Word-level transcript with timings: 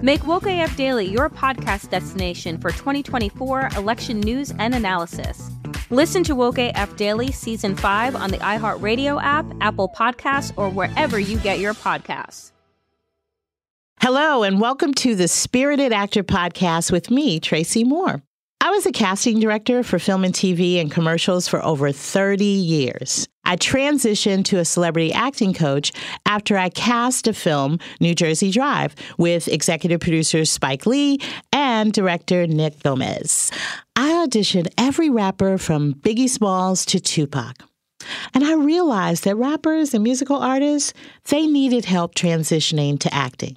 Make 0.00 0.24
Woke 0.28 0.46
AF 0.46 0.76
Daily 0.76 1.06
your 1.06 1.28
podcast 1.28 1.90
destination 1.90 2.56
for 2.60 2.70
2024 2.70 3.70
election 3.76 4.20
news 4.20 4.54
and 4.60 4.72
analysis. 4.72 5.50
Listen 5.90 6.22
to 6.22 6.36
Woke 6.36 6.58
AF 6.58 6.94
Daily 6.94 7.32
Season 7.32 7.74
5 7.74 8.14
on 8.14 8.30
the 8.30 8.38
iHeartRadio 8.38 9.20
app, 9.20 9.44
Apple 9.60 9.88
Podcasts, 9.88 10.52
or 10.56 10.70
wherever 10.70 11.18
you 11.18 11.36
get 11.38 11.58
your 11.58 11.74
podcasts. 11.74 12.52
Hello, 14.00 14.44
and 14.44 14.60
welcome 14.60 14.94
to 14.94 15.16
the 15.16 15.26
Spirited 15.26 15.92
Actor 15.92 16.22
Podcast 16.22 16.92
with 16.92 17.10
me, 17.10 17.40
Tracy 17.40 17.82
Moore. 17.82 18.22
I 18.60 18.70
was 18.70 18.86
a 18.86 18.92
casting 18.92 19.38
director 19.38 19.84
for 19.84 20.00
film 20.00 20.24
and 20.24 20.34
TV 20.34 20.80
and 20.80 20.90
commercials 20.90 21.46
for 21.46 21.64
over 21.64 21.92
30 21.92 22.44
years. 22.44 23.28
I 23.44 23.56
transitioned 23.56 24.46
to 24.46 24.58
a 24.58 24.64
celebrity 24.64 25.12
acting 25.12 25.54
coach 25.54 25.92
after 26.26 26.58
I 26.58 26.68
cast 26.68 27.28
a 27.28 27.32
film, 27.32 27.78
New 28.00 28.16
Jersey 28.16 28.50
Drive, 28.50 28.96
with 29.16 29.46
executive 29.46 30.00
producer 30.00 30.44
Spike 30.44 30.86
Lee 30.86 31.20
and 31.52 31.92
director 31.92 32.48
Nick 32.48 32.82
Gomez. 32.82 33.52
I 33.94 34.10
auditioned 34.26 34.66
every 34.76 35.08
rapper 35.08 35.56
from 35.56 35.94
Biggie 35.94 36.28
Smalls 36.28 36.84
to 36.86 36.98
Tupac. 36.98 37.62
And 38.34 38.44
I 38.44 38.54
realized 38.54 39.24
that 39.24 39.36
rappers 39.36 39.94
and 39.94 40.02
musical 40.02 40.36
artists, 40.36 40.92
they 41.26 41.46
needed 41.46 41.84
help 41.84 42.16
transitioning 42.16 42.98
to 43.00 43.14
acting. 43.14 43.56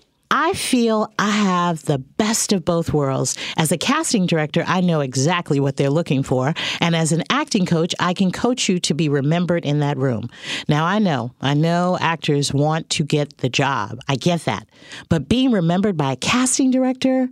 I 0.33 0.53
feel 0.53 1.11
I 1.19 1.29
have 1.29 1.83
the 1.83 1.97
best 1.97 2.53
of 2.53 2.63
both 2.63 2.93
worlds. 2.93 3.37
As 3.57 3.73
a 3.73 3.77
casting 3.77 4.25
director, 4.25 4.63
I 4.65 4.79
know 4.79 5.01
exactly 5.01 5.59
what 5.59 5.75
they're 5.75 5.89
looking 5.89 6.23
for. 6.23 6.53
And 6.79 6.95
as 6.95 7.11
an 7.11 7.23
acting 7.29 7.65
coach, 7.65 7.93
I 7.99 8.13
can 8.13 8.31
coach 8.31 8.69
you 8.69 8.79
to 8.79 8.93
be 8.93 9.09
remembered 9.09 9.65
in 9.65 9.81
that 9.81 9.97
room. 9.97 10.29
Now, 10.69 10.85
I 10.85 10.99
know, 10.99 11.33
I 11.41 11.53
know 11.53 11.97
actors 11.99 12.53
want 12.53 12.89
to 12.91 13.03
get 13.03 13.39
the 13.39 13.49
job. 13.49 13.99
I 14.07 14.15
get 14.15 14.45
that. 14.45 14.69
But 15.09 15.27
being 15.27 15.51
remembered 15.51 15.97
by 15.97 16.13
a 16.13 16.15
casting 16.15 16.71
director, 16.71 17.27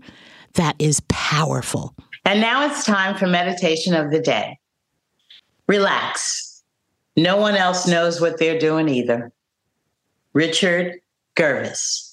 that 0.55 0.75
is 0.77 1.01
powerful. 1.07 1.95
And 2.25 2.41
now 2.41 2.65
it's 2.65 2.83
time 2.83 3.15
for 3.15 3.27
meditation 3.27 3.93
of 3.93 4.11
the 4.11 4.19
day. 4.19 4.59
Relax. 5.67 6.63
No 7.15 7.37
one 7.37 7.55
else 7.55 7.87
knows 7.87 8.19
what 8.19 8.39
they're 8.39 8.59
doing 8.59 8.89
either. 8.89 9.31
Richard 10.33 10.99
Gervais. 11.37 12.08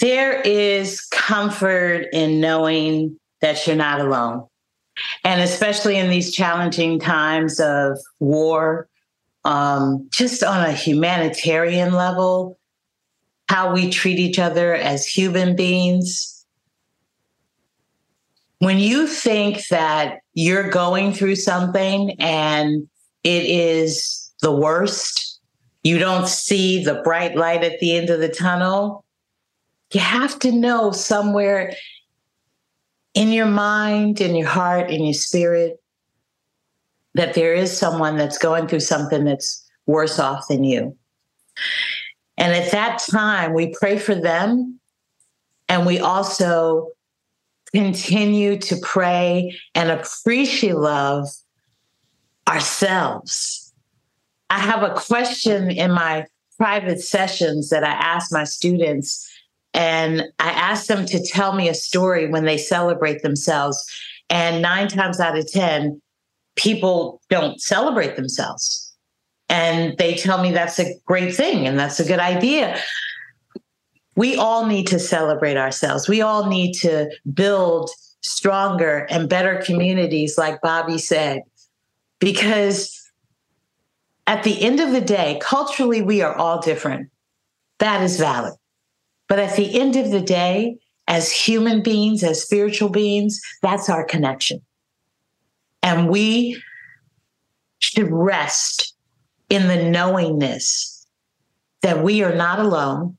There 0.00 0.40
is 0.40 1.00
comfort 1.00 2.06
in 2.12 2.40
knowing 2.40 3.18
that 3.40 3.66
you're 3.66 3.76
not 3.76 4.00
alone. 4.00 4.46
And 5.24 5.40
especially 5.40 5.96
in 5.96 6.10
these 6.10 6.32
challenging 6.32 6.98
times 6.98 7.60
of 7.60 7.98
war, 8.18 8.88
um, 9.44 10.08
just 10.12 10.42
on 10.42 10.64
a 10.64 10.72
humanitarian 10.72 11.92
level, 11.92 12.58
how 13.48 13.72
we 13.72 13.90
treat 13.90 14.18
each 14.18 14.38
other 14.38 14.74
as 14.74 15.06
human 15.06 15.56
beings. 15.56 16.44
When 18.58 18.78
you 18.78 19.06
think 19.06 19.68
that 19.68 20.18
you're 20.34 20.68
going 20.68 21.12
through 21.12 21.36
something 21.36 22.16
and 22.20 22.88
it 23.24 23.44
is 23.44 24.32
the 24.42 24.52
worst, 24.52 25.40
you 25.82 25.98
don't 25.98 26.28
see 26.28 26.82
the 26.82 27.00
bright 27.02 27.36
light 27.36 27.62
at 27.64 27.78
the 27.80 27.96
end 27.96 28.10
of 28.10 28.20
the 28.20 28.28
tunnel, 28.28 29.04
you 29.92 30.00
have 30.00 30.38
to 30.40 30.52
know 30.52 30.90
somewhere 30.92 31.74
in 33.14 33.32
your 33.32 33.46
mind, 33.46 34.20
in 34.20 34.34
your 34.34 34.48
heart, 34.48 34.90
in 34.90 35.04
your 35.04 35.14
spirit, 35.14 35.80
that 37.14 37.34
there 37.34 37.54
is 37.54 37.76
someone 37.76 38.16
that's 38.16 38.38
going 38.38 38.68
through 38.68 38.80
something 38.80 39.24
that's 39.24 39.64
worse 39.86 40.18
off 40.18 40.48
than 40.48 40.62
you. 40.62 40.96
And 42.36 42.52
at 42.54 42.70
that 42.70 43.02
time, 43.10 43.54
we 43.54 43.74
pray 43.78 43.98
for 43.98 44.14
them 44.14 44.78
and 45.68 45.86
we 45.86 45.98
also 45.98 46.90
continue 47.74 48.58
to 48.58 48.76
pray 48.82 49.58
and 49.74 49.90
appreciate 49.90 50.76
love 50.76 51.28
ourselves. 52.46 53.72
I 54.50 54.60
have 54.60 54.82
a 54.82 54.94
question 54.94 55.70
in 55.70 55.90
my 55.90 56.26
private 56.56 57.00
sessions 57.00 57.70
that 57.70 57.84
I 57.84 57.92
ask 57.92 58.32
my 58.32 58.44
students 58.44 59.28
and 59.78 60.24
I 60.40 60.50
ask 60.50 60.88
them 60.88 61.06
to 61.06 61.24
tell 61.24 61.52
me 61.52 61.68
a 61.68 61.74
story 61.74 62.28
when 62.28 62.44
they 62.44 62.58
celebrate 62.58 63.22
themselves. 63.22 63.86
And 64.28 64.60
nine 64.60 64.88
times 64.88 65.20
out 65.20 65.38
of 65.38 65.48
10, 65.48 66.02
people 66.56 67.22
don't 67.30 67.60
celebrate 67.60 68.16
themselves. 68.16 68.92
And 69.48 69.96
they 69.96 70.16
tell 70.16 70.42
me 70.42 70.50
that's 70.50 70.80
a 70.80 70.92
great 71.06 71.32
thing 71.32 71.64
and 71.68 71.78
that's 71.78 72.00
a 72.00 72.04
good 72.04 72.18
idea. 72.18 72.76
We 74.16 74.34
all 74.34 74.66
need 74.66 74.88
to 74.88 74.98
celebrate 74.98 75.56
ourselves. 75.56 76.08
We 76.08 76.22
all 76.22 76.48
need 76.48 76.72
to 76.78 77.08
build 77.32 77.88
stronger 78.20 79.06
and 79.08 79.28
better 79.28 79.62
communities, 79.64 80.36
like 80.36 80.60
Bobby 80.60 80.98
said, 80.98 81.42
because 82.18 83.00
at 84.26 84.42
the 84.42 84.60
end 84.60 84.80
of 84.80 84.90
the 84.90 85.00
day, 85.00 85.38
culturally, 85.40 86.02
we 86.02 86.20
are 86.20 86.34
all 86.34 86.60
different. 86.60 87.10
That 87.78 88.02
is 88.02 88.18
valid. 88.18 88.54
But 89.28 89.38
at 89.38 89.56
the 89.56 89.78
end 89.78 89.96
of 89.96 90.10
the 90.10 90.20
day, 90.20 90.78
as 91.06 91.30
human 91.30 91.82
beings, 91.82 92.22
as 92.22 92.42
spiritual 92.42 92.88
beings, 92.88 93.40
that's 93.62 93.88
our 93.88 94.04
connection. 94.04 94.60
And 95.82 96.08
we 96.08 96.60
should 97.78 98.10
rest 98.10 98.94
in 99.48 99.68
the 99.68 99.88
knowingness 99.90 101.06
that 101.82 102.02
we 102.02 102.22
are 102.22 102.34
not 102.34 102.58
alone. 102.58 103.16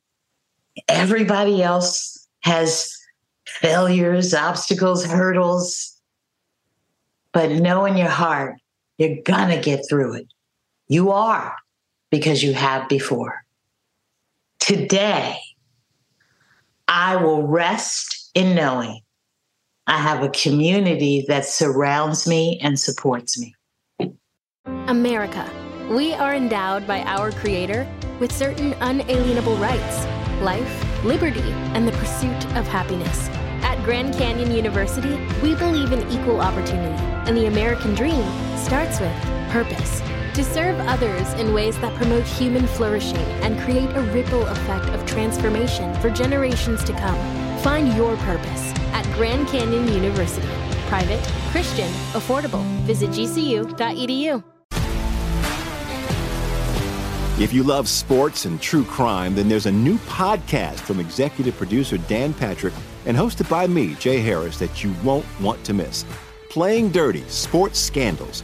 Everybody 0.87 1.63
else 1.63 2.27
has 2.41 2.95
failures, 3.47 4.33
obstacles, 4.33 5.05
hurdles. 5.05 5.95
But 7.31 7.51
know 7.51 7.85
in 7.85 7.97
your 7.97 8.09
heart, 8.09 8.55
you're 8.97 9.21
going 9.23 9.49
to 9.49 9.61
get 9.61 9.87
through 9.87 10.15
it. 10.15 10.27
You 10.87 11.11
are 11.11 11.55
because 12.09 12.43
you 12.43 12.53
have 12.53 12.89
before. 12.89 13.43
Today, 14.59 15.37
I 16.91 17.17
will 17.17 17.45
rest 17.45 18.31
in 18.33 18.55
knowing 18.55 19.01
I 19.85 19.99
have 19.99 20.23
a 20.23 20.29
community 20.29 21.23
that 21.27 21.45
surrounds 21.45 22.27
me 22.27 22.59
and 22.63 22.79
supports 22.79 23.39
me. 23.39 23.53
America. 24.87 25.47
We 25.91 26.13
are 26.13 26.33
endowed 26.33 26.87
by 26.87 27.03
our 27.03 27.31
Creator 27.31 27.87
with 28.19 28.31
certain 28.31 28.73
unalienable 28.81 29.55
rights 29.57 30.05
life, 30.41 31.03
liberty, 31.05 31.51
and 31.75 31.87
the 31.87 31.91
pursuit 31.91 32.45
of 32.55 32.65
happiness. 32.67 33.29
At 33.61 33.83
Grand 33.83 34.15
Canyon 34.15 34.51
University, 34.51 35.15
we 35.43 35.53
believe 35.53 35.91
in 35.91 35.99
equal 36.09 36.41
opportunity, 36.41 37.03
and 37.27 37.37
the 37.37 37.45
American 37.47 37.93
dream 37.93 38.25
starts 38.57 38.99
with 38.99 39.13
purpose. 39.49 40.01
To 40.35 40.43
serve 40.43 40.79
others 40.81 41.33
in 41.33 41.53
ways 41.53 41.77
that 41.79 41.93
promote 41.95 42.23
human 42.23 42.65
flourishing 42.67 43.17
and 43.43 43.59
create 43.59 43.89
a 43.89 44.01
ripple 44.13 44.45
effect 44.47 44.85
of 44.85 45.05
transformation 45.05 45.93
for 45.95 46.09
generations 46.09 46.83
to 46.85 46.93
come. 46.93 47.17
Find 47.59 47.93
your 47.93 48.15
purpose 48.17 48.73
at 48.93 49.03
Grand 49.15 49.47
Canyon 49.49 49.87
University. 49.91 50.47
Private, 50.87 51.21
Christian, 51.51 51.91
affordable. 52.13 52.63
Visit 52.83 53.09
gcu.edu. 53.09 54.43
If 57.39 57.53
you 57.53 57.63
love 57.63 57.87
sports 57.87 58.45
and 58.45 58.61
true 58.61 58.83
crime, 58.83 59.33
then 59.33 59.47
there's 59.47 59.65
a 59.65 59.71
new 59.71 59.97
podcast 59.99 60.79
from 60.79 60.99
executive 60.99 61.55
producer 61.55 61.97
Dan 61.97 62.33
Patrick 62.33 62.73
and 63.05 63.15
hosted 63.15 63.49
by 63.49 63.65
me, 63.65 63.95
Jay 63.95 64.19
Harris, 64.19 64.59
that 64.59 64.83
you 64.83 64.93
won't 65.03 65.25
want 65.39 65.63
to 65.63 65.73
miss. 65.73 66.05
Playing 66.49 66.91
Dirty 66.91 67.23
Sports 67.29 67.79
Scandals. 67.79 68.43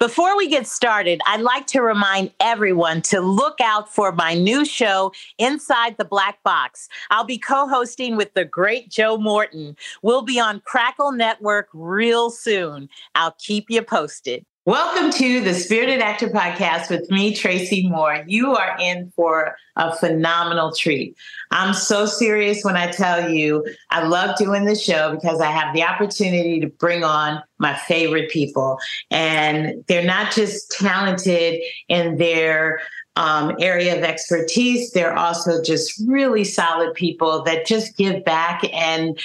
Before 0.00 0.36
we 0.36 0.48
get 0.48 0.66
started, 0.66 1.20
I'd 1.24 1.40
like 1.40 1.68
to 1.68 1.80
remind 1.80 2.32
everyone 2.40 3.00
to 3.02 3.20
look 3.20 3.60
out 3.60 3.92
for 3.94 4.10
my 4.10 4.34
new 4.34 4.64
show, 4.64 5.12
Inside 5.38 5.96
the 5.98 6.04
Black 6.04 6.42
Box. 6.42 6.88
I'll 7.10 7.24
be 7.24 7.38
co 7.38 7.68
hosting 7.68 8.16
with 8.16 8.34
the 8.34 8.44
great 8.44 8.90
Joe 8.90 9.16
Morton. 9.16 9.76
We'll 10.02 10.22
be 10.22 10.40
on 10.40 10.60
Crackle 10.64 11.12
Network 11.12 11.68
real 11.72 12.30
soon. 12.30 12.88
I'll 13.14 13.36
keep 13.38 13.66
you 13.68 13.82
posted. 13.82 14.44
Welcome 14.66 15.10
to 15.18 15.42
the 15.42 15.52
Spirited 15.52 16.00
Actor 16.00 16.30
Podcast 16.30 16.88
with 16.88 17.10
me, 17.10 17.34
Tracy 17.34 17.86
Moore. 17.86 18.24
You 18.26 18.54
are 18.54 18.74
in 18.80 19.12
for 19.14 19.56
a 19.76 19.94
phenomenal 19.94 20.72
treat. 20.72 21.18
I'm 21.50 21.74
so 21.74 22.06
serious 22.06 22.64
when 22.64 22.74
I 22.74 22.90
tell 22.90 23.28
you 23.28 23.66
I 23.90 24.06
love 24.06 24.38
doing 24.38 24.64
the 24.64 24.74
show 24.74 25.14
because 25.14 25.42
I 25.42 25.50
have 25.50 25.74
the 25.74 25.82
opportunity 25.82 26.60
to 26.60 26.68
bring 26.68 27.04
on 27.04 27.42
my 27.58 27.74
favorite 27.76 28.30
people. 28.30 28.78
And 29.10 29.84
they're 29.86 30.02
not 30.02 30.32
just 30.32 30.70
talented 30.70 31.60
in 31.90 32.16
their 32.16 32.80
um, 33.16 33.54
area 33.60 33.96
of 33.96 34.02
expertise, 34.02 34.90
they're 34.90 35.16
also 35.16 35.62
just 35.62 36.02
really 36.08 36.42
solid 36.42 36.94
people 36.94 37.42
that 37.44 37.66
just 37.66 37.96
give 37.96 38.24
back 38.24 38.62
and 38.72 39.18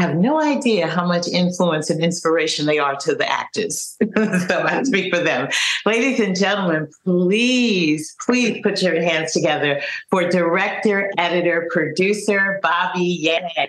have 0.00 0.16
no 0.16 0.40
idea 0.40 0.86
how 0.86 1.06
much 1.06 1.26
influence 1.28 1.90
and 1.90 2.02
inspiration 2.02 2.66
they 2.66 2.78
are 2.78 2.96
to 2.96 3.14
the 3.14 3.30
actors. 3.30 3.96
so 4.16 4.62
I 4.62 4.82
speak 4.82 5.14
for 5.14 5.22
them. 5.22 5.48
Ladies 5.84 6.20
and 6.20 6.36
gentlemen, 6.36 6.88
please, 7.04 8.14
please 8.24 8.60
put 8.62 8.82
your 8.82 9.00
hands 9.00 9.32
together 9.32 9.80
for 10.10 10.28
director, 10.28 11.10
editor, 11.18 11.68
producer 11.70 12.60
Bobby 12.62 13.04
Yan. 13.04 13.68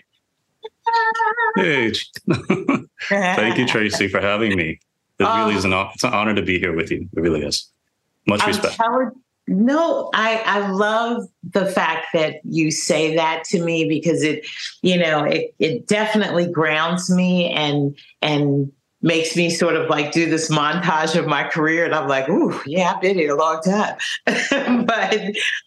Hey, 1.55 1.93
thank 3.09 3.57
you, 3.57 3.67
Tracy, 3.67 4.07
for 4.07 4.21
having 4.21 4.55
me. 4.55 4.79
It 5.19 5.23
really 5.23 5.53
oh. 5.53 5.57
is 5.57 5.65
an, 5.65 5.73
it's 5.73 6.03
an 6.03 6.13
honor 6.13 6.35
to 6.35 6.41
be 6.41 6.59
here 6.59 6.75
with 6.75 6.91
you. 6.91 7.09
It 7.15 7.19
really 7.19 7.43
is. 7.43 7.69
Much 8.27 8.45
respect. 8.45 8.75
Telling, 8.75 9.11
no, 9.47 10.09
I, 10.13 10.41
I 10.45 10.69
love 10.69 11.27
the 11.43 11.65
fact 11.65 12.07
that 12.13 12.41
you 12.43 12.69
say 12.69 13.15
that 13.15 13.43
to 13.45 13.63
me 13.63 13.87
because 13.87 14.21
it, 14.21 14.45
you 14.81 14.97
know, 14.97 15.23
it, 15.23 15.55
it 15.59 15.87
definitely 15.87 16.51
grounds 16.51 17.09
me 17.09 17.49
and 17.49 17.97
and 18.21 18.71
makes 19.01 19.35
me 19.35 19.49
sort 19.49 19.75
of 19.75 19.89
like 19.89 20.11
do 20.11 20.29
this 20.29 20.49
montage 20.49 21.17
of 21.17 21.27
my 21.27 21.43
career. 21.43 21.85
And 21.85 21.93
I'm 21.93 22.07
like, 22.07 22.27
ooh, 22.27 22.59
yeah, 22.65 22.93
I've 22.93 23.01
been 23.01 23.17
here 23.17 23.33
a 23.33 23.37
long 23.37 23.61
time. 23.61 23.95
but 24.25 25.21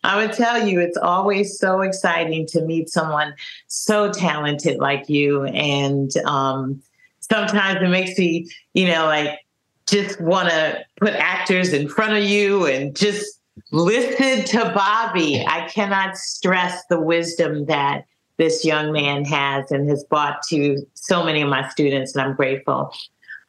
I'm 0.05 0.21
gonna 0.21 0.33
tell 0.33 0.67
you, 0.67 0.81
it's 0.81 0.99
always 0.99 1.59
so 1.59 1.81
exciting 1.81 2.47
to 2.49 2.63
meet 2.63 2.91
someone 2.91 3.35
so 3.67 4.13
talented 4.13 4.79
like 4.79 5.09
you. 5.09 5.45
And 5.45 6.15
um, 6.27 6.83
sometimes 7.21 7.81
it 7.81 7.89
makes 7.89 8.19
me, 8.19 8.49
you 8.75 8.87
know, 8.89 9.07
like 9.07 9.39
just 9.87 10.21
want 10.21 10.51
to 10.51 10.85
put 11.01 11.15
actors 11.15 11.73
in 11.73 11.89
front 11.89 12.13
of 12.13 12.25
you 12.25 12.67
and 12.67 12.95
just 12.95 13.40
listen 13.71 14.45
to 14.47 14.73
Bobby. 14.75 15.45
I 15.47 15.69
cannot 15.69 16.17
stress 16.17 16.85
the 16.87 17.01
wisdom 17.01 17.67
that 17.67 18.05
this 18.37 18.65
young 18.65 18.93
man 18.93 19.25
has 19.27 19.71
and 19.71 19.89
has 19.91 20.03
brought 20.05 20.43
to 20.49 20.79
so 20.95 21.23
many 21.23 21.43
of 21.43 21.49
my 21.49 21.69
students, 21.69 22.15
and 22.15 22.23
I'm 22.23 22.35
grateful. 22.35 22.93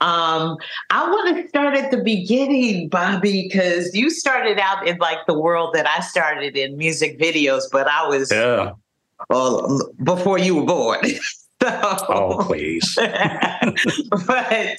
Um, 0.02 0.58
I 0.90 1.10
want 1.10 1.38
to 1.38 1.48
start 1.48 1.76
at 1.76 1.92
the 1.92 2.04
beginning, 2.04 2.90
Bobby, 2.90 3.48
because 3.48 3.96
you 3.96 4.10
started 4.10 4.58
out 4.60 4.88
in 4.88 4.98
like 4.98 5.20
the 5.28 5.40
world 5.40 5.76
that 5.76 5.88
I 5.88 6.02
started 6.02 6.58
in 6.58 6.76
music 6.76 7.20
videos, 7.20 7.64
but 7.72 7.88
I 7.88 8.08
was 8.08 8.32
yeah. 8.32 8.72
well 9.30 9.80
before 10.04 10.40
you 10.40 10.56
were 10.56 10.66
born. 10.66 11.06
so, 11.62 12.06
oh, 12.10 12.44
please. 12.48 12.96
but 14.26 14.78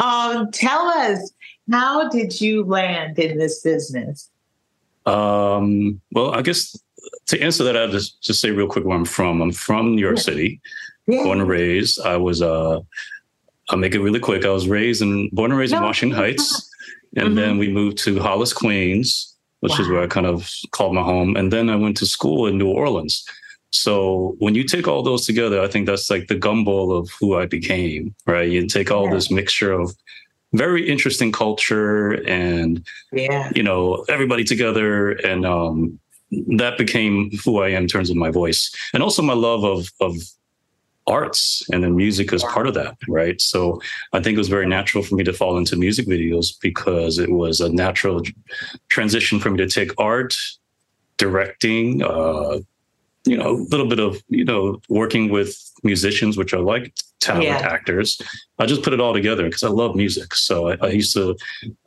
um, 0.00 0.50
tell 0.50 0.88
us, 0.88 1.32
how 1.70 2.08
did 2.08 2.40
you 2.40 2.64
land 2.64 3.18
in 3.20 3.38
this 3.38 3.62
business? 3.62 4.28
Um, 5.06 6.00
well, 6.12 6.34
I 6.34 6.42
guess 6.42 6.76
to 7.26 7.40
answer 7.40 7.64
that, 7.64 7.76
I'll 7.76 7.88
just, 7.88 8.22
just 8.22 8.40
say 8.40 8.50
real 8.50 8.68
quick 8.68 8.84
where 8.84 8.96
I'm 8.96 9.04
from. 9.04 9.40
I'm 9.40 9.52
from 9.52 9.94
New 9.94 10.02
York 10.02 10.16
yeah. 10.16 10.22
City, 10.22 10.60
yeah. 11.06 11.22
born 11.22 11.40
and 11.40 11.48
raised. 11.48 12.00
I 12.00 12.16
was, 12.16 12.42
uh, 12.42 12.80
I'll 13.68 13.78
make 13.78 13.94
it 13.94 14.00
really 14.00 14.20
quick. 14.20 14.44
I 14.44 14.50
was 14.50 14.68
raised 14.68 15.02
and 15.02 15.30
born 15.32 15.50
and 15.50 15.58
raised 15.58 15.72
no. 15.72 15.78
in 15.78 15.84
Washington 15.84 16.18
Heights. 16.18 16.70
And 17.16 17.28
mm-hmm. 17.28 17.36
then 17.36 17.58
we 17.58 17.72
moved 17.72 17.98
to 17.98 18.18
Hollis, 18.20 18.52
Queens, 18.52 19.34
which 19.60 19.72
wow. 19.72 19.80
is 19.80 19.88
where 19.88 20.02
I 20.02 20.06
kind 20.06 20.26
of 20.26 20.50
called 20.72 20.94
my 20.94 21.02
home. 21.02 21.36
And 21.36 21.52
then 21.52 21.70
I 21.70 21.76
went 21.76 21.96
to 21.98 22.06
school 22.06 22.46
in 22.46 22.58
New 22.58 22.68
Orleans. 22.68 23.24
So 23.72 24.36
when 24.38 24.54
you 24.54 24.64
take 24.64 24.86
all 24.86 25.02
those 25.02 25.26
together, 25.26 25.60
I 25.60 25.68
think 25.68 25.86
that's 25.86 26.08
like 26.10 26.28
the 26.28 26.34
gumbo 26.34 26.92
of 26.92 27.10
who 27.18 27.36
I 27.36 27.46
became, 27.46 28.14
right? 28.26 28.48
You 28.48 28.66
take 28.66 28.90
all 28.90 29.06
yeah. 29.06 29.14
this 29.14 29.30
mixture 29.30 29.72
of 29.72 29.94
very 30.56 30.88
interesting 30.88 31.32
culture 31.32 32.12
and 32.26 32.86
yeah. 33.12 33.50
you 33.54 33.62
know 33.62 34.04
everybody 34.08 34.44
together. 34.44 35.12
And 35.12 35.44
um 35.46 35.98
that 36.48 36.76
became 36.76 37.30
who 37.44 37.60
I 37.60 37.68
am 37.68 37.84
in 37.84 37.88
terms 37.88 38.10
of 38.10 38.16
my 38.16 38.30
voice 38.30 38.74
and 38.92 39.02
also 39.02 39.22
my 39.22 39.34
love 39.34 39.64
of 39.64 39.90
of 40.00 40.16
arts 41.08 41.62
and 41.72 41.84
then 41.84 41.94
music 41.94 42.32
is 42.32 42.42
part 42.42 42.66
of 42.66 42.74
that 42.74 42.96
right? 43.06 43.40
So 43.40 43.80
i 44.12 44.20
think 44.20 44.34
it 44.34 44.38
was 44.38 44.48
very 44.48 44.66
natural 44.66 45.04
for 45.04 45.14
me 45.14 45.22
to 45.22 45.32
fall 45.32 45.56
into 45.56 45.76
music 45.76 46.06
videos 46.08 46.48
because 46.60 47.18
it 47.18 47.30
was 47.30 47.60
a 47.60 47.68
natural 47.68 48.22
transition 48.88 49.38
for 49.38 49.50
me 49.50 49.58
to 49.58 49.68
take 49.68 49.92
art 49.98 50.34
directing 51.16 52.02
uh 52.02 52.58
you 53.26 53.36
know 53.36 53.50
a 53.50 53.66
little 53.70 53.88
bit 53.88 54.00
of 54.00 54.22
you 54.28 54.44
know 54.44 54.80
working 54.88 55.30
with 55.30 55.56
musicians 55.82 56.36
which 56.36 56.54
i 56.54 56.58
like 56.58 56.92
talent 57.26 57.44
yeah. 57.44 57.58
actors. 57.58 58.20
I 58.58 58.66
just 58.66 58.82
put 58.82 58.92
it 58.92 59.00
all 59.00 59.12
together 59.12 59.44
because 59.44 59.62
I 59.62 59.68
love 59.68 59.94
music. 59.94 60.34
So 60.34 60.68
I, 60.68 60.76
I 60.80 60.88
used 60.88 61.12
to 61.14 61.36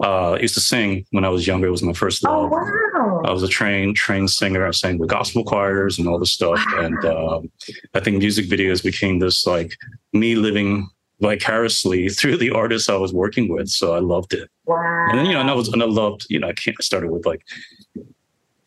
uh, 0.03 0.37
used 0.39 0.55
to 0.55 0.61
sing 0.61 1.05
when 1.11 1.25
I 1.25 1.29
was 1.29 1.47
younger. 1.47 1.67
It 1.67 1.71
was 1.71 1.83
my 1.83 1.93
first 1.93 2.23
oh, 2.25 2.31
love. 2.31 2.51
Oh, 2.53 2.55
wow. 2.55 3.21
I 3.25 3.31
was 3.31 3.43
a 3.43 3.47
trained 3.47 3.95
trained 3.95 4.29
singer. 4.29 4.65
I 4.65 4.71
sang 4.71 4.97
with 4.97 5.09
gospel 5.09 5.43
choirs 5.43 5.97
and 5.97 6.07
all 6.07 6.19
this 6.19 6.31
stuff. 6.31 6.63
Wow. 6.73 6.79
And 6.85 7.05
um, 7.05 7.51
I 7.93 7.99
think 7.99 8.17
music 8.17 8.45
videos 8.45 8.83
became 8.83 9.19
this 9.19 9.45
like 9.47 9.73
me 10.13 10.35
living 10.35 10.87
vicariously 11.21 12.09
through 12.17 12.37
the 12.37 12.51
artists 12.51 12.89
I 12.89 12.95
was 12.95 13.13
working 13.13 13.49
with. 13.49 13.69
So 13.69 13.93
I 13.93 13.99
loved 13.99 14.33
it. 14.33 14.49
Wow. 14.65 15.07
And 15.09 15.19
then 15.19 15.25
you 15.25 15.33
know, 15.33 15.41
and 15.41 15.49
I 15.49 15.53
was 15.53 15.69
and 15.69 15.81
I 15.81 15.87
loved 15.87 16.25
you 16.29 16.39
know 16.39 16.47
I 16.47 16.53
can't 16.53 16.77
I 16.79 16.83
started 16.83 17.11
with 17.11 17.25
like 17.25 17.41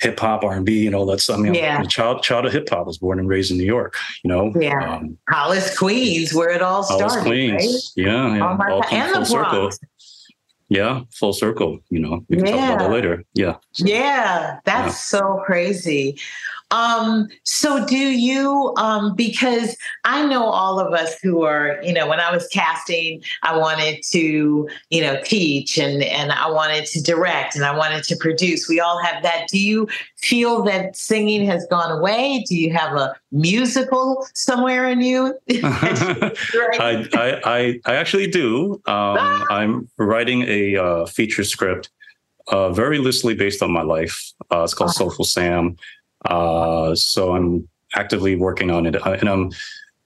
hip 0.03 0.19
hop, 0.19 0.45
R 0.45 0.55
and 0.55 0.67
B, 0.67 0.87
and 0.87 0.95
all 0.95 1.07
that 1.07 1.21
stuff. 1.21 1.39
I 1.39 1.41
mean, 1.41 1.55
yeah. 1.55 1.77
I'm 1.77 1.85
a 1.85 1.87
child 1.87 2.23
child 2.23 2.45
of 2.45 2.53
hip 2.53 2.69
hop. 2.69 2.87
Was 2.87 2.99
born 2.99 3.19
and 3.19 3.29
raised 3.29 3.51
in 3.51 3.57
New 3.57 3.65
York. 3.65 3.97
You 4.23 4.29
know, 4.29 4.53
yeah, 4.59 4.97
um, 4.97 5.17
Hollis, 5.29 5.79
Queens, 5.79 6.35
where 6.35 6.51
it 6.51 6.61
all 6.61 6.83
started. 6.83 7.09
Hollis, 7.09 7.23
Queens, 7.23 7.93
right? 7.97 8.05
yeah, 8.05 8.37
yeah. 8.37 8.59
Oh 8.61 8.73
all 8.73 8.85
and 8.91 9.13
full 9.15 9.25
circle. 9.25 9.71
Yeah, 10.69 11.03
full 11.11 11.33
circle. 11.33 11.79
You 11.91 12.01
know, 12.01 12.25
we 12.29 12.37
can 12.39 12.47
yeah. 12.47 12.53
talk 12.53 12.69
about 12.75 12.79
that 12.79 12.91
later. 12.91 13.25
Yeah, 13.35 13.57
so, 13.73 13.87
yeah, 13.87 14.59
that's 14.65 15.13
yeah. 15.13 15.19
so 15.19 15.43
crazy. 15.47 16.19
Um, 16.73 17.29
so 17.45 17.85
do 17.85 17.97
you, 17.97 18.73
um, 18.79 19.15
because 19.15 19.77
I 20.05 20.27
know 20.27 20.45
all 20.45 20.81
of 20.81 20.95
us 20.95 21.15
who 21.23 21.43
are, 21.43 21.79
you 21.83 21.93
know, 21.93 22.09
when 22.09 22.19
I 22.19 22.33
was 22.33 22.49
casting, 22.49 23.23
I 23.43 23.57
wanted 23.57 24.03
to, 24.11 24.69
you 24.89 25.01
know, 25.03 25.21
teach 25.23 25.77
and, 25.79 26.03
and 26.03 26.33
I 26.33 26.51
wanted 26.51 26.87
to 26.87 27.03
direct 27.03 27.55
and 27.55 27.65
I 27.65 27.77
wanted 27.77 28.05
to 28.05 28.17
produce. 28.17 28.69
We 28.69 28.81
all 28.81 28.99
have 29.03 29.23
that. 29.23 29.49
Do 29.51 29.61
you 29.61 29.87
feel 30.17 30.63
that 30.65 30.97
singing 30.97 31.45
has 31.47 31.67
gone 31.71 31.93
away? 31.93 32.43
Do 32.49 32.57
you 32.57 32.73
have 32.73 32.97
a 32.97 33.15
musical 33.31 34.27
somewhere 34.33 34.89
in 34.89 35.03
you? 35.03 35.39
I, 35.51 37.07
I, 37.13 37.41
I, 37.45 37.81
I, 37.85 37.95
actually 37.97 38.29
do. 38.29 38.75
Um, 38.87 39.17
ah! 39.19 39.47
I'm 39.51 39.91
writing 39.99 40.43
a 40.49 40.77
uh, 40.77 41.07
feature 41.07 41.45
script 41.45 41.91
uh, 42.49 42.71
very 42.71 42.99
loosely 42.99 43.35
based 43.35 43.63
on 43.63 43.71
my 43.71 43.83
life. 43.83 44.33
Uh, 44.51 44.63
it's 44.63 44.75
called 44.75 44.91
uh-huh. 44.91 44.99
Soulful 44.99 45.25
Sam. 45.25 45.77
Uh, 46.25 46.95
so 46.95 47.35
I'm 47.35 47.69
actively 47.95 48.37
working 48.37 48.71
on 48.71 48.87
it, 48.87 48.97
and 48.97 49.29
I'm 49.29 49.53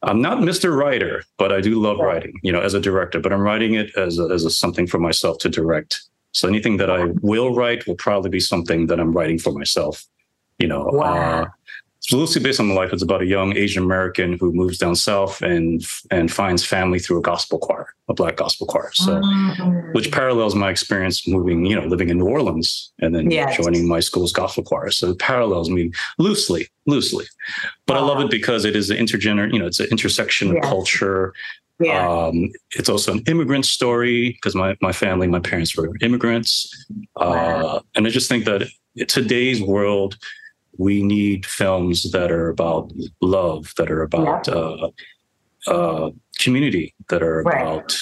I'm 0.03 0.21
not 0.21 0.39
Mr. 0.39 0.77
Writer, 0.77 1.25
but 1.39 1.53
I 1.53 1.61
do 1.61 1.81
love 1.81 1.99
writing. 1.99 2.35
You 2.43 2.53
know, 2.53 2.61
as 2.61 2.75
a 2.75 2.81
director, 2.81 3.21
but 3.21 3.33
I'm 3.33 3.41
writing 3.41 3.75
it 3.75 3.95
as 3.97 4.19
a, 4.19 4.25
as 4.25 4.45
a, 4.45 4.51
something 4.51 4.87
for 4.87 4.99
myself 4.99 5.39
to 5.39 5.49
direct. 5.49 6.03
So 6.33 6.49
anything 6.49 6.77
that 6.77 6.91
I 6.91 7.07
will 7.23 7.55
write 7.55 7.87
will 7.87 7.97
probably 7.97 8.31
be 8.31 8.41
something 8.41 8.87
that 8.89 9.01
I'm 9.01 9.13
writing 9.13 9.39
for 9.39 9.53
myself. 9.53 10.05
You 10.59 10.69
know, 10.69 10.85
wow. 10.93 11.43
uh, 11.43 11.47
it's 12.07 12.13
loosely 12.13 12.41
based 12.41 12.61
on 12.61 12.69
my 12.69 12.75
life. 12.75 12.93
It's 12.93 13.03
about 13.03 13.21
a 13.21 13.27
young 13.27 13.57
Asian 13.57 13.83
American 13.83 14.35
who 14.39 14.53
moves 14.53 14.79
down 14.79 14.95
south 14.95 15.43
and 15.43 15.85
and 16.13 16.33
finds 16.33 16.65
family 16.65 17.01
through 17.01 17.19
a 17.19 17.21
gospel 17.21 17.59
choir, 17.59 17.93
a 18.07 18.15
black 18.15 18.37
gospel 18.37 18.65
choir. 18.65 18.91
So, 18.93 19.21
mm-hmm. 19.21 19.91
which 19.91 20.13
parallels 20.13 20.55
my 20.55 20.71
experience 20.71 21.27
moving, 21.27 21.67
you 21.67 21.75
know, 21.75 21.85
living 21.85 22.09
in 22.09 22.19
New 22.19 22.29
Orleans 22.29 22.93
and 23.01 23.13
then 23.13 23.29
yes. 23.29 23.57
joining 23.57 23.89
my 23.89 23.99
school's 23.99 24.33
gospel 24.33 24.63
choir. 24.63 24.93
So 24.93 25.11
it 25.11 25.19
parallels 25.19 25.69
me 25.69 25.91
loosely, 26.19 26.69
loosely. 26.87 27.25
But 27.87 27.97
I 27.97 28.01
love 28.03 28.21
it 28.21 28.31
because 28.31 28.65
it 28.65 28.77
is 28.77 28.89
an 28.89 28.99
intergener, 28.99 29.53
you 29.53 29.59
know, 29.59 29.67
it's 29.67 29.81
an 29.81 29.89
intersection 29.91 30.55
yes. 30.55 30.59
of 30.59 30.63
culture. 30.63 31.35
Yeah. 31.81 32.09
Um, 32.09 32.53
it's 32.71 32.89
also 32.89 33.15
an 33.15 33.25
immigrant 33.27 33.67
story 33.67 34.31
because 34.31 34.55
my, 34.55 34.77
my 34.81 34.93
family, 34.93 35.27
my 35.27 35.41
parents 35.41 35.77
were 35.77 35.91
immigrants. 36.01 36.73
Wow. 37.17 37.25
Uh, 37.25 37.81
and 37.97 38.07
I 38.07 38.11
just 38.11 38.29
think 38.29 38.45
that 38.45 38.69
today's 39.09 39.61
world, 39.61 40.17
we 40.79 41.03
need 41.03 41.47
films 41.47 42.11
that 42.13 42.31
are 42.31 42.49
about 42.49 42.93
love, 43.21 43.73
that 43.77 43.91
are 43.91 44.03
about 44.03 44.47
yeah. 44.47 44.55
uh, 44.55 44.91
uh, 45.67 46.11
community, 46.39 46.95
that 47.09 47.23
are 47.23 47.43
right. 47.43 47.63
about 47.63 47.97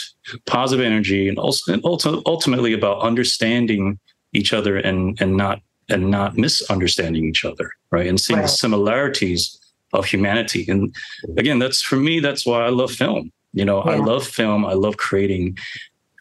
positive 0.46 0.84
energy, 0.84 1.28
and 1.28 1.38
also 1.38 1.72
and 1.72 1.82
ultimately 1.84 2.72
about 2.72 3.00
understanding 3.00 3.98
each 4.32 4.52
other 4.52 4.76
and 4.76 5.20
and 5.20 5.36
not 5.36 5.60
and 5.88 6.10
not 6.10 6.36
misunderstanding 6.36 7.24
each 7.26 7.44
other, 7.44 7.70
right? 7.90 8.06
And 8.06 8.20
seeing 8.20 8.38
right. 8.38 8.46
the 8.46 8.48
similarities 8.48 9.58
of 9.92 10.06
humanity. 10.06 10.64
And 10.68 10.94
again, 11.36 11.58
that's 11.58 11.82
for 11.82 11.96
me. 11.96 12.20
That's 12.20 12.44
why 12.44 12.64
I 12.64 12.70
love 12.70 12.90
film. 12.90 13.30
You 13.52 13.64
know, 13.64 13.84
yeah. 13.84 13.92
I 13.92 13.96
love 13.96 14.26
film. 14.26 14.66
I 14.66 14.72
love 14.72 14.96
creating, 14.96 15.56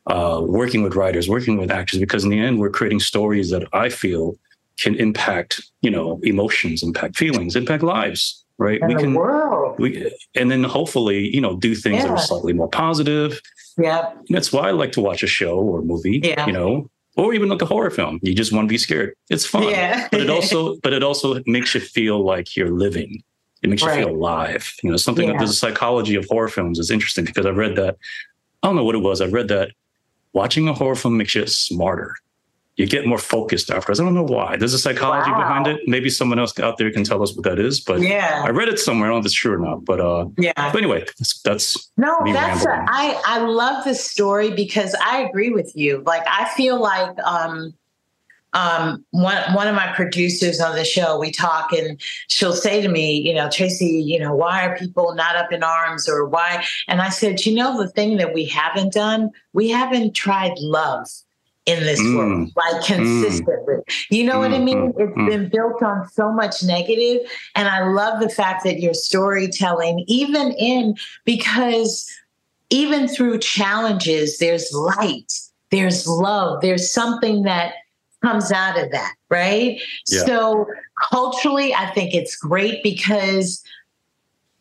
uh, 0.08 0.42
working 0.44 0.84
with 0.84 0.96
writers, 0.96 1.28
working 1.28 1.58
with 1.58 1.72
actors, 1.72 2.00
because 2.00 2.24
in 2.24 2.30
the 2.30 2.40
end, 2.40 2.60
we're 2.60 2.70
creating 2.70 3.00
stories 3.00 3.50
that 3.50 3.68
I 3.74 3.90
feel 3.90 4.38
can 4.80 4.96
impact, 4.96 5.62
you 5.82 5.92
know, 5.92 6.20
emotions, 6.24 6.84
impact 6.84 7.18
feelings, 7.18 7.56
impact 7.56 7.84
lives, 7.84 8.44
right? 8.58 8.82
we 8.88 8.96
can 8.96 9.14
world. 9.14 9.80
we 9.80 10.12
and 10.36 10.52
then 10.52 10.64
hopefully, 10.64 11.34
you 11.34 11.42
know, 11.42 11.56
do 11.56 11.76
things 11.76 11.98
yeah. 11.98 12.08
that 12.08 12.12
are 12.12 12.18
slightly 12.18 12.54
more 12.54 12.70
positive. 12.70 13.40
Yeah. 13.78 14.14
That's 14.30 14.52
why 14.52 14.70
I 14.70 14.72
like 14.72 14.92
to 14.94 15.02
watch 15.02 15.24
a 15.24 15.28
show 15.28 15.58
or 15.58 15.80
a 15.80 15.84
movie, 15.84 16.22
yeah. 16.24 16.46
you 16.46 16.54
know, 16.54 16.90
or 17.16 17.34
even 17.34 17.50
like 17.50 17.62
a 17.62 17.66
horror 17.66 17.92
film. 17.92 18.20
You 18.22 18.34
just 18.34 18.52
want 18.52 18.68
to 18.68 18.70
be 18.70 18.78
scared. 18.78 19.14
It's 19.30 19.46
fun. 19.46 19.64
Yeah. 19.64 20.08
but 20.12 20.22
it 20.22 20.30
also 20.30 20.78
but 20.82 20.94
it 20.94 21.04
also 21.04 21.42
makes 21.46 21.74
you 21.74 21.82
feel 21.82 22.24
like 22.24 22.56
you're 22.56 22.72
living. 22.72 23.24
It 23.62 23.70
makes 23.70 23.84
right. 23.84 24.00
you 24.00 24.06
feel 24.06 24.16
alive. 24.16 24.74
You 24.84 24.92
know, 24.92 24.98
something 24.98 25.30
yeah. 25.30 25.38
there's 25.38 25.52
a 25.52 25.56
psychology 25.56 26.16
of 26.16 26.26
horror 26.30 26.50
films 26.50 26.80
is 26.80 26.92
interesting 26.92 27.26
because 27.26 27.46
I 27.46 27.52
read 27.52 27.76
that 27.78 27.98
I 28.62 28.68
don't 28.68 28.76
know 28.76 28.84
what 28.84 28.96
it 28.96 29.00
was. 29.00 29.22
I 29.22 29.26
read 29.26 29.48
that 29.50 29.72
watching 30.34 30.68
a 30.68 30.74
horror 30.74 30.96
film 30.96 31.18
makes 31.18 31.36
you 31.36 31.46
smarter 31.48 32.16
you 32.76 32.88
get 32.88 33.06
more 33.06 33.20
focused 33.20 33.70
afterwards. 33.70 34.00
I 34.00 34.04
don't 34.04 34.16
know 34.16 34.24
why. 34.24 34.58
There's 34.58 34.74
a 34.74 34.80
psychology 34.80 35.30
wow. 35.32 35.38
behind 35.38 35.68
it. 35.68 35.82
Maybe 35.86 36.10
someone 36.10 36.40
else 36.40 36.58
out 36.60 36.78
there 36.78 36.92
can 36.92 37.04
tell 37.04 37.22
us 37.22 37.36
what 37.36 37.44
that 37.44 37.60
is. 37.60 37.80
But 37.80 38.02
yeah, 38.02 38.42
I 38.44 38.50
read 38.50 38.68
it 38.68 38.80
somewhere. 38.80 39.10
I 39.10 39.12
don't 39.12 39.18
know 39.18 39.20
if 39.20 39.26
it's 39.28 39.36
true 39.36 39.54
or 39.54 39.60
not. 39.60 39.86
But 39.86 40.00
uh, 40.00 40.28
yeah. 40.38 40.54
But 40.56 40.78
anyway, 40.78 41.02
that's, 41.02 41.40
that's 41.42 41.92
no. 41.98 42.18
That's 42.26 42.66
a, 42.66 42.86
I 42.88 43.22
I 43.26 43.40
love 43.40 43.84
this 43.84 44.04
story 44.04 44.52
because 44.52 44.96
I 45.04 45.22
agree 45.22 45.52
with 45.52 45.72
you. 45.76 46.02
Like 46.06 46.24
I 46.28 46.50
feel 46.56 46.82
like 46.82 47.16
um 47.24 47.74
um, 48.54 49.04
one 49.12 49.42
one 49.54 49.68
of 49.68 49.76
my 49.76 49.92
producers 49.94 50.60
on 50.60 50.76
the 50.76 50.86
show, 50.86 51.20
we 51.20 51.32
talk, 51.32 51.72
and 51.74 52.00
she'll 52.28 52.54
say 52.54 52.82
to 52.82 52.88
me, 52.88 53.16
you 53.20 53.34
know, 53.34 53.50
Tracy, 53.50 54.02
you 54.02 54.20
know, 54.20 54.36
why 54.36 54.66
are 54.66 54.78
people 54.78 55.16
not 55.16 55.36
up 55.36 55.52
in 55.52 55.64
arms, 55.64 56.08
or 56.08 56.26
why? 56.26 56.64
And 56.88 57.02
I 57.02 57.10
said, 57.10 57.46
you 57.46 57.56
know, 57.56 57.82
the 57.82 57.90
thing 57.90 58.18
that 58.18 58.34
we 58.34 58.46
haven't 58.46 58.94
done, 58.94 59.32
we 59.54 59.70
haven't 59.70 60.14
tried 60.14 60.54
love 60.60 61.08
in 61.66 61.80
this 61.84 62.02
mm. 62.02 62.18
world, 62.18 62.52
like 62.56 62.82
mm. 62.84 62.86
consistently. 62.86 63.76
Mm. 63.76 64.06
You 64.10 64.24
know 64.26 64.36
mm. 64.36 64.40
what 64.40 64.54
I 64.54 64.60
mean? 64.60 64.94
Mm, 64.94 65.00
it's 65.00 65.18
mm. 65.18 65.30
been 65.30 65.50
built 65.50 65.82
on 65.82 66.08
so 66.10 66.32
much 66.32 66.64
negative, 66.64 67.28
And 67.56 67.68
I 67.68 67.88
love 67.88 68.20
the 68.20 68.30
fact 68.30 68.64
that 68.66 68.80
your 68.80 68.94
storytelling, 68.94 70.04
even 70.08 70.52
in, 70.54 70.96
because 71.26 72.10
even 72.70 73.08
through 73.08 73.40
challenges, 73.40 74.40
there's 74.40 74.72
light. 74.74 75.32
there's 75.72 76.06
love, 76.08 76.62
there's 76.62 76.92
something 76.92 77.44
that 77.44 77.74
comes 78.24 78.52
out 78.52 78.78
of 78.78 78.92
that, 78.92 79.16
right? 79.30 79.82
Yeah. 80.08 80.26
So 80.26 80.66
culturally, 81.12 81.74
I 81.74 81.92
think 81.92 82.14
it's 82.14 82.36
great 82.36 82.84
because 82.84 83.64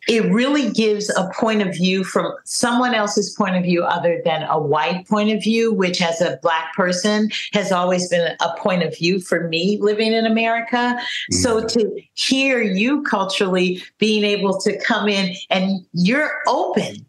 it 0.07 0.23
really 0.31 0.71
gives 0.71 1.09
a 1.15 1.29
point 1.33 1.61
of 1.61 1.73
view 1.73 2.03
from 2.03 2.33
someone 2.43 2.93
else's 2.93 3.33
point 3.33 3.55
of 3.55 3.63
view 3.63 3.83
other 3.83 4.21
than 4.25 4.43
a 4.43 4.59
white 4.59 5.07
point 5.07 5.31
of 5.31 5.41
view, 5.41 5.73
which 5.73 6.01
as 6.01 6.19
a 6.21 6.37
black 6.41 6.73
person 6.75 7.29
has 7.53 7.71
always 7.71 8.09
been 8.09 8.35
a 8.41 8.57
point 8.57 8.83
of 8.83 8.95
view 8.97 9.19
for 9.19 9.47
me 9.47 9.77
living 9.81 10.13
in 10.13 10.25
America. 10.25 10.97
So 11.31 11.65
to 11.65 12.01
hear 12.13 12.61
you 12.61 13.03
culturally 13.03 13.81
being 13.97 14.23
able 14.23 14.59
to 14.61 14.77
come 14.79 15.07
in 15.07 15.35
and 15.49 15.85
you're 15.93 16.41
open. 16.47 17.05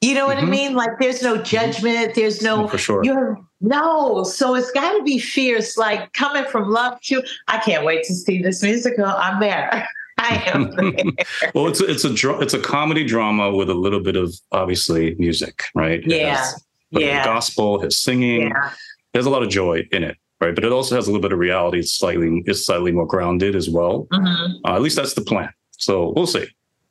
You 0.00 0.14
know 0.14 0.26
what 0.26 0.38
I 0.38 0.42
Mhm. 0.42 0.48
mean? 0.48 0.74
Like 0.74 0.98
there's 1.00 1.22
no 1.22 1.38
judgment, 1.38 2.14
there's 2.14 2.40
no 2.40 2.64
Oh, 2.64 2.68
for 2.68 2.78
sure. 2.78 3.04
you're 3.04 3.38
no, 3.60 4.22
so 4.22 4.54
it's 4.54 4.70
got 4.70 4.96
to 4.96 5.02
be 5.02 5.18
fierce. 5.18 5.76
Like 5.76 6.12
coming 6.12 6.44
from 6.44 6.70
love 6.70 7.00
to, 7.06 7.24
I 7.48 7.58
can't 7.58 7.84
wait 7.84 8.04
to 8.04 8.14
see 8.14 8.40
this 8.40 8.62
musical. 8.62 9.04
I'm 9.04 9.40
there. 9.40 9.88
I 10.18 10.42
am 10.46 10.70
well, 11.54 11.66
it's 11.68 11.80
a, 11.80 11.84
it's 11.90 12.04
a 12.04 12.12
dra- 12.12 12.38
it's 12.40 12.54
a 12.54 12.58
comedy 12.58 13.04
drama 13.04 13.54
with 13.54 13.70
a 13.70 13.74
little 13.74 14.00
bit 14.00 14.16
of 14.16 14.34
obviously 14.52 15.14
music, 15.18 15.64
right? 15.74 16.02
Yeah. 16.06 16.36
has 16.36 16.64
Yeah. 16.90 17.24
gospel, 17.24 17.80
his 17.80 17.98
singing. 17.98 18.48
yeah. 18.48 18.70
There's 19.12 19.26
a 19.26 19.30
lot 19.30 19.42
of 19.42 19.48
joy 19.48 19.86
in 19.92 20.04
it, 20.04 20.16
right? 20.40 20.54
But 20.54 20.64
it 20.64 20.72
also 20.72 20.94
has 20.96 21.06
a 21.06 21.10
little 21.10 21.22
bit 21.22 21.32
of 21.32 21.38
reality. 21.38 21.78
It's 21.80 21.92
slightly 21.92 22.42
it's 22.46 22.66
slightly 22.66 22.92
more 22.92 23.06
grounded 23.06 23.54
as 23.56 23.68
well. 23.70 24.06
Mhm. 24.12 24.54
Uh, 24.66 24.74
at 24.74 24.82
least 24.82 24.96
that's 24.96 25.14
the 25.14 25.22
plan. 25.22 25.50
So 25.72 26.12
we'll 26.16 26.26
see. 26.26 26.46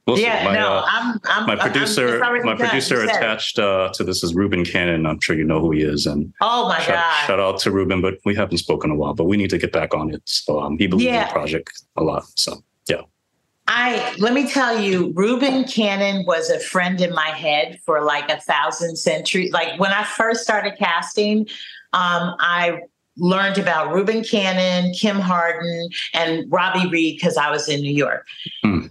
We'll 0.08 0.18
Yeah, 0.18 0.40
see. 0.40 0.46
My, 0.46 0.54
no, 0.56 0.68
uh, 0.74 0.86
I'm, 0.88 1.20
I'm. 1.26 1.46
my 1.48 1.54
I'm- 1.56 1.60
producer, 1.70 2.20
my 2.20 2.40
done. 2.40 2.58
producer 2.58 3.04
attached 3.04 3.60
uh, 3.60 3.90
to 3.96 4.06
this 4.06 4.24
is 4.24 4.34
Reuben 4.34 4.64
Cannon. 4.64 5.06
I'm 5.06 5.20
sure 5.20 5.36
you 5.36 5.44
know 5.44 5.60
who 5.60 5.72
he 5.72 5.82
is, 5.82 6.06
and 6.06 6.34
Oh 6.40 6.70
my 6.70 6.80
shout, 6.80 6.96
god! 6.96 7.28
shout 7.28 7.40
out 7.42 7.60
to 7.60 7.72
Reuben. 7.72 8.02
But 8.02 8.16
we 8.24 8.34
haven't 8.34 8.60
spoken 8.60 8.90
in 8.92 8.96
a 8.96 9.00
while. 9.00 9.14
But 9.14 9.26
we 9.26 9.36
need 9.36 9.50
to 9.50 9.58
get 9.58 9.74
back 9.74 9.94
on 9.94 10.14
it. 10.14 10.22
So 10.26 10.62
um, 10.62 10.78
he 10.78 10.88
believes 10.88 11.10
in 11.12 11.20
the 11.20 11.28
project 11.28 11.72
a 11.98 12.04
lot. 12.04 12.24
So 12.36 12.64
yeah, 12.88 13.02
I 13.68 14.16
let 14.18 14.34
me 14.34 14.50
tell 14.50 14.80
you, 14.80 15.12
Reuben 15.16 15.66
Cannon 15.66 16.26
was 16.26 16.50
a 16.50 16.60
friend 16.60 17.02
in 17.02 17.14
my 17.14 17.30
head 17.30 17.80
for 17.86 18.02
like 18.02 18.30
a 18.30 18.40
thousand 18.40 18.96
centuries. 18.96 19.52
Like 19.52 19.78
when 19.80 19.92
I 19.92 20.04
first 20.04 20.42
started 20.42 20.78
casting, 20.78 21.48
um, 21.94 22.36
I 22.40 22.82
learned 23.18 23.58
about 23.58 23.94
Reuben 23.94 24.24
Cannon, 24.24 24.94
Kim 24.94 25.20
Hardin, 25.20 25.90
and 26.14 26.50
Robi 26.50 26.90
Reed 26.90 27.18
because 27.18 27.36
I 27.36 27.52
was 27.52 27.68
in 27.68 27.82
New 27.82 27.94
York. 27.94 28.26
Hmm. 28.64 28.88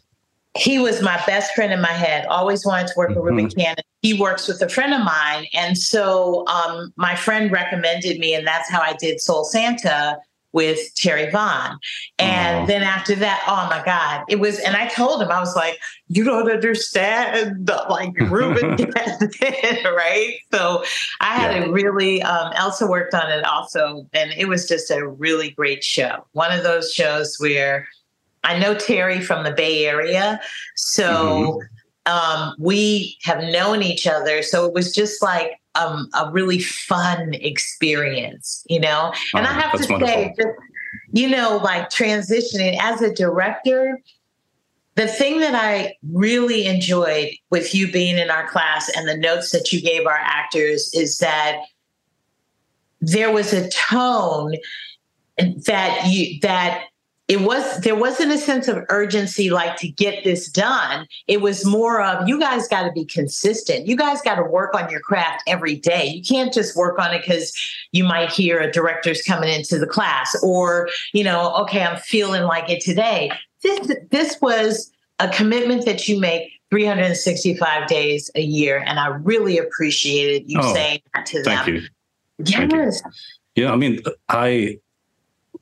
He 0.56 0.78
was 0.78 1.02
my 1.02 1.22
best 1.26 1.54
friend 1.54 1.72
in 1.72 1.80
my 1.80 1.92
head. 1.92 2.26
Always 2.26 2.64
wanted 2.64 2.88
to 2.88 2.94
work 2.96 3.10
with 3.10 3.18
Reuben 3.18 3.46
Mm-hmm. 3.46 3.60
Cannon. 3.60 3.84
He 4.02 4.18
works 4.18 4.46
with 4.48 4.60
a 4.62 4.68
friend 4.68 4.94
of 4.94 5.02
mine, 5.02 5.46
and 5.54 5.76
so 5.76 6.46
um, 6.48 6.92
my 6.96 7.14
friend 7.14 7.50
recommended 7.50 8.18
me, 8.18 8.34
and 8.34 8.46
that's 8.46 8.70
how 8.70 8.80
I 8.80 8.92
did 8.94 9.20
Soul 9.20 9.44
Santa 9.44 10.18
with 10.56 10.94
Terri 10.94 11.30
Vaughn. 11.30 11.78
And 12.18 12.66
then 12.66 12.82
after 12.82 13.14
that, 13.16 13.44
oh 13.46 13.68
my 13.68 13.84
God, 13.84 14.24
it 14.30 14.40
was, 14.40 14.58
and 14.60 14.74
I 14.74 14.88
told 14.88 15.20
him, 15.20 15.30
I 15.30 15.38
was 15.38 15.54
like, 15.54 15.78
you 16.08 16.24
don't 16.24 16.50
understand, 16.50 17.70
like 17.90 18.18
Reuben, 18.30 18.70
right? 19.84 20.34
So 20.50 20.82
I 21.20 21.34
had 21.34 21.62
a 21.62 21.70
really, 21.70 22.22
um, 22.22 22.54
Elsa 22.54 22.86
worked 22.86 23.12
on 23.12 23.30
it 23.30 23.44
also, 23.44 24.08
and 24.14 24.32
it 24.34 24.48
was 24.48 24.66
just 24.66 24.90
a 24.90 25.06
really 25.06 25.50
great 25.50 25.84
show. 25.84 26.26
One 26.32 26.52
of 26.52 26.62
those 26.62 26.90
shows 26.90 27.36
where 27.38 27.86
I 28.42 28.58
know 28.58 28.74
Terri 28.74 29.22
from 29.22 29.44
the 29.44 29.52
Bay 29.52 29.84
Area. 29.84 30.40
So 30.74 31.60
um, 32.06 32.54
we 32.58 33.18
have 33.24 33.42
known 33.42 33.82
each 33.82 34.06
other. 34.06 34.42
So 34.42 34.64
it 34.64 34.72
was 34.72 34.94
just 34.94 35.22
like 35.22 35.60
um, 35.78 36.08
a 36.14 36.30
really 36.30 36.58
fun 36.58 37.34
experience, 37.34 38.64
you 38.68 38.80
know? 38.80 39.12
And 39.34 39.46
Oh, 39.46 39.50
I 39.50 39.52
have 39.52 39.72
to 39.72 39.86
that's 39.86 39.88
say, 39.88 40.34
just, 40.36 40.48
you 41.12 41.28
know, 41.28 41.60
like 41.62 41.90
transitioning 41.90 42.76
as 42.80 43.02
a 43.02 43.12
director, 43.12 44.00
the 44.94 45.06
thing 45.06 45.40
that 45.40 45.54
I 45.54 45.94
really 46.12 46.66
enjoyed 46.66 47.30
with 47.50 47.74
you 47.74 47.90
being 47.90 48.18
in 48.18 48.30
our 48.30 48.48
class 48.48 48.90
and 48.96 49.06
the 49.06 49.16
notes 49.16 49.50
that 49.52 49.72
you 49.72 49.80
gave 49.80 50.06
our 50.06 50.18
actors 50.20 50.90
is 50.94 51.18
that 51.18 51.60
there 53.00 53.30
was 53.30 53.52
a 53.52 53.68
tone 53.70 54.54
that 55.38 56.06
you 56.06 56.40
that 56.40 56.84
it 57.28 57.40
was 57.40 57.80
there 57.80 57.96
wasn't 57.96 58.30
a 58.32 58.38
sense 58.38 58.68
of 58.68 58.84
urgency 58.88 59.50
like 59.50 59.76
to 59.78 59.88
get 59.88 60.22
this 60.22 60.48
done. 60.48 61.06
It 61.26 61.40
was 61.40 61.64
more 61.64 62.00
of 62.00 62.28
you 62.28 62.38
guys 62.38 62.68
got 62.68 62.84
to 62.84 62.92
be 62.92 63.04
consistent. 63.04 63.86
You 63.88 63.96
guys 63.96 64.20
got 64.22 64.36
to 64.36 64.44
work 64.44 64.74
on 64.74 64.88
your 64.90 65.00
craft 65.00 65.42
every 65.48 65.74
day. 65.74 66.06
You 66.06 66.22
can't 66.22 66.52
just 66.52 66.76
work 66.76 66.98
on 67.00 67.12
it 67.12 67.22
because 67.22 67.52
you 67.90 68.04
might 68.04 68.30
hear 68.30 68.60
a 68.60 68.70
director's 68.70 69.22
coming 69.22 69.48
into 69.52 69.78
the 69.78 69.86
class 69.88 70.36
or 70.42 70.88
you 71.12 71.24
know 71.24 71.52
okay 71.56 71.82
i'm 71.82 71.96
feeling 71.98 72.42
like 72.44 72.70
it 72.70 72.80
today. 72.80 73.30
This 73.62 73.92
this 74.10 74.40
was 74.40 74.92
a 75.18 75.28
commitment 75.28 75.84
that 75.86 76.06
you 76.06 76.20
make 76.20 76.52
365 76.70 77.86
days 77.88 78.30
a 78.34 78.40
year 78.42 78.82
and 78.86 78.98
i 78.98 79.06
really 79.06 79.56
appreciated 79.56 80.44
you 80.50 80.58
Oh, 80.60 80.74
saying 80.74 81.00
that 81.14 81.24
to 81.26 81.42
thank 81.42 81.64
them. 81.64 81.74
you. 81.76 81.82
Thank 82.44 82.72
you. 82.72 82.78
yes. 82.78 83.02
Yeah, 83.54 83.72
I 83.72 83.76
mean, 83.76 84.00
I 84.28 84.78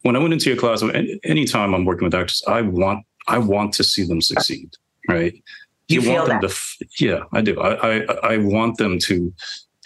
when 0.05 0.17
I 0.17 0.19
went 0.19 0.35
into 0.35 0.51
your 0.51 0.59
class, 0.59 0.83
anytime 1.25 1.75
I'm 1.75 1.87
working 1.87 2.05
with 2.05 2.15
actors, 2.15 2.43
I 2.47 2.61
want 2.61 3.07
I 3.27 3.39
want 3.39 3.73
to 3.75 3.85
see 3.85 4.05
them 4.05 4.21
succeed, 4.21 4.71
right? 5.09 5.35
You 5.89 6.03
feel 6.03 6.15
want 6.15 6.29
them 6.29 6.41
that? 6.43 6.51
to, 6.51 6.87
yeah, 7.01 7.21
I 7.33 7.41
do. 7.41 7.59
I, 7.59 7.71
I 7.73 8.35
I 8.35 8.37
want 8.37 8.77
them 8.77 8.99
to 9.01 9.33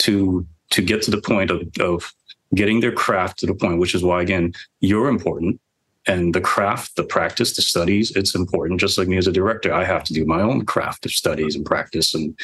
to 0.01 0.45
to 0.71 0.83
get 0.83 1.03
to 1.03 1.13
the 1.13 1.21
point 1.21 1.53
of 1.53 1.63
of 1.79 2.13
getting 2.53 2.81
their 2.81 2.91
craft 2.91 3.39
to 3.39 3.47
the 3.47 3.55
point, 3.55 3.79
which 3.79 3.95
is 3.95 4.03
why 4.03 4.21
again 4.21 4.55
you're 4.81 5.09
important, 5.09 5.61
and 6.09 6.35
the 6.35 6.41
craft, 6.41 6.97
the 6.97 7.05
practice, 7.05 7.55
the 7.55 7.63
studies, 7.63 8.11
it's 8.17 8.35
important. 8.35 8.81
Just 8.81 8.99
like 8.99 9.07
me 9.07 9.19
as 9.19 9.29
a 9.29 9.33
director, 9.33 9.73
I 9.73 9.85
have 9.85 10.03
to 10.05 10.13
do 10.13 10.27
my 10.27 10.43
own 10.43 10.67
craft 10.67 11.07
of 11.07 11.13
studies 11.13 11.55
and 11.55 11.65
practice 11.65 12.13
and 12.13 12.37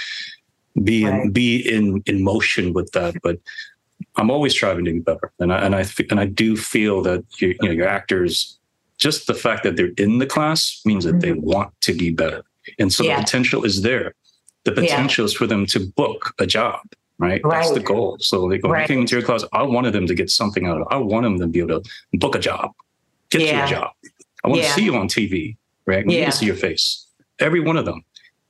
be 0.85 1.05
in, 1.05 1.33
be 1.33 1.57
in 1.69 2.05
in 2.07 2.23
motion 2.23 2.73
with 2.73 2.93
that, 2.93 3.21
but. 3.21 3.39
I'm 4.17 4.31
always 4.31 4.53
striving 4.53 4.85
to 4.85 4.93
be 4.93 5.01
better, 5.01 5.33
and 5.41 5.53
I 5.53 5.59
and 5.65 5.75
I 5.75 5.85
and 6.11 6.21
I 6.21 6.27
do 6.27 6.57
feel 6.57 7.03
that 7.03 7.25
you, 7.41 7.49
you 7.61 7.69
know 7.69 7.71
your 7.75 7.89
actors, 7.89 8.59
just 8.99 9.27
the 9.27 9.35
fact 9.35 9.63
that 9.65 9.77
they're 9.77 9.93
in 9.99 10.19
the 10.19 10.27
class 10.27 10.81
means 10.85 11.05
that 11.05 11.21
they 11.21 11.33
want 11.33 11.73
to 11.83 11.93
be 11.95 12.11
better, 12.11 12.43
and 12.79 12.93
so 12.93 13.03
Mm-hmm. 13.03 13.11
Yeah. 13.11 13.17
the 13.17 13.23
potential 13.25 13.65
is 13.65 13.83
there. 13.83 14.15
The 14.65 14.71
Yeah. 14.73 14.81
potential 14.83 15.25
is 15.25 15.35
for 15.35 15.47
them 15.47 15.67
to 15.67 15.81
book 15.81 16.33
a 16.39 16.47
job, 16.47 16.81
right? 17.19 17.41
That's 17.49 17.73
the 17.73 17.81
goal. 17.81 18.17
So 18.21 18.49
they 18.49 18.59
go 18.59 18.71
Right. 18.71 18.87
came 18.87 19.01
into 19.01 19.17
your 19.17 19.25
class. 19.25 19.45
I 19.53 19.63
wanted 19.63 19.93
them 19.93 20.07
to 20.07 20.15
get 20.15 20.31
something 20.31 20.65
out 20.67 20.77
of 20.77 20.83
it. 20.83 20.89
I 20.91 20.97
want 20.97 21.25
them 21.25 21.39
to 21.41 21.47
be 21.47 21.59
able 21.61 21.81
to 21.83 21.91
book 22.15 22.35
a 22.35 22.39
job, 22.39 22.71
get 23.31 23.43
you 23.43 23.49
a 23.63 23.67
job. 23.67 23.91
I 24.45 24.49
want 24.49 24.61
Yeah. 24.63 24.69
to 24.69 24.75
see 24.75 24.85
you 24.85 24.95
on 24.97 25.09
TV, 25.09 25.57
right? 25.87 25.99
I 25.99 26.03
need 26.03 26.19
Yeah. 26.19 26.27
to 26.31 26.33
see 26.33 26.47
your 26.47 26.55
face, 26.57 27.07
every 27.41 27.61
one 27.61 27.77
of 27.77 27.85
them. 27.85 28.05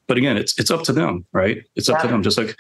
But 0.07 0.19
again, 0.19 0.37
it's 0.37 0.53
it's 0.61 0.71
up 0.71 0.83
to 0.85 0.93
them, 0.93 1.25
right? 1.33 1.65
It's 1.75 1.89
up 1.89 2.01
to 2.03 2.09
them. 2.09 2.23
Just 2.23 2.37
like 2.37 2.55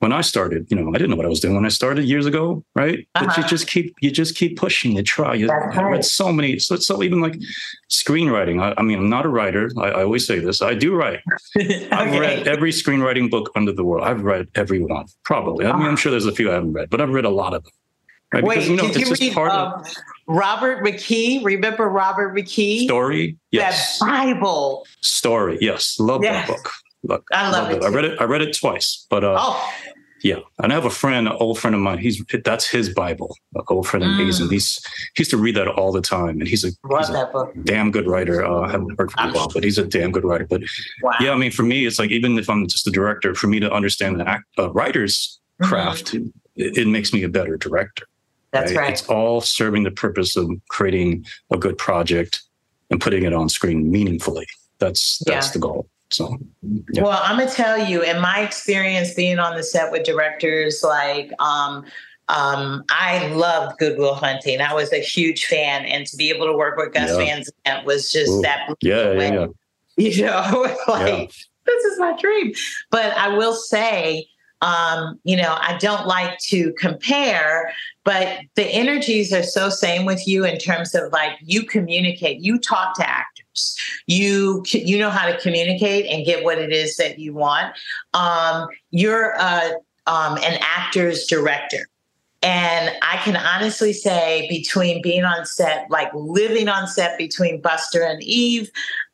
when 0.00 0.12
I 0.12 0.20
started, 0.20 0.66
you 0.70 0.76
know, 0.76 0.90
I 0.90 0.92
didn't 0.92 1.10
know 1.10 1.16
what 1.16 1.26
I 1.26 1.28
was 1.28 1.40
doing 1.40 1.56
when 1.56 1.64
I 1.66 1.70
started 1.70 2.04
years 2.04 2.24
ago, 2.24 2.64
right? 2.76 3.06
But 3.14 3.22
you 3.22 3.28
Uh-huh. 3.30 3.48
just 3.48 3.66
keep 3.66 3.94
you 4.00 4.10
just 4.12 4.36
keep 4.36 4.56
pushing, 4.56 4.92
you 4.92 5.02
try. 5.02 5.34
You, 5.34 5.48
That's 5.48 5.76
I 5.76 5.82
read 5.82 5.90
right. 5.90 6.04
so 6.04 6.32
many, 6.32 6.58
so, 6.60 6.76
so 6.76 7.02
even 7.02 7.20
like 7.20 7.34
screenwriting. 7.90 8.62
I, 8.62 8.74
I 8.78 8.82
mean, 8.82 8.98
I'm 8.98 9.08
not 9.10 9.26
a 9.26 9.28
writer. 9.28 9.70
I, 9.76 9.88
I 9.88 10.02
always 10.04 10.26
say 10.26 10.38
this. 10.38 10.62
I 10.62 10.74
do 10.74 10.94
write. 10.94 11.20
I've 11.92 12.18
read 12.18 12.46
every 12.46 12.70
screenwriting 12.70 13.28
book 13.30 13.50
under 13.56 13.72
the 13.72 13.84
world. 13.84 14.04
I've 14.06 14.22
read 14.22 14.46
every 14.54 14.80
one, 14.82 15.06
probably. 15.24 15.66
I 15.66 15.76
mean, 15.76 15.86
I'm 15.86 15.96
sure 15.96 16.10
there's 16.10 16.26
a 16.26 16.32
few 16.32 16.50
I 16.50 16.54
haven't 16.54 16.72
read, 16.74 16.90
but 16.90 17.00
I've 17.00 17.10
read 17.10 17.24
a 17.24 17.30
lot 17.30 17.54
of 17.54 17.64
them. 17.64 17.72
Right? 18.32 18.44
Wait, 18.44 18.54
because 18.56 18.68
you 18.68 18.76
know, 18.76 18.92
did 18.92 19.08
you 19.08 19.32
read 19.34 19.36
um, 19.50 19.72
of 19.80 19.94
Robert 20.26 20.84
McKee? 20.84 21.42
Remember 21.44 21.88
Robert 21.88 22.36
McKee? 22.36 22.84
story. 22.84 23.36
Yes, 23.50 23.98
That 23.98 24.06
Bible. 24.06 24.86
story. 25.00 25.58
Yes, 25.60 25.98
love 25.98 26.22
Yes. 26.22 26.46
that 26.46 26.54
book. 26.54 26.70
Look, 27.08 27.26
I 27.32 27.50
love 27.50 27.70
it 27.70 27.82
I 27.82 27.88
read 27.88 28.04
it. 28.04 28.20
I 28.20 28.24
read 28.24 28.42
it 28.42 28.54
twice, 28.56 29.06
but 29.10 29.24
uh, 29.24 29.36
Oh, 29.40 29.72
Yeah, 30.22 30.40
and 30.58 30.70
I 30.72 30.74
have 30.74 30.84
a 30.84 30.90
friend, 30.90 31.26
an 31.26 31.34
old 31.40 31.58
friend 31.58 31.74
of 31.74 31.80
mine. 31.80 31.98
He's 31.98 32.22
that's 32.44 32.66
his 32.68 32.92
Bible. 32.92 33.34
An 33.54 33.62
old 33.68 33.86
friend 33.88 34.04
of 34.04 34.18
his, 34.18 34.40
and 34.40 34.50
he's 34.50 34.78
he 35.16 35.22
used 35.22 35.30
to 35.30 35.38
read 35.38 35.56
that 35.56 35.68
all 35.68 35.90
the 35.90 36.02
time. 36.02 36.38
And 36.40 36.46
he's 36.46 36.64
a, 36.64 36.68
love 36.84 37.00
he's 37.00 37.08
a 37.10 37.12
that 37.14 37.32
book. 37.32 37.52
damn 37.64 37.90
good 37.90 38.06
writer. 38.06 38.44
Uh, 38.44 38.60
I 38.60 38.70
haven't 38.70 38.94
heard 38.98 39.10
from 39.10 39.28
him 39.28 39.34
while, 39.34 39.48
but 39.48 39.64
he's 39.64 39.78
a 39.78 39.86
damn 39.86 40.12
good 40.12 40.24
writer. 40.24 40.46
But 40.46 40.62
Wow. 41.02 41.12
yeah, 41.20 41.32
I 41.32 41.36
mean, 41.36 41.50
for 41.50 41.62
me, 41.62 41.86
it's 41.86 41.98
like 41.98 42.10
even 42.10 42.38
if 42.38 42.50
I'm 42.50 42.66
just 42.68 42.86
a 42.86 42.90
director, 42.90 43.34
for 43.34 43.46
me 43.46 43.58
to 43.60 43.72
understand 43.72 44.20
the 44.20 44.28
act, 44.28 44.44
uh, 44.58 44.70
writer's 44.72 45.40
Mhm. 45.62 45.68
craft, 45.68 46.14
it, 46.14 46.22
it 46.56 46.86
makes 46.88 47.12
me 47.14 47.22
a 47.22 47.28
better 47.28 47.56
director. 47.56 48.04
That's 48.52 48.72
right. 48.74 48.90
It's 48.92 49.06
all 49.08 49.40
serving 49.40 49.82
the 49.84 49.90
purpose 49.90 50.36
of 50.36 50.50
creating 50.68 51.24
a 51.50 51.56
good 51.56 51.76
project 51.78 52.42
and 52.90 53.00
putting 53.00 53.22
it 53.24 53.32
on 53.32 53.48
screen 53.48 53.90
meaningfully. 53.90 54.46
That's 54.78 55.18
that's 55.26 55.46
Yeah. 55.48 55.52
the 55.52 55.58
goal. 55.58 55.88
So 56.10 56.38
yeah. 56.92 57.02
Well, 57.02 57.20
I'm 57.22 57.38
gonna 57.38 57.50
tell 57.50 57.78
you, 57.78 58.02
in 58.02 58.20
my 58.20 58.40
experience 58.40 59.14
being 59.14 59.38
on 59.38 59.56
the 59.56 59.62
set 59.62 59.92
with 59.92 60.04
directors, 60.04 60.82
like 60.82 61.30
um, 61.40 61.84
um, 62.28 62.84
I 62.90 63.26
loved 63.28 63.78
Good 63.78 63.98
Will 63.98 64.14
Hunting. 64.14 64.60
I 64.60 64.72
was 64.74 64.92
a 64.92 65.00
huge 65.00 65.44
fan, 65.46 65.84
and 65.84 66.06
to 66.06 66.16
be 66.16 66.30
able 66.30 66.46
to 66.46 66.52
work 66.54 66.76
with 66.78 66.92
Gus 66.94 67.10
Yeah. 67.10 67.16
Van 67.18 67.44
Sant 67.66 67.86
was 67.86 68.10
just 68.10 68.30
Ooh. 68.32 68.42
that. 68.42 68.68
yeah, 68.80 69.12
yeah, 69.12 69.32
yeah. 69.32 69.46
You 69.96 70.26
know, 70.26 70.76
like 70.88 71.32
this 71.66 71.84
is 71.84 71.98
my 71.98 72.16
dream. 72.20 72.52
But 72.90 73.16
I 73.16 73.36
will 73.36 73.54
say, 73.54 74.26
Um, 74.60 75.20
you 75.24 75.36
know, 75.36 75.56
I 75.60 75.76
don't 75.78 76.06
like 76.06 76.38
to 76.50 76.72
compare, 76.78 77.72
but 78.04 78.38
the 78.56 78.64
energies 78.64 79.32
are 79.32 79.42
so 79.42 79.68
same 79.68 80.04
with 80.04 80.26
you 80.26 80.44
in 80.44 80.58
terms 80.58 80.94
of 80.94 81.12
like 81.12 81.32
you 81.40 81.62
communicate, 81.64 82.40
you 82.40 82.58
talk 82.58 82.94
to 82.96 83.08
actors, 83.08 83.37
you 84.06 84.62
you 84.66 84.98
know 84.98 85.10
how 85.10 85.26
to 85.26 85.38
communicate 85.38 86.06
and 86.06 86.24
get 86.24 86.44
what 86.44 86.58
it 86.58 86.72
is 86.72 86.96
that 86.96 87.18
you 87.18 87.34
want. 87.34 87.74
Um, 88.14 88.68
you're 88.90 89.32
a, 89.32 89.72
um, 90.06 90.36
an 90.38 90.58
actor's 90.60 91.26
director. 91.26 91.88
And 92.40 92.94
I 93.02 93.16
can 93.18 93.36
honestly 93.36 93.92
say, 93.92 94.46
between 94.48 95.02
being 95.02 95.24
on 95.24 95.44
set, 95.44 95.90
like 95.90 96.08
living 96.14 96.68
on 96.68 96.86
set 96.86 97.18
between 97.18 97.60
Busta 97.60 98.08
and 98.08 98.22
Eve, 98.22 98.70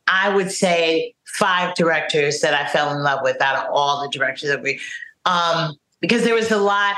I 0.07 0.35
would 0.35 0.53
say 0.53 1.15
five 1.25 1.75
directors 1.75 2.41
that 2.41 2.53
I 2.55 2.69
fell 2.69 2.95
in 2.95 3.03
love 3.03 3.21
with 3.23 3.41
out 3.41 3.65
of 3.65 3.73
all 3.73 4.03
the 4.03 4.09
directors 4.11 4.51
that 4.51 4.63
we, 4.63 4.79
um, 5.25 5.75
because 6.01 6.23
there 6.23 6.35
was 6.35 6.51
a 6.51 6.59
lot 6.59 6.97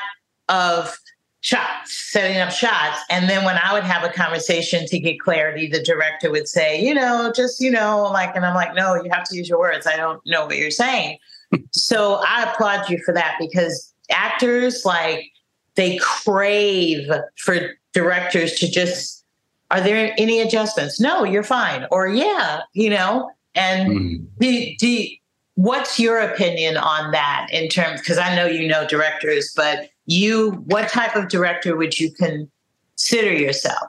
of 0.49 0.99
shots, 1.47 2.11
setting 2.11 2.39
up 2.39 2.51
shots. 2.51 3.01
And 3.09 3.31
then 3.31 3.45
when 3.45 3.57
I 3.63 3.73
would 3.73 3.85
have 3.85 4.03
a 4.03 4.13
conversation 4.13 4.85
to 4.87 4.99
get 4.99 5.21
clarity, 5.21 5.69
the 5.69 5.81
director 5.81 6.29
would 6.29 6.49
say, 6.49 6.85
you 6.85 6.93
know, 6.93 7.33
just, 7.35 7.61
you 7.61 7.71
know, 7.71 8.03
like, 8.13 8.35
and 8.35 8.45
I'm 8.45 8.57
like, 8.57 8.75
no, 8.75 8.97
you 8.97 9.09
have 9.13 9.23
to 9.29 9.37
use 9.37 9.49
your 9.49 9.61
words. 9.61 9.87
I 9.87 9.97
don't 9.97 10.21
know 10.27 10.47
what 10.47 10.57
you're 10.57 10.73
saying. 10.73 11.19
so 11.71 12.21
I 12.27 12.51
applaud 12.51 12.91
you 12.91 12.99
for 13.05 13.15
that 13.15 13.37
because 13.39 13.95
actors, 14.11 14.85
like, 14.85 15.31
they 15.77 15.99
crave 15.99 17.09
for 17.37 17.77
directors 17.93 18.59
to 18.59 18.69
just 18.69 19.25
are 19.71 19.81
there 19.81 20.15
any 20.17 20.41
adjustments 20.41 21.01
no 21.01 21.25
you're 21.25 21.43
fine 21.43 21.87
or 21.91 22.09
yeah 22.09 22.61
you 22.73 22.89
know 22.89 23.31
and 23.55 23.91
mm-hmm. 23.91 24.25
do, 24.39 24.77
do, 24.79 25.07
what's 25.55 25.99
your 25.99 26.19
opinion 26.19 26.77
on 26.77 27.11
that 27.11 27.49
in 27.51 27.69
terms 27.69 28.01
because 28.01 28.17
i 28.17 28.35
know 28.35 28.47
you 28.47 28.69
know 28.69 28.87
directors 28.87 29.53
but 29.57 29.91
you 30.07 30.53
what 30.67 30.89
type 30.89 31.17
of 31.17 31.29
director 31.29 31.77
would 31.77 31.99
you 31.99 32.11
consider 32.13 33.33
yourself 33.33 33.89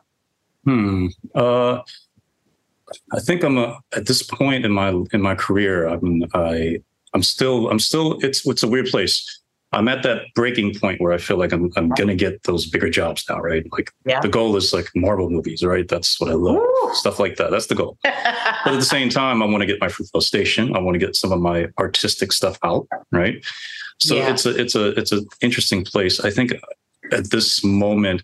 hmm 0.63 1.08
uh 1.36 1.80
i 3.13 3.19
think 3.19 3.43
i'm 3.43 3.58
a 3.58 3.80
at 3.95 4.06
this 4.08 4.23
point 4.23 4.65
in 4.65 4.71
my 4.71 4.89
in 5.12 5.21
my 5.21 5.36
career 5.36 5.88
i'm 5.88 6.23
i 6.34 6.80
i'm 7.13 7.23
still 7.23 7.69
i'm 7.69 7.80
still 7.80 8.17
it's 8.21 8.45
it's 8.45 8.63
a 8.63 8.67
weird 8.67 8.88
place 8.88 9.41
I'm 9.73 9.88
at 9.89 10.01
that 10.03 10.34
breaking 10.34 10.75
point 10.80 11.01
where 11.01 11.12
I 11.12 11.17
feel 11.17 11.38
like 11.38 11.51
I'm 11.51 11.71
I'm 11.75 11.89
gonna 11.89 12.15
get 12.15 12.43
those 12.43 12.65
bigger 12.65 12.89
jobs 12.89 13.25
now, 13.30 13.39
right? 13.39 13.65
Like 13.71 13.91
yeah. 14.06 14.21
the 14.21 14.30
goal 14.30 14.56
is 14.56 14.71
like 14.71 14.89
Marvel 14.95 15.30
movies, 15.30 15.62
right? 15.62 15.88
That's 15.88 16.19
what 16.21 16.30
I 16.30 16.34
love, 16.34 16.56
Woo! 16.56 16.93
stuff 16.93 17.19
like 17.19 17.36
that. 17.36 17.51
That's 17.51 17.67
the 17.67 17.75
goal. 17.75 17.97
but 18.03 18.13
at 18.13 18.75
the 18.75 18.82
same 18.82 19.10
time, 19.10 19.43
I 19.43 19.45
want 19.45 19.62
to 19.62 19.65
get 19.65 19.82
my 19.82 19.88
Fruitvale 19.88 20.23
Station. 20.23 20.73
I 20.75 20.80
want 20.80 20.95
to 20.95 21.06
get 21.06 21.17
some 21.17 21.34
of 21.34 21.41
my 21.41 21.67
artistic 21.80 22.32
stuff 22.32 22.58
out, 22.63 22.88
right? 23.12 23.45
So 24.00 24.16
yeah. 24.16 24.32
it's 24.32 24.46
a 24.46 24.60
it's 24.60 24.76
a 24.76 24.90
it's 25.00 25.12
an 25.12 25.26
interesting 25.42 25.84
place. 25.84 26.20
I 26.20 26.30
think 26.30 26.54
at 27.12 27.30
this 27.32 27.64
moment, 27.64 28.24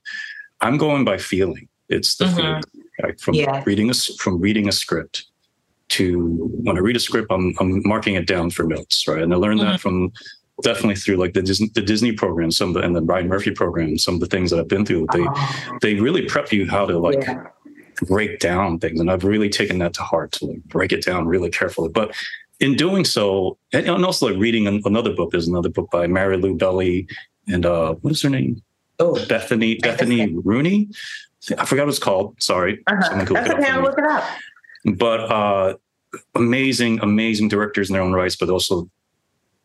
I'm 0.62 0.78
going 0.78 1.06
by 1.06 1.18
feeling. 1.18 1.68
It's 1.90 2.16
the 2.16 2.26
mm-hmm. 2.26 2.36
feeling 2.36 2.62
right? 3.02 3.20
from 3.20 3.36
yeah. 3.36 3.64
reading 3.66 3.90
a 3.90 3.94
from 3.94 4.40
reading 4.40 4.68
a 4.68 4.72
script 4.72 5.26
to 5.90 6.50
when 6.64 6.78
I 6.78 6.80
read 6.80 6.96
a 6.96 7.00
script, 7.00 7.28
I'm 7.32 7.54
I'm 7.60 7.82
marking 7.88 8.16
it 8.16 8.28
down 8.28 8.50
for 8.50 8.64
notes, 8.64 9.08
right? 9.08 9.22
And 9.22 9.34
I 9.34 9.38
learned 9.38 9.62
mm-hmm. 9.62 9.72
that 9.72 9.80
from 9.80 10.12
definitely 10.62 10.96
through 10.96 11.18
like 11.18 11.34
the 11.34 11.42
Disney, 11.42 11.70
the 11.74 11.82
Disney 11.82 12.12
program, 12.12 12.52
some 12.52 12.70
of 12.70 12.76
the, 12.76 12.82
and 12.82 12.96
the 12.96 13.02
Brian 13.02 13.28
Murphy 13.28 13.52
program, 13.52 13.98
some 13.98 14.16
of 14.16 14.20
the 14.20 14.28
things 14.28 14.52
that 14.52 14.60
I've 14.60 14.68
been 14.68 14.86
through, 14.86 15.08
they 15.14 15.26
oh. 15.28 15.78
they 15.82 15.96
really 15.96 16.26
prep 16.26 16.52
you 16.52 16.70
how 16.70 16.86
to 16.86 16.98
like 16.98 17.22
yeah. 17.22 17.48
break 18.08 18.40
down 18.40 18.80
things, 18.80 19.00
and 19.00 19.10
I've 19.10 19.24
really 19.24 19.50
taken 19.50 19.80
that 19.80 19.94
to 19.96 20.04
heart 20.04 20.32
to 20.34 20.46
like 20.46 20.64
break 20.66 20.92
it 20.92 21.04
down 21.04 21.28
really 21.28 21.50
carefully. 21.50 21.90
But 21.90 22.16
in 22.63 22.76
doing 22.76 23.04
so, 23.06 23.58
and 23.73 23.89
also 23.89 24.30
like 24.30 24.38
reading 24.38 24.67
another 24.67 25.13
book, 25.13 25.32
there's 25.32 25.47
another 25.47 25.69
book 25.69 25.89
by 25.91 26.08
Mary 26.08 26.38
Lou 26.38 26.56
Belli 26.56 27.08
and 27.47 27.65
uh, 27.65 27.93
what 27.95 28.12
is 28.12 28.21
her 28.21 28.30
name? 28.30 28.62
Oh, 28.99 29.13
Bethany 29.28 29.76
Bethany 29.76 30.34
Rooney. 30.34 30.89
I 31.58 31.65
forgot 31.65 31.86
what 31.86 31.89
it's 31.89 31.99
called. 31.99 32.41
Sorry, 32.41 32.82
uh-huh. 32.88 33.17
That's 33.17 33.32
okay. 33.32 33.69
I'll 33.69 33.82
look 33.82 33.97
it 33.97 34.06
up. 34.06 34.23
But 34.95 35.19
uh, 35.19 35.76
amazing, 36.36 36.99
amazing 37.02 37.49
directors 37.49 37.89
in 37.89 37.93
their 37.93 38.02
own 38.02 38.13
rights, 38.13 38.36
but 38.36 38.49
also 38.49 38.89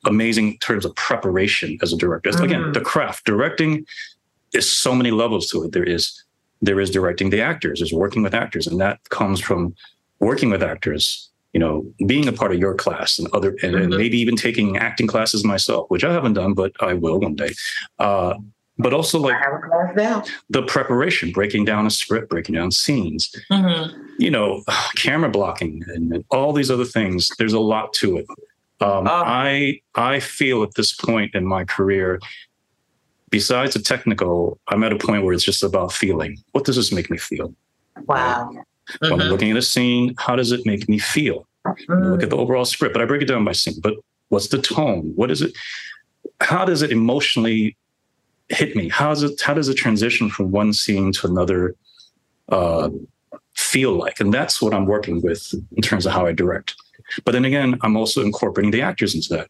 amazing 0.06 0.52
in 0.52 0.58
terms 0.58 0.84
of 0.84 0.94
preparation 0.96 1.78
as 1.82 1.92
a 1.92 1.96
director. 1.96 2.30
Mm. 2.30 2.44
Again, 2.44 2.72
the 2.72 2.80
craft 2.80 3.24
directing 3.26 3.86
is 4.54 4.70
so 4.70 4.94
many 4.94 5.10
levels 5.10 5.48
to 5.50 5.64
it. 5.64 5.72
There 5.72 5.84
is 5.84 6.24
there 6.60 6.80
is 6.80 6.90
directing 6.90 7.30
the 7.30 7.40
actors, 7.40 7.78
there's 7.78 7.92
working 7.92 8.24
with 8.24 8.34
actors, 8.34 8.66
and 8.66 8.80
that 8.80 9.08
comes 9.10 9.40
from 9.40 9.74
working 10.18 10.50
with 10.50 10.62
actors. 10.62 11.30
You 11.52 11.60
know, 11.60 11.86
being 12.06 12.28
a 12.28 12.32
part 12.32 12.52
of 12.52 12.58
your 12.58 12.74
class 12.74 13.18
and 13.18 13.28
other, 13.32 13.50
and, 13.62 13.74
mm-hmm. 13.74 13.84
and 13.84 13.96
maybe 13.96 14.18
even 14.18 14.36
taking 14.36 14.76
acting 14.76 15.06
classes 15.06 15.44
myself, 15.44 15.86
which 15.88 16.04
I 16.04 16.12
haven't 16.12 16.34
done, 16.34 16.52
but 16.54 16.72
I 16.80 16.94
will 16.94 17.20
one 17.20 17.34
day. 17.34 17.52
Uh, 17.98 18.34
but 18.78 18.92
also 18.92 19.18
like 19.18 19.36
the 20.50 20.62
preparation, 20.62 21.32
breaking 21.32 21.64
down 21.64 21.86
a 21.86 21.90
script, 21.90 22.30
breaking 22.30 22.54
down 22.54 22.70
scenes, 22.70 23.34
mm-hmm. 23.50 24.00
you 24.18 24.30
know, 24.30 24.62
camera 24.96 25.30
blocking, 25.30 25.82
and, 25.88 26.12
and 26.12 26.24
all 26.30 26.52
these 26.52 26.70
other 26.70 26.84
things. 26.84 27.28
There's 27.38 27.52
a 27.52 27.60
lot 27.60 27.92
to 27.94 28.18
it. 28.18 28.26
Um, 28.80 29.08
oh. 29.08 29.10
I 29.10 29.80
I 29.96 30.20
feel 30.20 30.62
at 30.62 30.74
this 30.74 30.92
point 30.92 31.34
in 31.34 31.44
my 31.44 31.64
career, 31.64 32.20
besides 33.30 33.74
the 33.74 33.80
technical, 33.80 34.60
I'm 34.68 34.84
at 34.84 34.92
a 34.92 34.96
point 34.96 35.24
where 35.24 35.34
it's 35.34 35.44
just 35.44 35.64
about 35.64 35.92
feeling. 35.92 36.38
What 36.52 36.64
does 36.64 36.76
this 36.76 36.92
make 36.92 37.10
me 37.10 37.18
feel? 37.18 37.52
Wow. 38.06 38.50
Right? 38.52 38.64
Mm-hmm. 38.90 39.10
When 39.10 39.22
I'm 39.22 39.28
looking 39.28 39.50
at 39.50 39.56
a 39.56 39.62
scene, 39.62 40.14
how 40.18 40.36
does 40.36 40.52
it 40.52 40.64
make 40.66 40.88
me 40.88 40.98
feel? 40.98 41.46
Mm-hmm. 41.66 42.04
Look 42.04 42.22
at 42.22 42.30
the 42.30 42.36
overall 42.36 42.64
script, 42.64 42.94
but 42.94 43.02
I 43.02 43.04
break 43.04 43.22
it 43.22 43.26
down 43.26 43.44
by 43.44 43.52
scene. 43.52 43.80
But 43.82 43.94
what's 44.28 44.48
the 44.48 44.60
tone? 44.60 45.12
What 45.14 45.30
is 45.30 45.42
it? 45.42 45.52
How 46.40 46.64
does 46.64 46.82
it 46.82 46.90
emotionally 46.92 47.76
hit 48.48 48.76
me? 48.76 48.88
How 48.88 49.10
does 49.10 49.22
it? 49.22 49.40
How 49.40 49.54
does 49.54 49.68
it 49.68 49.74
transition 49.74 50.30
from 50.30 50.50
one 50.50 50.72
scene 50.72 51.12
to 51.12 51.26
another? 51.26 51.74
Uh, 52.48 52.88
feel 53.54 53.92
like, 53.92 54.20
and 54.20 54.32
that's 54.32 54.62
what 54.62 54.72
I'm 54.72 54.86
working 54.86 55.20
with 55.20 55.52
in 55.76 55.82
terms 55.82 56.06
of 56.06 56.12
how 56.12 56.24
I 56.24 56.32
direct. 56.32 56.76
But 57.24 57.32
then 57.32 57.44
again, 57.44 57.76
I'm 57.82 57.96
also 57.96 58.22
incorporating 58.22 58.70
the 58.70 58.82
actors 58.82 59.14
into 59.14 59.28
that. 59.30 59.48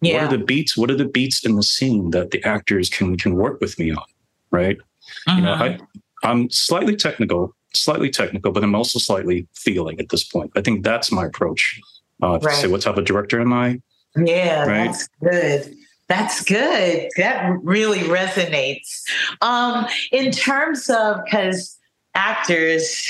Yeah. 0.00 0.14
What 0.14 0.22
are 0.32 0.38
the 0.38 0.44
beats? 0.44 0.76
What 0.76 0.90
are 0.90 0.96
the 0.96 1.04
beats 1.04 1.44
in 1.44 1.56
the 1.56 1.62
scene 1.62 2.10
that 2.12 2.30
the 2.30 2.42
actors 2.44 2.88
can 2.88 3.16
can 3.16 3.34
work 3.34 3.60
with 3.60 3.78
me 3.78 3.90
on? 3.90 4.04
Right. 4.50 4.78
Uh-huh. 5.26 5.36
You 5.36 5.42
know, 5.42 5.54
mm-hmm. 5.54 5.82
I 6.24 6.30
I'm 6.30 6.50
slightly 6.50 6.96
technical, 6.96 7.54
slightly 7.82 8.10
technical, 8.10 8.52
but 8.52 8.62
I'm 8.62 8.74
also 8.74 8.98
slightly 8.98 9.46
feeling 9.54 9.98
at 10.00 10.08
this 10.08 10.24
point. 10.24 10.52
I 10.56 10.60
think 10.60 10.84
that's 10.84 11.10
my 11.10 11.26
approach. 11.26 11.80
Uh, 12.22 12.38
right. 12.42 12.56
say 12.56 12.66
what 12.68 12.82
type 12.82 12.96
of 12.96 13.04
director 13.04 13.40
am 13.40 13.52
I? 13.52 13.80
Yeah, 14.16 14.66
right? 14.66 14.86
that's 14.86 15.08
good. 15.22 15.74
That's 16.08 16.42
good. 16.42 17.08
That 17.16 17.58
really 17.62 18.00
resonates. 18.00 19.02
Um, 19.40 19.86
in 20.10 20.32
terms 20.32 20.90
of 20.90 21.24
because 21.24 21.78
actors, 22.14 23.06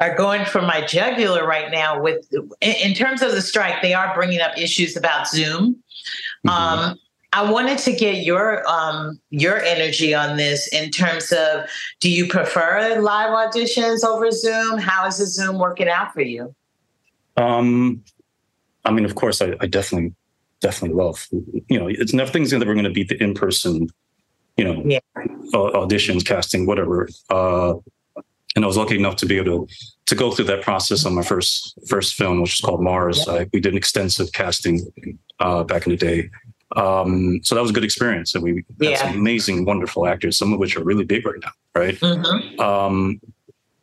are 0.00 0.14
going 0.14 0.44
for 0.44 0.60
my 0.60 0.84
jugular 0.84 1.46
right 1.46 1.70
now 1.70 2.00
with 2.00 2.26
in 2.60 2.94
terms 2.94 3.22
of 3.22 3.32
the 3.32 3.40
strike 3.40 3.80
they 3.80 3.94
are 3.94 4.14
bringing 4.14 4.40
up 4.40 4.56
issues 4.58 4.96
about 4.96 5.28
zoom 5.28 5.76
mm-hmm. 6.46 6.48
um, 6.48 6.98
i 7.34 7.50
wanted 7.50 7.78
to 7.78 7.92
get 7.92 8.24
your 8.24 8.66
um, 8.68 9.20
your 9.30 9.58
energy 9.62 10.14
on 10.14 10.36
this 10.36 10.68
in 10.72 10.90
terms 10.90 11.32
of 11.32 11.68
do 12.00 12.10
you 12.10 12.26
prefer 12.26 13.00
live 13.00 13.30
auditions 13.30 14.04
over 14.04 14.30
zoom? 14.30 14.78
How 14.78 15.06
is 15.06 15.18
the 15.18 15.26
zoom 15.26 15.58
working 15.58 15.88
out 15.88 16.12
for 16.12 16.22
you? 16.22 16.54
Um 17.36 18.02
i 18.84 18.90
mean 18.90 19.04
of 19.04 19.14
course 19.14 19.42
i, 19.42 19.54
I 19.60 19.66
definitely 19.66 20.14
definitely 20.60 20.96
love 20.96 21.26
you 21.68 21.78
know 21.78 21.88
it's 21.88 22.14
nothing's 22.14 22.52
ever 22.52 22.72
going 22.72 22.84
to 22.84 22.90
beat 22.90 23.08
the 23.08 23.22
in-person 23.22 23.88
you 24.56 24.64
know 24.64 24.82
yeah. 24.86 25.00
auditions 25.52 26.24
casting 26.24 26.66
whatever. 26.66 27.08
Uh 27.28 27.74
and 28.56 28.64
I 28.64 28.68
was 28.68 28.76
lucky 28.76 28.96
enough 28.96 29.16
to 29.16 29.26
be 29.26 29.36
able 29.36 29.66
to 29.66 29.74
to 30.06 30.14
go 30.14 30.30
through 30.30 30.44
that 30.46 30.62
process 30.62 31.06
on 31.06 31.14
my 31.14 31.22
first 31.22 31.78
first 31.88 32.14
film, 32.14 32.40
which 32.40 32.54
is 32.54 32.60
called 32.60 32.82
Mars. 32.82 33.26
I, 33.26 33.48
we 33.52 33.60
did 33.60 33.72
an 33.72 33.78
extensive 33.78 34.32
casting 34.32 34.80
uh, 35.40 35.64
back 35.64 35.86
in 35.86 35.92
the 35.92 35.96
day, 35.96 36.30
um, 36.76 37.40
so 37.42 37.54
that 37.54 37.60
was 37.60 37.70
a 37.70 37.74
good 37.74 37.84
experience, 37.84 38.34
and 38.34 38.42
we 38.42 38.56
had 38.56 38.64
yeah. 38.80 38.96
some 38.96 39.14
amazing, 39.14 39.64
wonderful 39.64 40.06
actors, 40.06 40.38
some 40.38 40.52
of 40.52 40.58
which 40.58 40.76
are 40.76 40.84
really 40.84 41.04
big 41.04 41.26
right 41.26 41.40
now, 41.42 41.52
right? 41.74 41.98
Mm-hmm. 41.98 42.60
Um, 42.60 43.20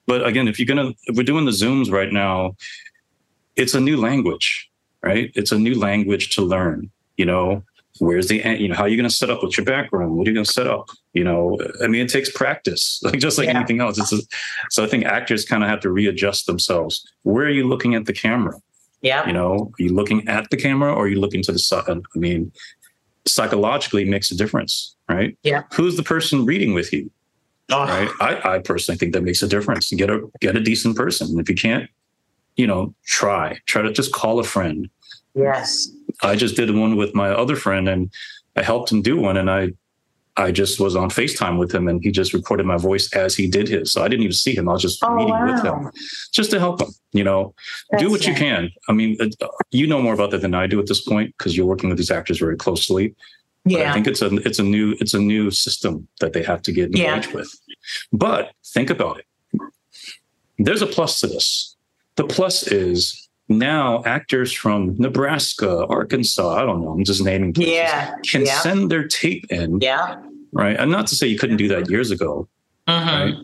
but 0.08 0.25
again, 0.25 0.47
if 0.47 0.60
you're 0.60 0.67
gonna, 0.67 0.91
if 1.06 1.15
we're 1.15 1.23
doing 1.23 1.45
the 1.45 1.51
zooms 1.51 1.91
right 1.91 2.12
now, 2.12 2.56
it's 3.56 3.73
a 3.73 3.80
new 3.80 3.97
language, 3.97 4.69
right? 5.01 5.32
It's 5.36 5.51
a 5.51 5.60
new 5.60 5.77
language 5.77 6.36
to 6.36 6.41
learn. 6.41 6.91
You 7.17 7.25
know, 7.25 7.63
where's 7.99 8.27
the 8.27 8.38
you 8.60 8.67
know 8.67 8.75
how 8.75 8.84
are 8.84 8.88
you 8.88 8.97
going 8.97 9.10
to 9.10 9.15
set 9.15 9.30
up 9.30 9.43
with 9.43 9.58
your 9.58 9.65
background 9.65 10.15
what 10.15 10.27
are 10.27 10.32
you 10.32 10.34
going 10.34 10.45
to 10.45 10.51
set 10.51 10.67
up 10.67 10.89
you 11.13 11.23
know 11.23 11.58
i 11.84 11.88
mean 11.88 12.01
it 12.01 12.10
takes 12.10 12.32
practice 12.32 12.99
like 13.04 13.19
just 13.19 13.38
like 13.38 13.47
yeah. 13.47 13.58
anything 13.58 13.80
else 13.80 13.97
it's 13.99 14.13
a, 14.13 14.17
so 14.69 14.84
i 14.84 14.88
think 14.88 15.06
actors 15.06 15.45
kind 15.45 15.63
of 15.63 15.69
have 15.69 15.80
to 15.80 15.91
readjust 15.91 16.47
themselves 16.47 17.06
where 17.23 17.45
are 17.45 17.51
you 17.51 17.67
looking 17.67 17.93
at 17.93 18.06
the 18.06 18.13
camera 18.13 18.54
yeah 19.01 19.25
you 19.27 19.34
know 19.34 19.71
are 19.77 19.84
you 19.84 19.93
looking 19.93 20.27
at 20.27 20.49
the 20.49 20.58
camera 20.58 20.91
or 20.91 21.04
are 21.04 21.08
you 21.08 21.19
looking 21.19 21.43
to 21.43 21.51
the 21.51 21.60
side 21.60 21.84
i 21.88 22.17
mean 22.17 22.51
psychologically 23.27 24.05
makes 24.05 24.31
a 24.31 24.36
difference 24.36 24.95
right? 25.10 25.38
Yeah. 25.43 25.63
Who's 25.73 25.97
the 25.97 26.03
person 26.03 26.45
reading 26.45 26.73
with 26.73 26.93
you 26.93 27.12
oh. 27.71 27.86
right? 27.86 28.10
I, 28.19 28.55
I 28.55 28.60
personally 28.60 28.97
think 28.97 29.13
that 29.13 29.23
makes 29.23 29.41
a 29.41 29.47
difference. 29.47 29.91
Get 29.91 30.10
a 30.10 30.27
get 30.39 30.55
a 30.55 30.62
decent 30.62 30.95
person. 30.95 31.27
And 31.27 31.39
if 31.39 31.49
you 31.49 31.55
can't 31.55 31.89
you 32.55 32.67
know 32.67 32.93
try. 33.05 33.60
Try 33.65 33.81
to 33.81 33.91
just 33.91 34.12
call 34.12 34.39
a 34.39 34.43
friend. 34.43 34.89
Yes. 35.34 35.89
I 36.21 36.36
just 36.36 36.55
did 36.55 36.75
one 36.75 36.97
with 36.97 37.15
my 37.15 37.29
other 37.29 37.55
friend, 37.55 37.88
and 37.88 38.12
I 38.55 38.63
helped 38.63 38.91
him 38.91 39.01
do 39.01 39.17
one, 39.17 39.38
and 39.38 39.49
I 39.49 39.71
I 40.37 40.51
just 40.51 40.79
was 40.79 40.95
on 40.95 41.09
FaceTime 41.09 41.57
with 41.59 41.73
him, 41.73 41.87
and 41.87 42.01
he 42.01 42.09
just 42.11 42.33
recorded 42.33 42.65
my 42.65 42.77
voice 42.77 43.11
as 43.13 43.35
he 43.35 43.47
did 43.47 43.67
his. 43.67 43.91
So 43.91 44.01
I 44.03 44.07
didn't 44.07 44.23
even 44.23 44.33
see 44.33 44.55
him. 44.55 44.69
I 44.69 44.73
was 44.73 44.81
just 44.81 45.03
Oh, 45.03 45.13
meeting 45.15 45.33
wow. 45.33 45.53
with 45.53 45.63
him, 45.63 45.91
just 46.31 46.51
to 46.51 46.59
help 46.59 46.81
him. 46.81 46.87
You 47.11 47.23
know, 47.25 47.53
do 47.97 48.09
That's 48.09 48.11
what 48.11 48.27
you 48.27 48.33
can. 48.33 48.69
I 48.87 48.93
mean, 48.93 49.17
uh, 49.19 49.47
you 49.71 49.87
know 49.87 50.01
more 50.01 50.13
about 50.13 50.31
that 50.31 50.41
than 50.41 50.53
I 50.53 50.67
do 50.67 50.79
at 50.79 50.87
this 50.87 51.01
point 51.01 51.35
because 51.37 51.57
you're 51.57 51.65
working 51.65 51.89
with 51.89 51.97
these 51.97 52.11
actors 52.11 52.39
very 52.39 52.55
closely. 52.55 53.13
But 53.65 53.81
I 53.81 53.93
think 53.93 54.07
it's 54.07 54.21
a 54.21 54.33
it's 54.47 54.57
a 54.59 54.63
new 54.63 54.95
it's 55.01 55.13
a 55.13 55.19
new 55.19 55.51
system 55.51 56.07
that 56.21 56.33
they 56.33 56.41
have 56.43 56.61
to 56.63 56.71
get 56.71 56.95
Yeah. 56.97 57.15
engaged 57.15 57.33
with. 57.33 57.49
But 58.13 58.51
think 58.65 58.89
about 58.89 59.19
it. 59.19 59.25
There's 60.57 60.81
a 60.81 60.87
plus 60.87 61.19
to 61.19 61.27
this. 61.27 61.75
The 62.15 62.23
plus 62.25 62.67
is 62.67 63.20
now 63.57 64.03
actors 64.05 64.51
from 64.53 64.95
Nebraska, 64.97 65.85
Arkansas, 65.87 66.55
I 66.55 66.61
don't 66.65 66.81
know, 66.81 66.89
I'm 66.89 67.03
just 67.03 67.23
naming 67.23 67.53
places, 67.53 67.73
Yeah. 67.73 68.15
can 68.31 68.45
Yeah. 68.45 68.59
send 68.59 68.89
their 68.91 69.07
tape 69.07 69.45
in, 69.49 69.79
Yeah. 69.81 70.15
right? 70.51 70.75
And 70.79 70.91
not 70.91 71.07
to 71.07 71.15
say 71.15 71.27
you 71.27 71.37
couldn't 71.37 71.57
do 71.57 71.67
that 71.69 71.89
years 71.89 72.11
ago, 72.11 72.47
Mhm. 72.87 73.05
right? 73.05 73.35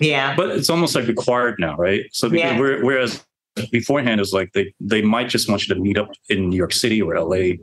Yeah. 0.00 0.34
But 0.36 0.50
it's 0.50 0.70
almost 0.70 0.94
like 0.94 1.06
required 1.06 1.56
now, 1.58 1.76
right? 1.76 2.04
So 2.12 2.28
because 2.28 2.58
Yeah. 2.58 2.80
whereas 2.82 3.24
beforehand 3.70 4.18
it 4.18 4.22
was 4.22 4.32
like 4.32 4.52
they 4.52 4.74
they 4.80 5.00
might 5.02 5.28
just 5.28 5.48
want 5.48 5.66
you 5.68 5.74
to 5.74 5.80
meet 5.80 5.96
up 5.96 6.10
in 6.28 6.48
New 6.50 6.56
York 6.56 6.72
City 6.72 7.00
or 7.00 7.14
LA, 7.16 7.58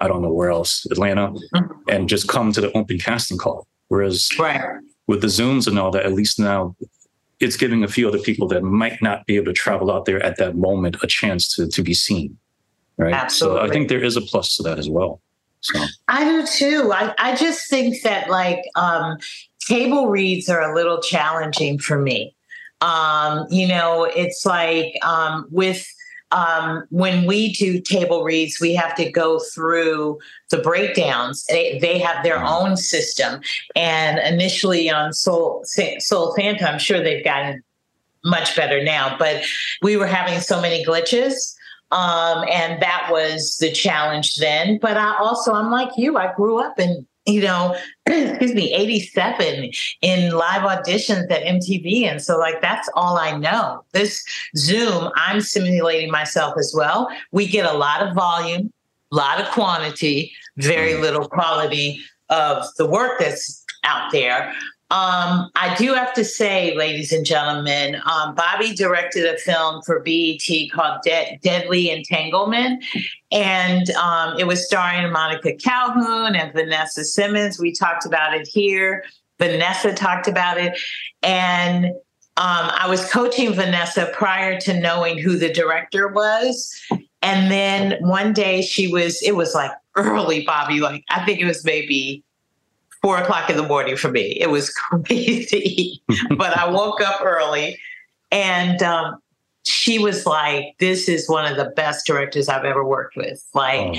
I 0.00 0.08
don't 0.08 0.20
know 0.22 0.32
where 0.32 0.50
else, 0.50 0.86
Atlanta, 0.90 1.32
Mhm. 1.54 1.70
and 1.88 2.08
just 2.08 2.28
come 2.28 2.52
to 2.52 2.60
the 2.60 2.70
open 2.76 2.98
casting 2.98 3.38
call. 3.38 3.66
Whereas 3.88 4.28
Right. 4.38 4.60
with 5.06 5.20
the 5.22 5.26
Zooms 5.28 5.66
and 5.66 5.78
all 5.78 5.90
that, 5.92 6.04
at 6.04 6.12
least 6.12 6.38
now 6.38 6.76
it's 7.40 7.56
giving 7.56 7.82
a 7.82 7.88
few 7.88 8.06
other 8.06 8.18
people 8.18 8.46
that 8.48 8.62
might 8.62 9.00
not 9.02 9.26
be 9.26 9.36
able 9.36 9.46
to 9.46 9.52
travel 9.52 9.90
out 9.90 10.04
there 10.04 10.22
at 10.22 10.36
that 10.36 10.56
moment 10.56 10.96
a 11.02 11.06
chance 11.06 11.54
to 11.56 11.68
to 11.68 11.82
be 11.82 11.94
seen. 11.94 12.38
Right. 12.96 13.14
Absolutely. 13.14 13.60
So 13.60 13.66
I 13.66 13.70
think 13.70 13.88
there 13.88 14.04
is 14.04 14.16
a 14.16 14.20
plus 14.20 14.56
to 14.56 14.62
that 14.64 14.78
as 14.78 14.88
well. 14.88 15.22
So 15.60 15.78
I 16.08 16.24
do 16.24 16.46
too. 16.46 16.92
I, 16.92 17.14
I 17.18 17.34
just 17.34 17.68
think 17.68 18.02
that 18.02 18.30
like 18.30 18.62
um, 18.76 19.18
table 19.66 20.08
reads 20.08 20.48
are 20.48 20.60
a 20.60 20.74
little 20.74 21.00
challenging 21.00 21.78
for 21.78 21.98
me. 21.98 22.34
Um, 22.80 23.46
you 23.50 23.68
know, 23.68 24.04
it's 24.04 24.46
like 24.46 24.94
um, 25.04 25.46
with 25.50 25.86
um, 26.32 26.84
when 26.90 27.26
we 27.26 27.52
do 27.52 27.80
table 27.80 28.22
reads, 28.22 28.60
we 28.60 28.74
have 28.74 28.94
to 28.96 29.10
go 29.10 29.40
through 29.52 30.18
the 30.50 30.58
breakdowns. 30.58 31.44
They, 31.46 31.78
they 31.78 31.98
have 31.98 32.22
their 32.22 32.42
own 32.42 32.76
system. 32.76 33.40
And 33.74 34.18
initially 34.18 34.90
on 34.90 35.12
Soul, 35.12 35.64
Soul 35.98 36.34
Santa, 36.36 36.70
I'm 36.70 36.78
sure 36.78 37.02
they've 37.02 37.24
gotten 37.24 37.62
much 38.24 38.54
better 38.54 38.82
now, 38.84 39.16
but 39.18 39.42
we 39.82 39.96
were 39.96 40.06
having 40.06 40.40
so 40.40 40.60
many 40.60 40.84
glitches. 40.84 41.54
Um, 41.90 42.44
and 42.48 42.80
that 42.80 43.08
was 43.10 43.56
the 43.58 43.72
challenge 43.72 44.36
then. 44.36 44.78
But 44.80 44.96
I 44.96 45.16
also, 45.18 45.52
I'm 45.52 45.70
like 45.72 45.90
you, 45.96 46.16
I 46.16 46.32
grew 46.34 46.58
up 46.58 46.78
in, 46.78 47.06
you 47.30 47.42
know, 47.42 47.76
excuse 48.06 48.54
me, 48.54 48.72
87 48.72 49.70
in 50.02 50.32
live 50.32 50.62
auditions 50.62 51.30
at 51.30 51.42
MTV. 51.42 52.04
And 52.04 52.22
so, 52.22 52.38
like, 52.38 52.60
that's 52.60 52.88
all 52.94 53.16
I 53.16 53.36
know. 53.36 53.84
This 53.92 54.24
Zoom, 54.56 55.10
I'm 55.16 55.40
simulating 55.40 56.10
myself 56.10 56.54
as 56.58 56.72
well. 56.76 57.08
We 57.32 57.46
get 57.46 57.64
a 57.64 57.76
lot 57.76 58.06
of 58.06 58.14
volume, 58.14 58.72
a 59.12 59.16
lot 59.16 59.40
of 59.40 59.48
quantity, 59.50 60.32
very 60.56 60.92
mm. 60.92 61.00
little 61.00 61.28
quality 61.28 62.00
of 62.28 62.64
the 62.78 62.86
work 62.86 63.18
that's 63.18 63.64
out 63.84 64.12
there. 64.12 64.54
Um, 64.90 65.50
I 65.54 65.74
do 65.78 65.94
have 65.94 66.12
to 66.14 66.24
say, 66.24 66.76
ladies 66.76 67.12
and 67.12 67.24
gentlemen, 67.24 68.00
um, 68.06 68.34
Bobby 68.34 68.74
directed 68.74 69.24
a 69.24 69.38
film 69.38 69.82
for 69.82 70.00
BET 70.00 70.40
called 70.72 71.00
De- 71.04 71.38
Deadly 71.42 71.90
Entanglement, 71.90 72.82
and 73.30 73.88
um, 73.90 74.36
it 74.36 74.48
was 74.48 74.66
starring 74.66 75.12
Monica 75.12 75.54
Calhoun 75.54 76.34
and 76.34 76.52
Vanessa 76.52 77.04
Simmons. 77.04 77.58
We 77.58 77.72
talked 77.72 78.04
about 78.04 78.34
it 78.34 78.48
here. 78.48 79.04
Vanessa 79.38 79.94
talked 79.94 80.26
about 80.26 80.58
it, 80.58 80.76
and 81.22 81.86
um, 82.36 82.70
I 82.72 82.88
was 82.88 83.08
coaching 83.12 83.52
Vanessa 83.52 84.10
prior 84.14 84.58
to 84.60 84.80
knowing 84.80 85.18
who 85.18 85.36
the 85.36 85.52
director 85.52 86.08
was. 86.08 86.74
And 87.22 87.50
then 87.50 87.98
one 88.00 88.32
day 88.32 88.62
she 88.62 88.88
was, 88.90 89.22
it 89.22 89.36
was 89.36 89.54
like 89.54 89.72
early, 89.94 90.44
Bobby, 90.46 90.80
like 90.80 91.04
I 91.10 91.24
think 91.24 91.40
it 91.40 91.44
was 91.44 91.64
maybe 91.64 92.24
four 93.02 93.18
o'clock 93.18 93.48
in 93.50 93.56
the 93.56 93.62
morning 93.66 93.96
for 93.96 94.10
me. 94.10 94.36
It 94.40 94.50
was 94.50 94.70
crazy, 94.74 96.02
but 96.36 96.56
I 96.56 96.68
woke 96.70 97.00
up 97.00 97.20
early 97.22 97.78
and 98.30 98.82
um, 98.82 99.20
she 99.64 99.98
was 99.98 100.26
like, 100.26 100.74
This 100.78 101.08
is 101.08 101.28
one 101.28 101.50
of 101.50 101.56
the 101.56 101.66
best 101.76 102.06
directors 102.06 102.48
I've 102.48 102.64
ever 102.64 102.84
worked 102.84 103.16
with. 103.16 103.42
Like, 103.54 103.80
um, 103.80 103.96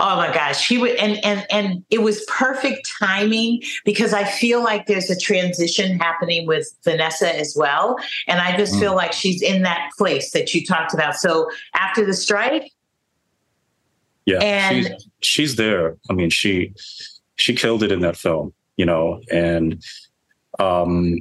Oh 0.00 0.14
my 0.14 0.32
gosh, 0.32 0.60
she 0.64 0.78
would, 0.78 0.94
and 0.94 1.18
and 1.24 1.44
and 1.50 1.84
it 1.90 2.02
was 2.02 2.24
perfect 2.28 2.88
timing 3.00 3.60
because 3.84 4.12
I 4.14 4.22
feel 4.22 4.62
like 4.62 4.86
there's 4.86 5.10
a 5.10 5.18
transition 5.18 5.98
happening 5.98 6.46
with 6.46 6.72
Vanessa 6.84 7.36
as 7.36 7.56
well, 7.58 7.96
and 8.28 8.40
I 8.40 8.56
just 8.56 8.74
Mm. 8.74 8.78
feel 8.80 8.94
like 8.94 9.12
she's 9.12 9.42
in 9.42 9.62
that 9.62 9.90
place 9.98 10.30
that 10.30 10.54
you 10.54 10.64
talked 10.64 10.94
about. 10.94 11.16
So 11.16 11.50
after 11.74 12.06
the 12.06 12.14
strike, 12.14 12.70
yeah, 14.24 14.38
And- 14.38 14.86
she's 14.86 15.08
she's 15.20 15.56
there. 15.56 15.96
I 16.08 16.12
mean, 16.12 16.30
she 16.30 16.72
she 17.38 17.54
killed 17.54 17.82
it 17.82 17.90
in 17.92 18.00
that 18.00 18.16
film, 18.16 18.52
you 18.76 18.84
know, 18.84 19.20
and 19.32 19.82
um, 20.58 21.16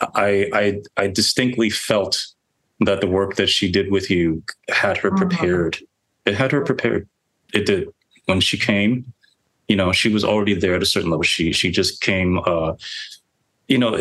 I 0.00 0.48
I 0.52 0.80
I 0.96 1.06
distinctly 1.08 1.68
felt 1.70 2.26
that 2.80 3.00
the 3.00 3.06
work 3.06 3.36
that 3.36 3.48
she 3.48 3.70
did 3.70 3.90
with 3.92 4.10
you 4.10 4.42
had 4.70 4.96
her 4.98 5.10
Mhm. 5.10 5.16
prepared. 5.18 5.78
It 6.26 6.34
had 6.34 6.52
her 6.52 6.62
prepared. 6.62 7.08
It 7.52 7.66
did. 7.66 7.88
When 8.26 8.40
she 8.40 8.56
came, 8.56 9.12
you 9.68 9.76
know, 9.76 9.92
she 9.92 10.08
was 10.08 10.24
already 10.24 10.54
there 10.54 10.74
at 10.76 10.82
a 10.82 10.86
certain 10.86 11.10
level. 11.10 11.22
She 11.24 11.52
she 11.52 11.70
just 11.70 12.00
came, 12.00 12.38
uh, 12.46 12.74
you 13.68 13.78
know, 13.78 13.94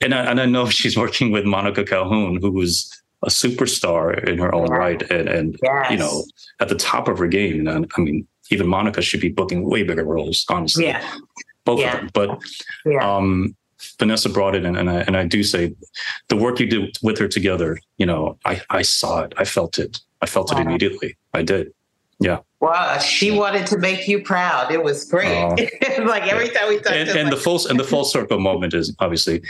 and 0.00 0.14
I, 0.14 0.30
and 0.30 0.40
I 0.40 0.46
know 0.46 0.66
she's 0.78 0.96
working 0.96 1.32
with 1.32 1.44
Monica 1.44 1.84
Calhoun, 1.84 2.36
who 2.40 2.50
was 2.50 2.90
a 3.22 3.28
superstar 3.28 4.22
in 4.28 4.36
her 4.38 4.54
own 4.54 4.68
right, 4.68 5.02
and 5.10 5.28
and 5.28 5.58
Yes. 5.62 5.90
you 5.90 5.96
know, 5.98 6.24
at 6.60 6.68
the 6.68 6.74
top 6.74 7.08
of 7.08 7.18
her 7.18 7.28
game. 7.28 7.66
And 7.66 7.90
I 7.96 8.00
mean, 8.00 8.26
even 8.52 8.66
Monica 8.68 9.02
should 9.02 9.20
be 9.20 9.28
booking 9.28 9.64
way 9.68 9.82
bigger 9.82 10.04
roles, 10.04 10.44
honestly. 10.48 10.86
yeah, 10.86 11.02
both 11.64 11.80
Yeah. 11.80 11.94
of 11.94 12.00
them. 12.00 12.10
But 12.12 12.38
yeah, 12.84 13.16
um, 13.16 13.56
Vanessa 13.98 14.28
brought 14.28 14.54
it 14.54 14.64
in, 14.64 14.76
and 14.76 14.88
I 14.90 15.00
and 15.06 15.16
I 15.16 15.26
do 15.26 15.42
say 15.42 15.74
the 16.28 16.36
work 16.36 16.60
you 16.60 16.66
did 16.66 16.96
with 17.02 17.18
her 17.18 17.28
together. 17.28 17.78
You 17.98 18.06
know, 18.06 18.38
I 18.44 18.60
I 18.70 18.82
saw 18.82 19.22
it, 19.22 19.32
I 19.36 19.44
felt 19.44 19.78
it, 19.78 20.00
I 20.20 20.26
felt 20.26 20.52
it 20.52 20.58
immediately. 20.58 21.16
I 21.34 21.42
did. 21.42 21.72
Yeah. 22.20 22.38
Well, 22.60 23.00
she 23.00 23.32
wanted 23.32 23.66
to 23.66 23.78
make 23.78 24.06
you 24.06 24.22
proud. 24.22 24.70
It 24.70 24.84
was 24.84 25.04
great. 25.04 25.36
Oh. 25.36 25.56
like 26.04 26.28
every 26.32 26.50
time 26.50 26.68
we 26.68 26.76
talked, 26.76 26.90
And, 26.94 27.08
and 27.08 27.28
the 27.32 27.34
like, 27.34 27.42
full 27.44 27.66
and 27.68 27.80
the 27.80 27.84
full 27.84 28.04
circle 28.04 28.38
moment 28.38 28.74
is 28.74 28.94
obviously. 29.00 29.42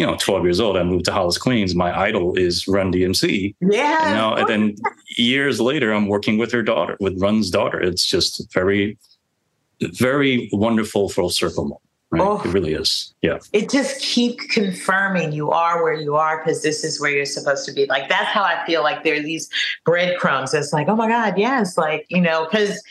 You 0.00 0.06
know, 0.06 0.16
12 0.16 0.44
years 0.44 0.60
old, 0.60 0.78
I 0.78 0.82
moved 0.82 1.04
to 1.04 1.12
Hollis, 1.12 1.36
Queens. 1.36 1.74
My 1.74 1.94
idol 1.94 2.34
is 2.34 2.66
Run 2.66 2.90
DMC. 2.90 3.54
yeah, 3.60 4.08
You 4.08 4.14
know, 4.14 4.32
and 4.32 4.48
then 4.48 4.76
years 5.18 5.60
later, 5.60 5.92
I'm 5.92 6.06
working 6.06 6.38
with 6.38 6.50
her 6.52 6.62
daughter, 6.62 6.96
with 7.00 7.20
Run's 7.20 7.50
daughter. 7.50 7.78
It's 7.78 8.06
just 8.06 8.50
very, 8.50 8.96
very 9.82 10.48
wonderful 10.54 11.10
full 11.10 11.28
circle 11.28 11.64
moment. 11.64 11.82
Right? 12.12 12.22
Oh. 12.22 12.40
It 12.42 12.48
really 12.50 12.72
is. 12.72 13.12
Yeah. 13.20 13.40
it 13.52 13.68
just 13.68 14.00
keep 14.00 14.38
confirming 14.48 15.32
you 15.32 15.50
are 15.50 15.82
where 15.82 15.92
you 15.92 16.16
are 16.16 16.38
because 16.38 16.62
this 16.62 16.82
is 16.82 16.98
where 16.98 17.10
you're 17.10 17.26
supposed 17.26 17.66
to 17.66 17.72
be. 17.74 17.84
Like 17.84 18.08
that's 18.08 18.30
how 18.30 18.42
I 18.42 18.64
feel 18.64 18.82
like 18.82 19.04
there 19.04 19.16
are 19.16 19.22
these 19.22 19.50
breadcrumbs. 19.84 20.54
It's 20.54 20.72
like, 20.72 20.88
oh 20.88 20.96
my 20.96 21.08
God, 21.08 21.36
yes, 21.36 21.76
like, 21.76 22.06
you 22.08 22.22
know, 22.22 22.48
because 22.50 22.82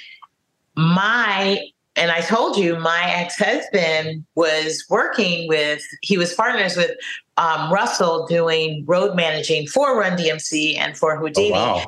my 0.76 1.60
and 2.00 2.12
I 2.12 2.22
told 2.22 2.58
you 2.58 2.80
my 2.80 3.04
ex-husband 3.12 4.26
was 4.36 4.86
working 4.90 5.48
with 5.48 5.82
he 6.02 6.18
was 6.18 6.34
partners 6.34 6.76
with 6.78 6.92
um, 7.38 7.72
Russell 7.72 8.26
doing 8.26 8.84
road 8.88 9.16
managing 9.16 9.68
for 9.68 10.00
Run 10.00 10.18
DMC 10.18 10.78
and 10.78 10.98
for 10.98 11.22
Whodini. 11.22 11.52
Oh, 11.52 11.52
wow. 11.52 11.86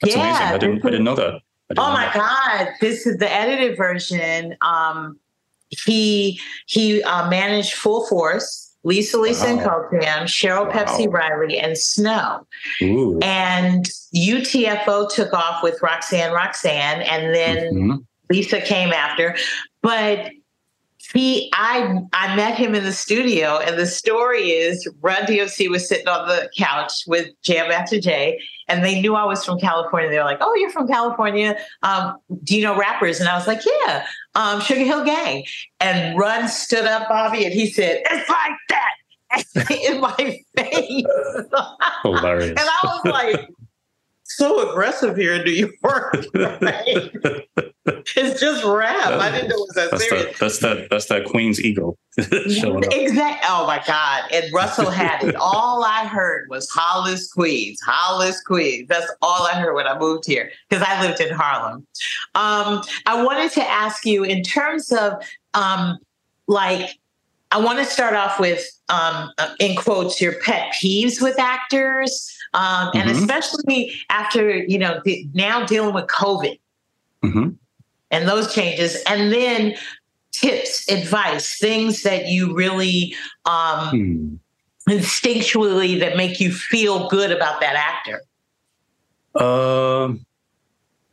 That's 0.00 0.14
Yeah, 0.16 0.22
amazing. 0.22 0.46
I 0.46 0.58
didn't, 0.58 0.86
I 0.86 0.90
didn't 0.90 1.04
know 1.04 1.14
that. 1.14 1.40
Didn't 1.68 1.78
Oh 1.78 1.88
know 1.88 1.92
my 1.92 2.04
that. 2.06 2.14
God! 2.14 2.68
This 2.80 3.06
is 3.06 3.18
the 3.18 3.30
edited 3.30 3.76
version. 3.76 4.56
Um, 4.62 5.18
he 5.68 6.40
he 6.66 7.02
uh, 7.02 7.28
managed 7.30 7.74
Full 7.74 8.06
Force, 8.06 8.74
Lisa 8.82 9.18
Lisa 9.18 9.46
and 9.46 9.58
Wow. 9.58 9.64
Cult 9.90 10.02
Jam, 10.02 10.26
Cheryl 10.26 10.66
Wow. 10.66 10.72
Pepsi 10.72 11.12
Riley, 11.12 11.58
and 11.58 11.76
Snow. 11.78 12.46
Ooh. 12.82 13.18
And 13.22 13.84
UTFO 14.16 15.08
took 15.08 15.32
off 15.32 15.62
with 15.62 15.80
Roxanne 15.82 16.32
Roxanne, 16.32 17.02
and 17.02 17.32
then 17.34 17.72
Mhm. 17.74 18.04
Lisa 18.30 18.60
came 18.60 18.92
after. 18.92 19.36
But 19.82 20.30
he, 21.12 21.50
I, 21.54 22.02
I 22.12 22.36
met 22.36 22.56
him 22.56 22.74
in 22.74 22.84
the 22.84 22.92
studio, 22.92 23.58
and 23.58 23.78
the 23.78 23.86
story 23.86 24.50
is 24.50 24.88
Run 25.00 25.22
DMC 25.22 25.68
was 25.68 25.88
sitting 25.88 26.06
on 26.06 26.28
the 26.28 26.48
couch 26.56 26.92
with 27.06 27.28
Jam 27.42 27.68
Master 27.68 28.00
Jay, 28.00 28.40
and 28.68 28.84
they 28.84 29.00
knew 29.00 29.16
I 29.16 29.24
was 29.24 29.44
from 29.44 29.58
California. 29.58 30.08
They 30.08 30.18
were 30.18 30.24
like, 30.24 30.38
"Oh, 30.40 30.54
you're 30.54 30.70
from 30.70 30.86
California? 30.86 31.56
Um, 31.82 32.16
do 32.44 32.56
you 32.56 32.62
know 32.62 32.76
rappers?" 32.76 33.18
And 33.18 33.28
I 33.28 33.34
was 33.34 33.46
like, 33.46 33.60
"Yeah, 33.64 34.06
um, 34.34 34.60
Sugar 34.60 34.84
Hill 34.84 35.04
Gang." 35.04 35.44
And 35.80 36.16
Run 36.18 36.48
stood 36.48 36.84
up, 36.84 37.08
Bobby, 37.08 37.44
and 37.44 37.52
he 37.52 37.68
said, 37.70 38.02
"It's 38.08 38.28
like 38.28 38.56
that." 38.68 38.92
in 39.70 40.00
my 40.00 40.40
face. 40.56 41.04
Hilarious. 42.02 42.50
And 42.50 42.58
I 42.60 42.80
was 42.82 43.00
like, 43.04 43.48
so 44.24 44.70
aggressive 44.70 45.16
here 45.16 45.34
in 45.34 45.44
New 45.44 45.70
York. 45.82 46.16
right? 46.34 47.12
it's 48.16 48.40
just 48.40 48.64
rap. 48.64 49.12
I 49.20 49.30
didn't 49.30 49.48
know 49.48 49.56
it 49.56 49.60
was 49.60 49.74
that 49.74 49.90
that's 49.90 50.08
serious. 50.08 50.26
That, 50.26 50.38
that's 50.38 50.58
that. 50.60 50.90
That's 50.90 51.06
that 51.06 51.24
Queen's 51.26 51.60
ego. 51.60 51.96
exactly. 52.16 53.48
Oh 53.48 53.66
my 53.66 53.82
God! 53.86 54.24
And 54.32 54.52
Russell 54.52 54.90
had 55.02 55.22
it. 55.22 55.34
all 55.36 55.84
I 55.84 56.06
heard 56.06 56.48
was 56.48 56.68
Hollis 56.70 57.32
Queens, 57.32 57.80
Hollis 57.80 58.40
Queens. 58.42 58.88
That's 58.88 59.10
all 59.22 59.46
I 59.46 59.54
heard 59.54 59.74
when 59.74 59.86
I 59.86 59.98
moved 59.98 60.26
here 60.26 60.50
because 60.68 60.84
I 60.86 61.00
lived 61.00 61.20
in 61.20 61.32
Harlem. 61.32 61.86
Um, 62.34 62.82
I 63.06 63.22
wanted 63.22 63.50
to 63.52 63.62
ask 63.62 64.04
you 64.04 64.24
in 64.24 64.42
terms 64.42 64.92
of 64.92 65.14
um, 65.54 65.98
like 66.46 66.90
I 67.52 67.58
want 67.58 67.78
to 67.78 67.84
start 67.84 68.14
off 68.14 68.38
with, 68.38 68.64
um, 68.90 69.30
uh, 69.38 69.54
in 69.58 69.74
quotes, 69.76 70.20
your 70.20 70.34
pet 70.40 70.72
peeves 70.72 71.20
with 71.20 71.38
actors, 71.38 72.32
um, 72.54 72.90
and 72.94 73.08
Mhm. 73.10 73.18
especially 73.20 73.92
after 74.08 74.56
you 74.56 74.78
know 74.78 75.00
the, 75.04 75.26
now 75.34 75.64
dealing 75.66 75.94
with 75.94 76.06
COVID 76.06 76.58
hmm 77.22 77.48
and 78.10 78.28
those 78.28 78.52
changes, 78.54 78.96
and 79.06 79.32
then 79.32 79.74
tips, 80.32 80.90
advice, 80.90 81.58
things 81.58 82.02
that 82.02 82.26
you 82.28 82.54
really 82.54 83.14
um, 83.46 83.88
Hmm. 83.90 84.92
instinctually 84.92 85.98
that 86.00 86.16
make 86.16 86.40
you 86.40 86.52
feel 86.52 87.08
good 87.08 87.30
about 87.30 87.60
that 87.60 87.76
actor. 87.76 88.22
Um, 89.34 90.24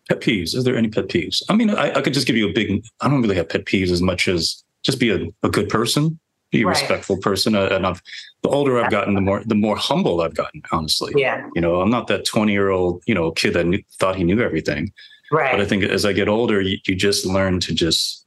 pet 0.09 0.21
peeves. 0.21 0.55
Is 0.55 0.63
there 0.63 0.75
any 0.75 0.87
pet 0.87 1.07
peeves? 1.07 1.43
I 1.49 1.55
mean, 1.55 1.69
I, 1.69 1.93
I 1.95 2.01
could 2.01 2.13
just 2.13 2.27
give 2.27 2.35
you 2.37 2.49
a 2.49 2.53
big. 2.53 2.83
I 3.01 3.09
don't 3.09 3.21
really 3.21 3.35
have 3.35 3.49
pet 3.49 3.65
peeves 3.65 3.91
as 3.91 4.01
much 4.01 4.27
as 4.27 4.63
just 4.83 4.99
be 4.99 5.09
a, 5.11 5.27
a 5.43 5.49
good 5.49 5.69
person, 5.69 6.19
be 6.51 6.61
a 6.61 6.65
Right. 6.65 6.79
respectful 6.79 7.17
person. 7.17 7.55
Uh, 7.55 7.67
and 7.71 7.85
I've 7.85 8.01
the 8.41 8.49
older 8.49 8.79
I've 8.79 8.89
gotten, 8.91 9.13
the 9.13 9.21
more 9.21 9.43
the 9.45 9.55
more 9.55 9.75
humble 9.75 10.21
I've 10.21 10.35
gotten. 10.35 10.61
Honestly, 10.71 11.13
Yeah, 11.15 11.47
you 11.55 11.61
know, 11.61 11.81
I'm 11.81 11.89
not 11.91 12.07
that 12.07 12.25
20 12.25 12.51
year 12.51 12.69
old 12.69 13.03
you 13.05 13.13
know 13.13 13.31
kid 13.31 13.53
that 13.53 13.65
knew, 13.67 13.81
thought 13.99 14.15
he 14.15 14.23
knew 14.23 14.41
everything. 14.41 14.91
Right. 15.31 15.51
But 15.51 15.61
I 15.61 15.65
think 15.65 15.83
as 15.83 16.05
I 16.05 16.13
get 16.13 16.27
older, 16.27 16.61
you, 16.61 16.77
you 16.87 16.95
just 16.95 17.25
learn 17.25 17.59
to 17.61 17.73
just 17.73 18.25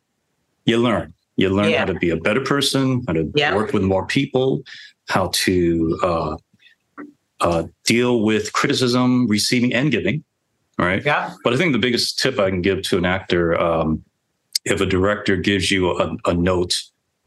you 0.66 0.78
learn. 0.78 1.14
You 1.36 1.48
learn 1.50 1.70
Yeah. 1.70 1.78
how 1.80 1.84
to 1.86 1.94
be 1.94 2.10
a 2.10 2.16
better 2.16 2.40
person, 2.42 3.02
how 3.06 3.14
to 3.14 3.30
Yeah. 3.34 3.54
work 3.54 3.72
with 3.72 3.82
more 3.82 4.06
people, 4.06 4.62
how 5.08 5.30
to 5.32 5.98
uh, 6.02 6.36
uh, 7.40 7.64
deal 7.84 8.22
with 8.22 8.52
criticism, 8.52 9.26
receiving 9.26 9.72
and 9.72 9.90
giving. 9.90 10.22
Right. 10.78 11.04
yeah, 11.04 11.34
But 11.44 11.52
I 11.52 11.56
think 11.58 11.72
the 11.72 11.78
biggest 11.78 12.18
tip 12.18 12.38
I 12.38 12.48
can 12.48 12.62
give 12.62 12.80
to 12.82 12.96
an 12.96 13.04
actor, 13.04 13.58
um, 13.60 14.02
if 14.64 14.80
a 14.80 14.86
director 14.86 15.36
gives 15.36 15.70
you 15.70 15.90
a, 15.90 16.16
a 16.26 16.32
note 16.34 16.74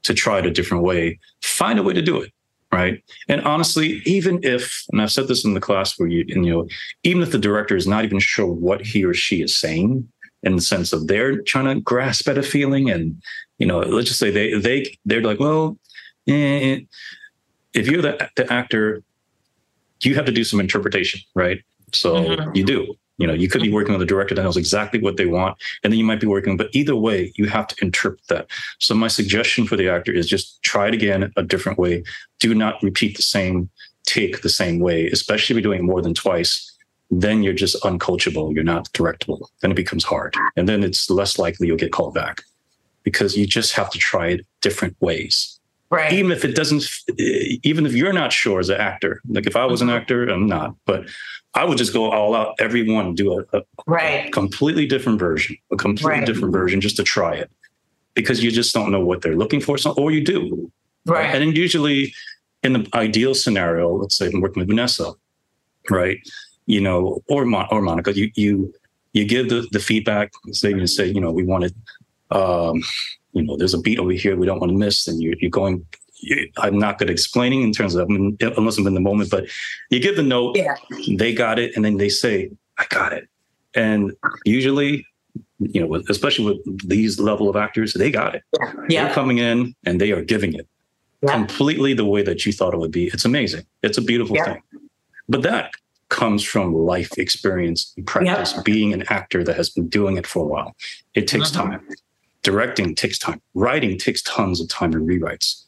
to 0.04 0.14
try 0.14 0.40
it 0.40 0.46
a 0.48 0.52
different 0.52 0.84
way, 0.84 1.20
find 1.44 1.78
a 1.78 1.84
way 1.84 1.94
to 1.94 2.02
do 2.02 2.20
it. 2.20 2.32
Right. 2.74 3.04
And 3.28 3.42
honestly, 3.42 4.02
even 4.06 4.40
if, 4.44 4.84
and 4.92 5.02
I've 5.02 5.12
said 5.12 5.28
this 5.28 5.46
in 5.46 5.54
the 5.54 5.60
class 5.62 5.98
where 5.98 6.08
you, 6.10 6.26
and, 6.30 6.46
you 6.46 6.52
know, 6.54 6.68
even 7.04 7.22
if 7.22 7.32
the 7.32 7.38
director 7.38 7.76
is 7.76 7.88
not 7.88 8.04
even 8.06 8.20
sure 8.20 8.48
what 8.48 8.86
he 8.86 9.04
or 9.06 9.14
she 9.14 9.42
is 9.42 9.56
saying 9.56 10.08
in 10.44 10.56
the 10.56 10.62
sense 10.62 10.92
of 10.92 11.08
they're 11.08 11.42
trying 11.44 11.66
to 11.74 11.80
grasp 11.82 12.28
at 12.28 12.38
a 12.38 12.44
feeling 12.44 12.90
and, 12.90 13.22
you 13.60 13.66
know, 13.68 13.80
let's 13.80 14.08
just 14.08 14.20
say 14.20 14.32
they, 14.32 14.54
they, 14.60 14.98
they're 15.06 15.22
like, 15.22 15.40
well, 15.40 15.78
eh, 16.28 16.80
if 17.74 17.88
you're 17.88 18.02
the, 18.02 18.30
the 18.36 18.52
actor, 18.52 19.02
you 20.04 20.16
have 20.16 20.26
to 20.26 20.32
do 20.32 20.44
some 20.44 20.60
interpretation, 20.60 21.22
right? 21.36 21.62
So 21.94 22.16
Mhm. 22.16 22.56
you 22.56 22.66
do. 22.66 22.96
You 23.18 23.28
know, 23.28 23.34
you 23.34 23.48
could 23.48 23.62
be 23.62 23.72
working 23.72 23.94
with 23.94 24.02
a 24.02 24.08
director 24.08 24.34
that 24.34 24.44
knows 24.44 24.58
exactly 24.58 25.00
what 25.00 25.18
they 25.18 25.26
want, 25.26 25.58
and 25.84 25.92
then 25.92 26.00
you 26.00 26.06
might 26.06 26.20
be 26.20 26.28
working. 26.28 26.58
But 26.58 26.70
either 26.74 26.96
way, 26.96 27.32
you 27.36 27.48
have 27.48 27.68
to 27.68 27.76
interpret 27.84 28.28
that. 28.30 28.48
So 28.80 28.96
my 28.96 29.08
suggestion 29.08 29.68
for 29.68 29.76
the 29.76 29.90
actor 29.90 30.12
is 30.12 30.28
just 30.28 30.62
try 30.64 30.88
it 30.88 30.94
again 30.94 31.32
a 31.38 31.44
different 31.44 31.78
way. 31.78 32.04
Do 32.40 32.56
not 32.56 32.82
repeat 32.82 33.16
the 33.16 33.24
same 33.24 33.70
take 34.06 34.42
the 34.42 34.50
same 34.50 34.80
way, 34.80 35.08
especially 35.08 35.54
if 35.54 35.58
you're 35.58 35.72
doing 35.72 35.80
it 35.80 35.84
more 35.84 36.02
than 36.02 36.14
twice. 36.14 36.70
Then 37.10 37.44
you're 37.44 37.54
just 37.54 37.82
uncoachable. 37.84 38.54
You're 38.54 38.64
not 38.64 38.92
directable. 38.92 39.48
Then 39.62 39.72
it 39.72 39.76
becomes 39.76 40.04
hard, 40.04 40.36
and 40.56 40.68
then 40.68 40.84
it's 40.84 41.10
less 41.10 41.38
likely 41.38 41.68
you'll 41.68 41.78
get 41.78 41.92
called 41.92 42.16
back 42.16 42.42
because 43.04 43.38
you 43.38 43.46
just 43.46 43.74
have 43.74 43.90
to 43.92 44.00
try 44.00 44.28
it 44.30 44.46
different 44.62 44.96
ways 45.00 45.53
right. 45.94 46.12
even 46.14 46.32
if 46.32 46.44
it 46.44 46.56
doesn't 46.56 46.84
even 47.64 47.86
if 47.86 47.94
you're 47.94 48.14
not 48.14 48.32
sure 48.34 48.60
as 48.60 48.70
an 48.70 48.80
actor 48.80 49.22
like 49.30 49.48
if 49.48 49.56
i 49.56 49.66
was 49.66 49.82
an 49.82 49.90
actor 49.90 50.28
i'm 50.36 50.48
not 50.48 50.76
but 50.86 51.02
i 51.54 51.64
would 51.64 51.78
just 51.78 51.94
go 51.94 52.12
all 52.12 52.36
out 52.36 52.56
every 52.60 52.84
one 52.92 53.14
do 53.16 53.28
a, 53.40 53.58
a 53.58 53.62
right. 53.88 54.32
completely 54.34 54.86
different 54.94 55.20
version 55.20 55.56
a 55.72 55.78
completely 55.78 56.20
Right. 56.20 56.26
different 56.26 56.52
version 56.54 56.82
just 56.82 56.98
to 56.98 57.04
try 57.04 57.34
it 57.36 57.50
because 58.16 58.44
you 58.44 58.52
just 58.52 58.74
don't 58.74 58.92
know 58.92 59.04
what 59.10 59.22
they're 59.22 59.36
looking 59.44 59.62
for 59.62 59.78
so, 59.78 59.92
or 60.02 60.12
you 60.12 60.24
do 60.24 60.72
Right. 61.06 61.26
and 61.34 61.42
then 61.42 61.56
usually 61.56 62.14
in 62.64 62.74
the 62.74 62.88
ideal 62.94 63.34
scenario 63.36 63.86
let's 64.02 64.16
say 64.18 64.26
i'm 64.34 64.42
working 64.42 64.62
with 64.62 64.70
vanessa 64.70 65.14
right 65.90 66.18
you 66.66 66.82
know 66.82 67.22
or 67.28 67.46
Mon- 67.46 67.68
or 67.72 67.82
monica 67.82 68.12
you 68.20 68.32
you 68.36 68.74
you 69.14 69.26
give 69.26 69.50
the, 69.50 69.68
the 69.72 69.80
feedback 69.90 70.32
say 70.52 70.70
you 70.70 70.88
say 70.88 71.06
you 71.08 71.22
know 71.22 71.32
we 71.40 71.44
wanted 71.44 71.74
um 72.32 72.82
you 73.34 73.42
know 73.44 73.58
there's 73.58 73.74
a 73.74 73.80
beat 73.80 74.00
over 74.00 74.12
here 74.12 74.36
we 74.36 74.46
don't 74.46 74.60
want 74.60 74.72
to 74.72 74.78
miss 74.78 75.08
and 75.08 75.22
you're, 75.22 75.36
you're 75.40 75.50
going 75.52 75.86
you, 76.22 76.50
i'm 76.58 76.78
not 76.80 76.98
good 76.98 77.10
at 77.10 77.12
explaining 77.12 77.62
in 77.64 77.72
terms 77.74 77.96
of 77.96 78.08
unless 78.10 78.78
i'm 78.78 78.88
in 78.88 78.94
the 78.94 79.00
moment 79.02 79.30
but 79.30 79.46
you 79.90 80.00
give 80.00 80.16
the 80.16 80.24
note 80.24 80.56
Yeah. 80.56 80.76
they 81.18 81.34
got 81.34 81.60
it 81.60 81.76
and 81.76 81.84
then 81.84 81.98
they 81.98 82.10
say 82.10 82.52
i 82.78 82.86
got 82.90 83.14
it 83.14 83.28
and 83.76 84.14
usually 84.46 85.06
you 85.60 85.86
know 85.86 86.02
especially 86.10 86.46
with 86.46 86.88
these 86.88 87.20
level 87.20 87.50
of 87.50 87.56
actors 87.56 87.94
they 87.94 88.12
got 88.12 88.36
it 88.36 88.44
Yeah, 88.60 88.72
they're 88.76 88.86
Yeah. 88.90 89.14
coming 89.14 89.40
in 89.40 89.76
and 89.86 90.00
they 90.00 90.12
are 90.12 90.22
giving 90.24 90.54
it 90.54 90.68
Yeah. 91.24 91.32
completely 91.34 91.94
the 91.94 92.06
way 92.06 92.22
that 92.24 92.46
you 92.46 92.52
thought 92.52 92.74
it 92.74 92.80
would 92.84 92.92
be. 92.92 93.06
It's 93.08 93.24
amazing. 93.26 93.66
It's 93.82 93.98
a 93.98 94.02
beautiful 94.02 94.36
Yeah. 94.36 94.46
thing. 94.48 94.62
But 95.30 95.42
that 95.44 95.72
comes 96.10 96.44
from 96.44 96.68
life 96.94 97.12
experience 97.18 97.94
and 97.96 98.06
practice, 98.06 98.52
being 98.72 98.92
an 98.94 99.04
actor 99.20 99.42
that 99.46 99.56
has 99.56 99.70
been 99.70 99.88
doing 99.88 100.18
it 100.18 100.28
for 100.28 100.44
a 100.44 100.50
while. 100.54 100.72
It 101.20 101.26
takes 101.34 101.50
Mhm. 101.50 101.54
time. 101.62 101.82
Directing 102.54 102.94
takes 102.94 103.18
time. 103.18 103.42
Writing 103.54 103.98
takes 103.98 104.22
tons 104.24 104.60
of 104.62 104.68
time 104.68 104.94
and 104.94 105.08
rewrites. 105.08 105.64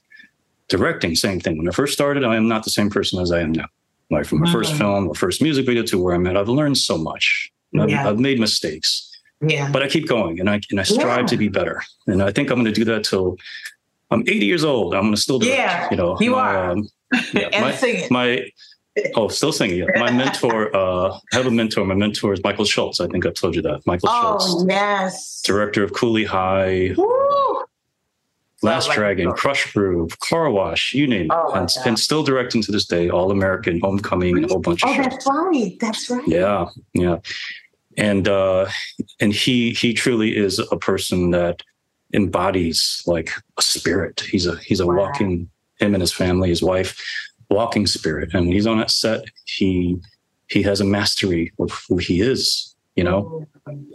Directing, 0.67 1.15
same 1.15 1.39
thing. 1.39 1.57
When 1.57 1.67
I 1.67 1.71
first 1.71 1.93
started, 1.93 2.23
I 2.23 2.35
am 2.35 2.47
not 2.47 2.63
the 2.63 2.69
same 2.69 2.89
person 2.89 3.19
as 3.21 3.31
I 3.31 3.39
am 3.39 3.53
now. 3.53 3.67
Like 4.11 4.25
from 4.25 4.41
my 4.41 4.51
first 4.51 4.73
Mhm. 4.73 4.77
film 4.77 5.07
or 5.07 5.15
first 5.15 5.41
music 5.41 5.65
video 5.65 5.83
to 5.83 6.01
where 6.01 6.13
I'm 6.13 6.27
at, 6.27 6.35
I've 6.37 6.49
learned 6.49 6.77
so 6.77 6.97
much. 6.97 7.51
I've, 7.79 7.89
Yeah. 7.89 8.07
I've 8.07 8.19
made 8.19 8.39
mistakes 8.39 9.09
Yeah. 9.41 9.69
but 9.71 9.83
I 9.83 9.87
keep 9.87 10.07
going 10.07 10.39
and 10.39 10.49
I 10.49 10.59
and 10.69 10.79
I 10.79 10.83
strive 10.83 11.21
Yeah. 11.21 11.25
to 11.27 11.37
be 11.37 11.47
better. 11.47 11.81
And 12.07 12.21
I 12.21 12.31
think 12.31 12.49
I'm 12.49 12.55
going 12.55 12.65
to 12.65 12.71
do 12.71 12.85
that 12.85 13.03
till 13.03 13.37
I'm 14.11 14.21
80 14.27 14.45
years 14.45 14.63
old. 14.63 14.93
I'm 14.93 15.01
going 15.03 15.15
to 15.15 15.21
still 15.21 15.39
do 15.39 15.47
Yeah, 15.47 15.85
it. 15.85 15.91
You 15.91 15.97
know, 15.97 16.17
you 16.19 16.31
my, 16.31 16.37
are. 16.55 16.71
um, 16.71 16.89
yeah, 17.33 17.49
and 17.53 17.61
my, 17.63 18.07
my 18.11 18.45
oh, 19.15 19.27
still 19.27 19.51
singing. 19.51 19.79
Yeah. 19.79 19.85
My 19.99 20.11
mentor, 20.11 20.75
uh, 20.75 21.09
I 21.33 21.35
have 21.35 21.45
a 21.47 21.51
mentor. 21.51 21.85
My 21.85 21.95
mentor 21.95 22.33
is 22.33 22.43
Michael 22.43 22.65
Schultz. 22.65 22.99
I 22.99 23.07
think 23.07 23.25
I've 23.25 23.33
told 23.33 23.55
you 23.55 23.61
that. 23.63 23.85
Michael 23.85 24.09
oh 24.11 24.39
Schultz, 24.39 24.65
yes. 24.69 25.41
director 25.45 25.83
of 25.83 25.93
Cooley 25.93 26.23
High, 26.23 26.93
Woo. 26.97 27.63
Last 28.61 28.87
like 28.87 28.97
Dragon. 28.97 29.31
Krush 29.31 29.73
Groove, 29.73 30.17
Car 30.21 30.49
Wash, 30.49 30.93
you 30.93 31.05
name 31.07 31.25
it, 31.25 31.31
Oh, 31.31 31.51
and, 31.53 31.69
and 31.85 31.99
still 31.99 32.23
directing 32.23 32.61
to 32.63 32.71
this 32.71 32.85
day. 32.85 33.09
All 33.09 33.29
American, 33.29 33.79
Homecoming, 33.81 34.37
and 34.37 34.45
a 34.45 34.47
whole 34.47 34.59
bunch 34.59 34.81
of 34.83 34.89
Oh, 34.89 34.93
shows. 34.95 35.05
that's 35.05 35.27
right. 35.27 35.77
That's 35.79 36.09
right. 36.09 36.27
Yeah, 36.27 36.65
yeah. 36.93 37.17
And 37.97 38.27
uh 38.27 38.67
and 39.19 39.33
he 39.33 39.71
he 39.73 39.93
truly 39.93 40.35
is 40.35 40.59
a 40.59 40.77
person 40.77 41.31
that 41.31 41.61
embodies 42.13 43.03
like 43.05 43.31
a 43.57 43.61
spirit. 43.61 44.21
He's 44.21 44.47
a 44.47 44.55
he's 44.57 44.79
a 44.79 44.87
Wow. 44.87 44.95
walking 44.95 45.49
him 45.79 45.93
and 45.93 46.01
his 46.01 46.13
family, 46.13 46.49
his 46.49 46.63
wife, 46.63 46.99
walking 47.55 47.87
spirit. 47.87 48.33
And 48.33 48.45
when 48.47 48.53
he's 48.55 48.67
on 48.67 48.77
that 48.79 48.91
set, 48.91 49.21
he 49.45 49.97
he 50.47 50.61
has 50.63 50.79
a 50.81 50.85
mastery 50.85 51.51
of 51.59 51.69
who 51.89 51.97
he 51.97 52.21
is, 52.21 52.75
you 52.95 53.03
know, 53.03 53.47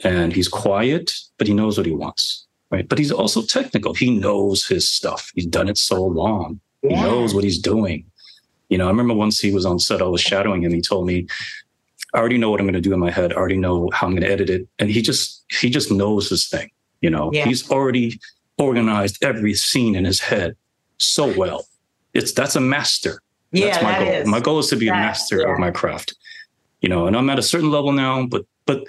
and 0.02 0.32
he's 0.32 0.48
quiet, 0.48 1.12
but 1.38 1.46
he 1.46 1.54
knows 1.54 1.76
what 1.78 1.86
he 1.86 1.92
wants. 1.92 2.46
Right. 2.72 2.88
But 2.88 2.98
he's 2.98 3.12
also 3.12 3.42
technical. 3.42 3.94
He 3.94 4.10
knows 4.10 4.66
his 4.66 4.88
stuff. 4.88 5.30
He's 5.34 5.46
done 5.46 5.68
it 5.68 5.76
so 5.78 6.00
long. 6.22 6.60
He 6.82 6.94
knows 6.94 7.34
what 7.34 7.42
he's 7.44 7.58
doing. 7.58 8.04
You 8.68 8.78
know, 8.78 8.86
I 8.86 8.90
remember 8.90 9.14
once 9.14 9.40
he 9.40 9.50
was 9.52 9.66
on 9.66 9.78
set, 9.80 10.00
I 10.00 10.04
was 10.04 10.20
shadowing 10.20 10.62
him. 10.62 10.72
He 10.72 10.80
told 10.80 11.06
me, 11.06 11.26
I 12.14 12.18
already 12.18 12.38
know 12.38 12.48
what 12.50 12.60
I'm 12.60 12.66
going 12.66 12.74
to 12.82 12.88
do 12.88 12.92
in 12.94 13.00
my 13.00 13.10
head. 13.10 13.32
I 13.32 13.36
already 13.36 13.56
know 13.56 13.90
how 13.92 14.06
I'm 14.06 14.12
going 14.12 14.22
to 14.22 14.30
edit 14.30 14.48
it. 14.50 14.68
And 14.78 14.88
he 14.88 15.02
just, 15.02 15.44
he 15.60 15.68
just 15.68 15.90
knows 15.90 16.28
his 16.30 16.46
thing. 16.48 16.70
You 17.00 17.10
know, 17.10 17.30
Yeah. 17.32 17.44
he's 17.46 17.68
already 17.70 18.20
organized 18.58 19.22
every 19.24 19.54
scene 19.54 19.94
in 19.96 20.04
his 20.04 20.20
head 20.20 20.54
so 20.98 21.36
well. 21.36 21.66
It's, 22.14 22.32
that's 22.32 22.54
a 22.56 22.60
master. 22.60 23.20
Yeah, 23.52 23.66
that's 23.66 23.82
my 23.82 23.92
that 23.92 24.04
goal. 24.04 24.14
is. 24.14 24.28
My 24.28 24.40
goal 24.40 24.58
is 24.58 24.68
to 24.68 24.76
be 24.76 24.88
a 24.88 24.92
master 24.92 25.40
yeah. 25.40 25.52
of 25.52 25.58
my 25.58 25.70
craft. 25.70 26.14
You 26.80 26.88
know, 26.88 27.06
and 27.06 27.16
I'm 27.16 27.28
at 27.28 27.38
a 27.38 27.42
certain 27.42 27.70
level 27.70 27.92
now, 27.92 28.26
but, 28.26 28.46
but 28.64 28.86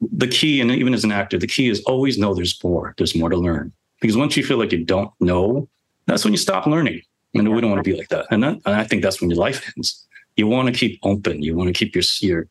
the 0.00 0.28
key, 0.28 0.60
and 0.60 0.70
even 0.70 0.94
as 0.94 1.04
an 1.04 1.12
actor, 1.12 1.38
the 1.38 1.46
key 1.46 1.68
is 1.68 1.80
always 1.82 2.18
know 2.18 2.34
there's 2.34 2.62
more. 2.62 2.94
There's 2.98 3.16
more 3.16 3.30
to 3.30 3.36
learn. 3.36 3.72
Because 4.00 4.16
once 4.16 4.36
you 4.36 4.44
feel 4.44 4.58
like 4.58 4.72
you 4.72 4.84
don't 4.84 5.10
know, 5.20 5.68
that's 6.06 6.24
when 6.24 6.32
you 6.32 6.38
stop 6.38 6.66
learning. 6.66 7.02
And 7.34 7.52
we 7.52 7.60
don't 7.60 7.70
want 7.70 7.82
to 7.82 7.90
be 7.90 7.96
like 7.96 8.08
that. 8.08 8.26
And, 8.30 8.42
that, 8.42 8.58
and 8.66 8.74
I 8.74 8.84
think 8.84 9.02
that's 9.02 9.20
when 9.20 9.30
your 9.30 9.38
life 9.38 9.72
ends. 9.76 10.06
You 10.36 10.46
want 10.46 10.68
to 10.68 10.74
keep 10.74 10.98
open. 11.02 11.42
You 11.42 11.56
want 11.56 11.68
to 11.68 11.72
keep 11.72 11.94
your 11.94 12.04
your 12.20 12.46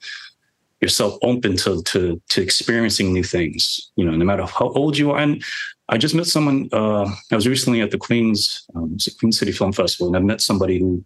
yourself 0.81 1.17
open 1.21 1.55
to 1.57 1.81
to 1.83 2.21
to 2.29 2.41
experiencing 2.41 3.13
new 3.13 3.23
things. 3.23 3.91
You 3.95 4.05
know, 4.05 4.15
no 4.15 4.25
matter 4.25 4.45
how 4.45 4.69
old 4.69 4.97
you 4.97 5.11
are. 5.11 5.19
And 5.19 5.43
I 5.89 5.97
just 5.97 6.15
met 6.15 6.25
someone. 6.25 6.69
Uh, 6.71 7.09
I 7.31 7.35
was 7.35 7.47
recently 7.47 7.81
at 7.81 7.91
the 7.91 7.97
Queens 7.97 8.65
um, 8.75 8.97
Queen 9.19 9.31
City 9.31 9.51
Film 9.51 9.71
Festival, 9.71 10.07
and 10.07 10.15
I 10.15 10.19
met 10.19 10.41
somebody 10.41 10.79
who 10.79 11.03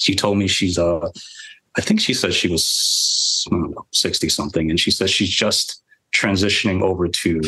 she 0.00 0.14
told 0.14 0.38
me 0.38 0.48
she's 0.48 0.78
uh, 0.78 1.08
I 1.76 1.80
think 1.80 2.00
she 2.00 2.14
said 2.14 2.34
she 2.34 2.48
was 2.48 3.46
know, 3.50 3.86
sixty 3.92 4.28
something, 4.28 4.70
and 4.70 4.80
she 4.80 4.90
says 4.90 5.10
she's 5.10 5.30
just 5.30 5.82
transitioning 6.12 6.82
over 6.82 7.06
to 7.06 7.40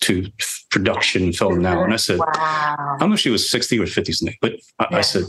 to 0.00 0.28
production 0.70 1.32
film 1.32 1.60
now. 1.60 1.82
And 1.84 1.92
I 1.92 1.96
said, 1.96 2.18
wow. 2.18 2.26
I 2.36 2.96
don't 2.98 3.10
know 3.10 3.14
if 3.14 3.20
she 3.20 3.30
was 3.30 3.48
60 3.48 3.78
or 3.78 3.86
50 3.86 4.12
something, 4.12 4.36
but 4.40 4.54
I, 4.80 4.88
yeah. 4.90 4.96
I 4.98 5.00
said, 5.00 5.22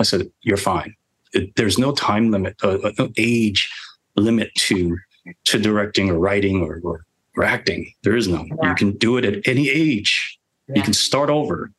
I 0.00 0.02
said, 0.02 0.28
you're 0.42 0.56
fine. 0.56 0.96
It, 1.32 1.54
there's 1.54 1.78
no 1.78 1.92
time 1.92 2.32
limit, 2.32 2.56
uh, 2.62 2.78
uh, 2.82 2.90
no 2.98 3.10
age 3.16 3.72
limit 4.16 4.52
to 4.56 4.96
to 5.44 5.58
directing 5.58 6.10
or 6.10 6.18
writing 6.18 6.62
or, 6.62 6.80
or, 6.82 7.04
or 7.36 7.44
acting. 7.44 7.92
There 8.02 8.16
is 8.16 8.26
no. 8.28 8.44
Yeah. 8.44 8.70
You 8.70 8.74
can 8.74 8.92
do 8.92 9.16
it 9.16 9.24
at 9.24 9.46
any 9.46 9.68
age. 9.68 10.38
Yeah. 10.68 10.76
You 10.76 10.82
can 10.82 10.92
start 10.92 11.30
over 11.30 11.70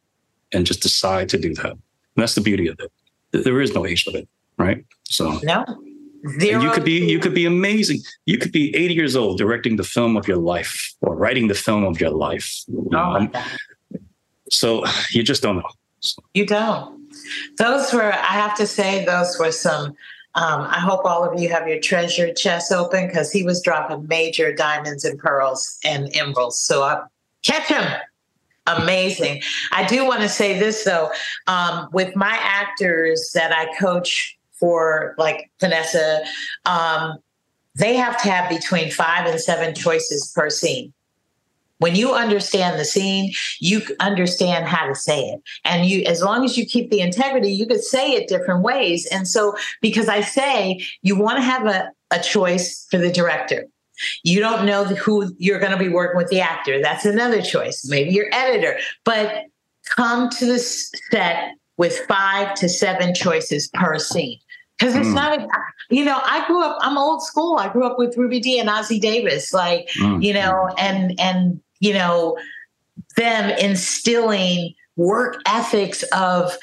and 0.53 0.65
just 0.65 0.81
decide 0.81 1.29
to 1.29 1.37
do 1.37 1.53
that. 1.55 1.71
And 1.71 1.81
that's 2.15 2.35
the 2.35 2.41
beauty 2.41 2.67
of 2.67 2.77
it. 2.79 2.91
There 3.31 3.61
is 3.61 3.73
no 3.73 3.85
age 3.85 4.05
limit, 4.07 4.27
right? 4.57 4.85
So 5.05 5.39
no. 5.43 5.65
Zero. 6.39 6.61
you 6.61 6.71
could 6.71 6.83
be 6.83 7.05
you 7.09 7.19
could 7.19 7.33
be 7.33 7.45
amazing. 7.45 7.99
You 8.25 8.37
could 8.37 8.51
be 8.51 8.75
80 8.75 8.93
years 8.93 9.15
old 9.15 9.37
directing 9.37 9.75
the 9.75 9.83
film 9.83 10.17
of 10.17 10.27
your 10.27 10.37
life 10.37 10.93
or 11.01 11.15
writing 11.15 11.47
the 11.47 11.53
film 11.53 11.83
of 11.83 12.01
your 12.01 12.09
life. 12.09 12.63
Oh 12.93 13.27
so 14.49 14.85
you 15.11 15.23
just 15.23 15.41
don't 15.41 15.57
know. 15.57 15.69
So. 15.99 16.21
You 16.33 16.45
don't. 16.45 16.97
Those 17.57 17.93
were 17.93 18.13
I 18.13 18.33
have 18.33 18.55
to 18.57 18.67
say 18.67 19.05
those 19.05 19.37
were 19.39 19.51
some 19.51 19.95
um, 20.37 20.67
I 20.69 20.79
hope 20.79 21.03
all 21.03 21.23
of 21.23 21.39
you 21.39 21.49
have 21.49 21.67
your 21.67 21.79
treasure 21.79 22.31
chest 22.31 22.71
open 22.71 23.07
because 23.07 23.31
he 23.31 23.41
was 23.41 23.59
dropping 23.59 24.07
major 24.07 24.53
diamonds 24.53 25.03
and 25.03 25.17
pearls 25.17 25.79
and 25.83 26.15
emeralds. 26.15 26.59
So 26.59 26.83
I 26.83 27.01
catch 27.43 27.67
him. 27.67 27.83
Amazing. 28.67 29.41
I 29.71 29.85
do 29.85 30.05
want 30.05 30.21
to 30.21 30.29
say 30.29 30.59
this 30.59 30.83
though, 30.83 31.09
um, 31.47 31.87
with 31.93 32.15
my 32.15 32.37
actors 32.41 33.31
that 33.33 33.51
I 33.51 33.73
coach 33.77 34.37
for, 34.59 35.15
like 35.17 35.49
Vanessa, 35.59 36.23
um, 36.65 37.17
they 37.75 37.95
have 37.95 38.21
to 38.23 38.29
have 38.29 38.49
between 38.49 38.91
five 38.91 39.25
and 39.25 39.39
seven 39.39 39.73
choices 39.73 40.31
per 40.35 40.49
scene. 40.49 40.93
When 41.79 41.95
you 41.95 42.13
understand 42.13 42.79
the 42.79 42.85
scene, 42.85 43.31
you 43.59 43.81
understand 43.99 44.65
how 44.65 44.87
to 44.87 44.95
say 44.95 45.21
it. 45.21 45.41
And 45.63 45.85
you 45.85 46.03
as 46.05 46.23
long 46.23 46.43
as 46.43 46.57
you 46.57 46.65
keep 46.65 46.89
the 46.89 47.01
integrity, 47.01 47.51
you 47.51 47.67
could 47.67 47.83
say 47.83 48.13
it 48.13 48.27
different 48.27 48.63
ways. 48.63 49.05
And 49.05 49.27
so 49.27 49.55
because 49.79 50.09
I 50.09 50.21
say 50.21 50.83
you 51.03 51.15
want 51.15 51.37
to 51.37 51.43
have 51.43 51.67
a, 51.67 51.91
a 52.09 52.19
choice 52.19 52.87
for 52.89 52.97
the 52.97 53.11
director. 53.11 53.67
You 54.23 54.39
don't 54.39 54.65
know 54.65 54.83
who 54.83 55.33
you're 55.37 55.59
going 55.59 55.71
to 55.71 55.77
be 55.77 55.89
working 55.89 56.17
with 56.17 56.29
the 56.29 56.41
actor. 56.41 56.81
That's 56.81 57.05
another 57.05 57.41
choice. 57.41 57.85
Maybe 57.87 58.11
your 58.11 58.27
editor. 58.31 58.77
But 59.03 59.45
come 59.85 60.29
to 60.29 60.45
the 60.45 60.59
set 60.59 61.53
with 61.77 61.97
five 62.07 62.55
to 62.55 62.69
seven 62.69 63.13
choices 63.13 63.69
per 63.73 63.99
scene 63.99 64.39
because 64.77 64.95
it's 64.95 65.07
mm. 65.07 65.13
not 65.13 65.39
a, 65.39 65.47
you 65.89 66.03
know 66.03 66.19
i 66.25 66.45
grew 66.47 66.61
up 66.61 66.77
i'm 66.81 66.97
old 66.97 67.23
school 67.23 67.57
i 67.57 67.71
grew 67.71 67.85
up 67.85 67.97
with 67.97 68.17
Ruby 68.17 68.39
Dee 68.39 68.59
and 68.59 68.67
ossie 68.67 68.99
davis 68.99 69.53
like 69.53 69.87
mm. 69.97 70.21
you 70.21 70.33
know 70.33 70.69
and 70.77 71.17
and 71.19 71.61
you 71.79 71.93
know, 71.93 72.37
them 73.15 73.49
instilling 73.59 74.73
work 74.95 75.39
ethics 75.45 76.03
of 76.13 76.57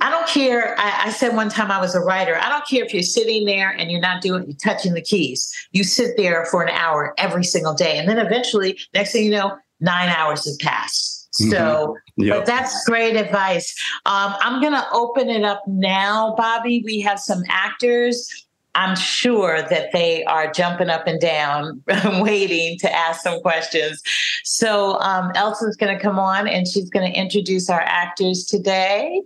I 0.00 0.10
don't 0.10 0.28
care. 0.28 0.78
I, 0.78 1.06
I, 1.06 1.10
said 1.10 1.34
one 1.34 1.48
time 1.48 1.70
I 1.70 1.80
was 1.80 1.94
a 1.94 2.00
writer. 2.00 2.36
I 2.36 2.48
don't 2.48 2.66
care 2.66 2.84
if 2.84 2.92
you're 2.92 3.02
sitting 3.02 3.46
there 3.46 3.70
and 3.70 3.90
you're 3.90 4.00
not 4.00 4.20
doing, 4.20 4.44
you're 4.44 4.56
touching 4.56 4.92
the 4.94 5.00
keys. 5.00 5.50
You 5.72 5.82
sit 5.82 6.16
there 6.16 6.44
for 6.46 6.62
an 6.62 6.68
hour 6.70 7.14
every 7.16 7.44
single 7.44 7.72
day. 7.72 7.98
And 7.98 8.08
then 8.08 8.18
eventually, 8.18 8.78
next 8.92 9.12
thing 9.12 9.24
you 9.24 9.30
know, 9.30 9.56
nine 9.80 10.08
hours 10.10 10.46
have 10.46 10.58
passed. 10.58 11.28
Mm-hmm. 11.40 11.50
So, 11.50 11.96
yep. 12.16 12.38
but 12.38 12.46
that's 12.46 12.84
great 12.84 13.16
advice. 13.16 13.74
Um, 14.04 14.34
I'm 14.40 14.60
going 14.60 14.72
to 14.72 14.86
open 14.92 15.28
it 15.28 15.42
up 15.42 15.62
now, 15.66 16.34
Bobby. 16.36 16.82
We 16.84 17.00
have 17.00 17.18
some 17.18 17.42
actors 17.48 18.45
I'm 18.76 18.94
sure 18.94 19.62
that 19.62 19.90
they 19.92 20.22
are 20.24 20.52
jumping 20.52 20.90
up 20.90 21.06
and 21.06 21.18
down, 21.18 21.82
waiting 22.20 22.78
to 22.80 22.94
ask 22.94 23.22
some 23.22 23.40
questions. 23.40 24.02
So 24.44 25.00
um, 25.00 25.32
Elsa's 25.34 25.76
going 25.76 25.96
to 25.96 26.00
come 26.00 26.18
on 26.18 26.46
and 26.46 26.68
she's 26.68 26.90
going 26.90 27.10
to 27.10 27.18
introduce 27.18 27.70
our 27.70 27.80
actors 27.80 28.44
today. 28.44 29.22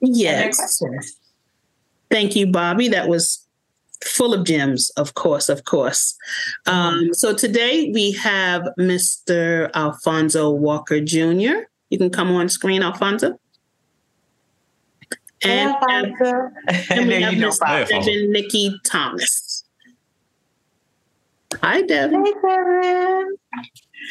Yes. 0.00 0.82
Thank 2.10 2.34
you, 2.36 2.46
Bobby. 2.46 2.88
That 2.88 3.08
was 3.08 3.46
full 4.02 4.32
of 4.32 4.44
gems, 4.44 4.90
of 4.90 5.14
course, 5.14 5.50
of 5.50 5.64
course. 5.64 6.16
Um, 6.66 7.12
so 7.12 7.34
today 7.34 7.90
we 7.92 8.12
have 8.12 8.62
Mr. 8.78 9.70
Alfonso 9.74 10.50
Walker 10.50 11.00
Jr. 11.00 11.66
You 11.90 11.98
can 11.98 12.10
come 12.10 12.30
on 12.32 12.48
screen, 12.48 12.82
Alfonso. 12.82 13.38
And, 15.46 16.14
um, 16.22 16.52
and 16.90 17.08
we 17.08 17.22
have 17.22 17.36
Miss 17.36 17.58
Devin 17.58 18.32
Nikki 18.32 18.78
Thomas. 18.84 19.64
Hi, 21.62 21.82
Devin. 21.82 22.24
Hey, 22.24 22.32
Devin. 22.42 23.36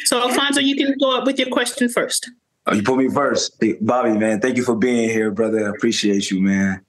So, 0.04 0.20
Alfonso, 0.20 0.60
you 0.60 0.76
can 0.76 0.94
go 0.98 1.16
up 1.16 1.26
with 1.26 1.38
your 1.38 1.48
question 1.48 1.88
first. 1.88 2.30
Oh, 2.66 2.74
you 2.74 2.82
put 2.82 2.96
me 2.96 3.08
first. 3.08 3.56
Hey, 3.60 3.76
Bobby, 3.80 4.12
man, 4.12 4.40
thank 4.40 4.56
you 4.56 4.64
for 4.64 4.74
being 4.74 5.08
here, 5.08 5.30
brother. 5.30 5.66
I 5.66 5.70
appreciate 5.70 6.30
you, 6.30 6.40
man. 6.40 6.84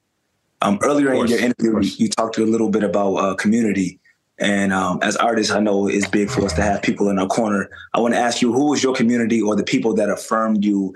Um, 0.62 0.80
earlier 0.82 1.14
in 1.14 1.28
your 1.28 1.40
interview, 1.40 1.80
you 1.82 2.10
talked 2.10 2.38
a 2.40 2.44
little 2.44 2.70
bit 2.72 2.84
about 2.84 3.16
uh, 3.16 3.36
community. 3.36 4.00
And 4.40 4.74
um, 4.74 5.00
as 5.02 5.16
artists, 5.18 5.52
I 5.52 5.60
know 5.60 5.88
it's 5.88 6.08
big 6.08 6.30
for 6.30 6.46
us 6.46 6.54
to 6.54 6.62
have 6.62 6.82
people 6.82 7.10
in 7.10 7.20
our 7.20 7.28
corner. 7.28 7.70
I 7.94 8.00
want 8.00 8.14
to 8.14 8.20
ask 8.20 8.42
you, 8.42 8.54
who 8.54 8.70
was 8.70 8.82
your 8.82 8.96
community 8.96 9.42
or 9.42 9.56
the 9.56 9.64
people 9.64 9.94
that 9.96 10.10
affirmed 10.10 10.64
you 10.64 10.94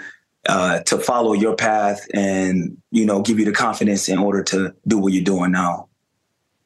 uh, 0.47 0.79
to 0.81 0.97
follow 0.97 1.33
your 1.33 1.55
path 1.55 2.05
and 2.13 2.77
you 2.91 3.05
know 3.05 3.21
give 3.21 3.39
you 3.39 3.45
the 3.45 3.51
confidence 3.51 4.09
in 4.09 4.17
order 4.17 4.43
to 4.43 4.73
do 4.87 4.97
what 4.97 5.13
you're 5.13 5.23
doing 5.23 5.51
now? 5.51 5.87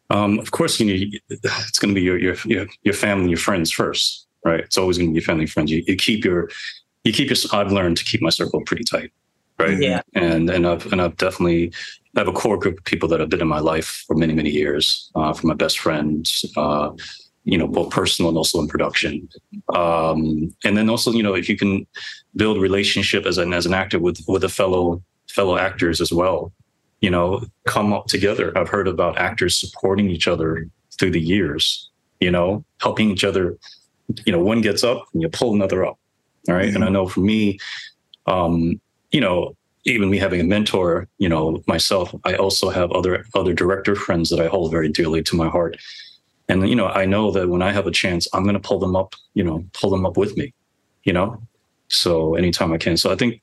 Um, 0.10 0.40
of 0.40 0.52
course, 0.52 0.80
you 0.80 0.86
know 0.86 1.20
it's 1.30 1.80
going 1.80 1.94
to 1.94 1.96
be 1.96 2.02
your 2.02 2.18
your 2.18 2.68
your 2.84 2.94
family, 2.94 3.30
your 3.30 3.38
friends 3.38 3.72
first, 3.72 4.28
right? 4.44 4.62
It's 4.62 4.78
always 4.78 4.98
going 4.98 5.10
to 5.10 5.12
be 5.12 5.20
your 5.20 5.26
family, 5.26 5.44
and 5.44 5.52
friends. 5.52 5.72
You, 5.72 5.84
you 5.88 5.96
keep 5.96 6.24
your 6.24 6.50
you 7.04 7.12
keep 7.12 7.30
your. 7.30 7.38
I've 7.52 7.72
learned 7.72 7.98
to 7.98 8.06
keep 8.06 8.22
my 8.22 8.30
circle 8.30 8.62
pretty 8.62 8.84
tight, 8.84 9.12
right? 9.60 9.82
Yeah. 9.82 10.02
And 10.14 10.50
and 10.50 10.68
I've 10.68 10.92
and 10.92 11.02
I've 11.02 11.18
definitely 11.18 11.74
I 12.16 12.20
have 12.22 12.28
a 12.28 12.34
core 12.34 12.58
group 12.58 12.78
of 12.78 12.86
people 12.86 13.10
that 13.10 13.20
have 13.20 13.30
been 13.30 13.42
in 13.42 13.48
my 13.48 13.60
life 13.60 14.06
for 14.08 14.16
many 14.16 14.34
many 14.34 14.52
years. 14.52 15.12
Uh, 15.16 15.34
from 15.34 15.50
my 15.50 15.56
best 15.56 15.80
friends, 15.80 16.46
uh, 16.56 16.92
you 17.46 17.58
know, 17.58 17.68
both 17.68 17.92
personal 17.92 18.30
and 18.30 18.38
also 18.38 18.60
in 18.60 18.68
production. 18.68 19.30
Um, 19.74 20.54
and 20.64 20.76
then 20.76 20.90
also, 20.90 21.12
you 21.12 21.24
know, 21.24 21.36
if 21.36 21.48
you 21.48 21.56
can 21.56 21.86
build 22.36 22.60
relationship 22.60 23.26
as 23.26 23.38
an 23.38 23.54
as 23.54 23.66
an 23.66 23.74
actor 23.74 24.00
with 24.00 24.20
with 24.28 24.44
a 24.44 24.50
fellow 24.50 25.02
fellow 25.30 25.58
actors 25.58 26.02
as 26.02 26.12
well, 26.14 26.52
you 27.02 27.10
know, 27.10 27.44
come 27.66 27.94
up 27.94 28.08
together. 28.08 28.58
I've 28.58 28.70
heard 28.70 28.88
about 28.88 29.18
actors 29.18 29.60
supporting 29.60 30.10
each 30.10 30.28
other 30.28 30.68
through 30.98 31.12
the 31.12 31.22
years, 31.22 31.90
you 32.20 32.32
know, 32.32 32.64
helping 32.80 33.10
each 33.12 33.24
other. 33.24 33.58
You 34.26 34.32
know, 34.32 34.40
one 34.40 34.62
gets 34.62 34.84
up 34.84 35.06
and 35.14 35.22
you 35.22 35.30
pull 35.30 35.54
another 35.54 35.86
up. 35.86 35.98
All 36.48 36.56
right? 36.56 36.68
mm-hmm. 36.68 36.76
And 36.76 36.86
I 36.86 36.90
know 36.90 37.08
for 37.08 37.22
me, 37.22 37.58
um, 38.28 38.80
you 39.12 39.20
know, 39.20 39.56
even 39.86 40.10
me 40.10 40.20
having 40.20 40.40
a 40.40 40.44
mentor, 40.44 41.08
you 41.18 41.28
know, 41.28 41.62
myself, 41.68 42.14
I 42.24 42.36
also 42.36 42.70
have 42.70 42.92
other 42.92 43.26
other 43.34 43.54
director 43.54 43.96
friends 43.96 44.30
that 44.30 44.40
I 44.40 44.48
hold 44.48 44.72
very 44.72 44.90
dearly 44.90 45.24
to 45.24 45.36
my 45.36 45.50
heart 45.50 45.78
and 46.48 46.68
you 46.68 46.76
know 46.76 46.88
i 46.88 47.06
know 47.06 47.32
that 47.32 47.50
when 47.50 47.62
i 47.62 47.72
have 47.72 47.88
a 47.88 47.92
chance 47.92 48.28
i'm 48.34 48.44
going 48.44 48.54
to 48.54 48.60
pull 48.60 48.80
them 48.80 48.96
up 48.96 49.14
you 49.34 49.44
know 49.44 49.64
pull 49.74 49.90
them 49.90 50.06
up 50.06 50.18
with 50.18 50.36
me 50.38 50.54
you 51.04 51.14
know 51.14 51.42
so 51.90 52.36
anytime 52.36 52.74
i 52.74 52.78
can. 52.78 52.98
So 52.98 53.12
i 53.12 53.16
think 53.16 53.42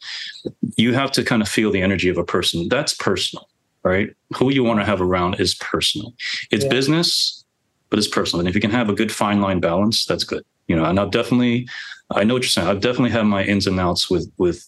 you 0.77 0.95
have 0.95 1.11
to 1.13 1.25
kind 1.25 1.43
of 1.43 1.49
feel 1.49 1.71
the 1.71 1.83
energy 1.83 2.09
of 2.09 2.19
a 2.19 2.25
person. 2.25 2.69
That's 2.69 2.95
personal 2.95 3.49
right? 3.85 4.11
Who 4.37 4.53
you 4.53 4.63
want 4.63 4.79
to 4.79 4.87
have 4.87 5.03
around 5.03 5.41
is 5.41 5.57
personal. 5.57 6.15
It's 6.51 6.65
yeah. 6.65 6.71
business 6.71 7.45
but 7.91 7.99
it's 7.99 8.09
personal. 8.09 8.41
And 8.41 8.49
if 8.49 8.55
you 8.55 8.61
can 8.61 8.71
have 8.71 8.89
a 8.89 8.95
good 8.95 9.13
fine 9.13 9.41
line 9.41 9.61
balance 9.61 10.07
that's 10.07 10.25
good. 10.25 10.45
You 10.69 10.77
know 10.77 10.85
and 10.85 10.99
i've 10.99 11.11
definitely 11.11 11.69
i 12.11 12.25
know 12.25 12.35
what 12.35 12.43
you're 12.43 12.49
saying. 12.49 12.69
I've 12.69 12.81
definitely 12.81 13.11
had 13.11 13.27
my 13.27 13.45
ins 13.45 13.67
and 13.67 13.79
outs 13.79 14.09
with 14.11 14.31
with 14.39 14.67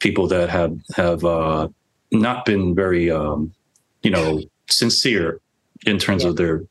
people 0.00 0.26
that 0.28 0.48
have 0.50 0.76
have 0.96 1.24
uh 1.24 1.68
not 2.10 2.44
been 2.44 2.74
very 2.74 3.10
um 3.10 3.52
you 4.02 4.10
know 4.10 4.42
sincere 4.68 5.40
in 5.86 5.98
terms 5.98 6.22
yeah. 6.22 6.30
of 6.30 6.36
their 6.36 6.64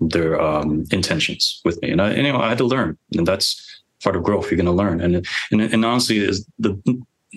their 0.00 0.40
um, 0.40 0.84
intentions 0.90 1.60
with 1.64 1.80
me. 1.82 1.90
And 1.90 2.00
I, 2.00 2.10
and, 2.10 2.26
you 2.26 2.32
know, 2.32 2.40
I 2.40 2.50
had 2.50 2.58
to 2.58 2.64
learn, 2.64 2.98
and 3.16 3.26
that's 3.26 3.82
part 4.02 4.16
of 4.16 4.22
growth. 4.22 4.50
You're 4.50 4.56
going 4.56 4.66
to 4.66 4.72
learn, 4.72 5.00
and, 5.00 5.26
and 5.50 5.60
and 5.60 5.84
honestly, 5.84 6.18
is 6.18 6.46
the 6.58 6.80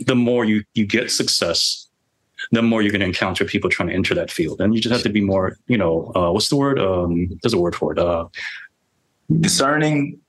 the 0.05 0.15
more 0.15 0.45
you 0.45 0.63
you 0.73 0.85
get 0.85 1.11
success, 1.11 1.87
the 2.51 2.61
more 2.61 2.81
you're 2.81 2.91
going 2.91 3.01
to 3.01 3.07
encounter 3.07 3.45
people 3.45 3.69
trying 3.69 3.89
to 3.89 3.95
enter 3.95 4.13
that 4.15 4.31
field, 4.31 4.61
and 4.61 4.73
you 4.73 4.81
just 4.81 4.93
have 4.93 5.03
to 5.03 5.09
be 5.09 5.21
more, 5.21 5.57
you 5.67 5.77
know, 5.77 6.11
uh, 6.15 6.31
what's 6.31 6.49
the 6.49 6.55
word? 6.55 6.79
Um, 6.79 7.29
there's 7.41 7.53
a 7.53 7.59
word 7.59 7.75
for 7.75 7.93
it. 7.93 7.99
Uh, 7.99 8.27
discerning. 9.39 10.19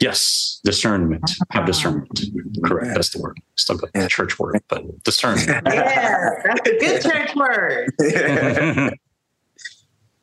Yes, 0.00 0.60
discernment. 0.64 1.30
Have 1.50 1.64
discernment. 1.64 2.20
Correct. 2.64 2.94
That's 2.94 3.10
the 3.10 3.20
word. 3.20 3.38
Still 3.56 3.78
got 3.78 3.92
the 3.92 4.08
church 4.08 4.38
word, 4.38 4.60
but 4.68 4.82
discernment. 5.04 5.46
yeah, 5.66 6.30
that's 6.44 6.68
a 6.68 6.78
good 6.78 7.02
church 7.02 7.34
word. 7.34 7.90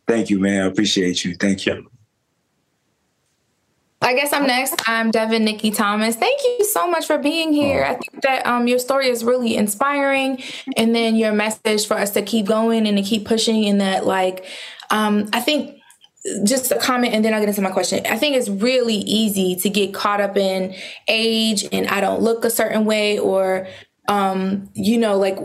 Thank 0.08 0.30
you, 0.30 0.40
man. 0.40 0.64
I 0.64 0.66
appreciate 0.66 1.24
you. 1.24 1.36
Thank 1.36 1.66
you. 1.66 1.90
I 4.04 4.14
guess 4.16 4.34
I'm 4.34 4.46
next. 4.46 4.82
I'm 4.86 5.12
Devin 5.12 5.46
Nikki 5.46 5.72
Thomas. 5.72 6.18
Thank 6.18 6.42
you 6.44 6.66
so 6.66 6.90
much 6.90 7.08
for 7.08 7.18
being 7.18 7.54
here. 7.54 7.86
I 7.86 7.96
think 7.96 8.22
that 8.24 8.46
um, 8.46 8.68
your 8.68 8.78
story 8.78 9.08
is 9.08 9.24
really 9.24 9.56
inspiring, 9.56 10.44
and 10.76 10.94
then 10.94 11.16
your 11.16 11.32
message 11.32 11.88
for 11.88 11.94
us 11.94 12.10
to 12.12 12.22
keep 12.22 12.46
going 12.46 12.86
and 12.86 12.98
to 12.98 13.04
keep 13.04 13.26
pushing. 13.26 13.66
And 13.66 13.80
that, 13.80 14.06
like, 14.06 14.46
um, 14.90 15.30
I 15.32 15.40
think 15.40 15.80
just 16.46 16.72
a 16.72 16.78
comment 16.80 17.14
and 17.14 17.24
then 17.24 17.34
I'll 17.34 17.40
get 17.40 17.50
into 17.50 17.62
my 17.62 17.72
question. 17.72 18.06
I 18.06 18.18
think 18.18 18.36
it's 18.36 18.50
really 18.50 18.96
easy 18.96 19.56
to 19.58 19.70
get 19.70 19.94
caught 19.94 20.22
up 20.22 20.38
in 20.38 20.74
age 21.08 21.66
and 21.72 21.88
I 21.88 22.00
don't 22.00 22.22
look 22.22 22.46
a 22.46 22.50
certain 22.50 22.86
way 22.86 23.20
or 23.20 23.68
um, 24.08 24.70
you 24.74 24.98
know, 24.98 25.18
like 25.18 25.38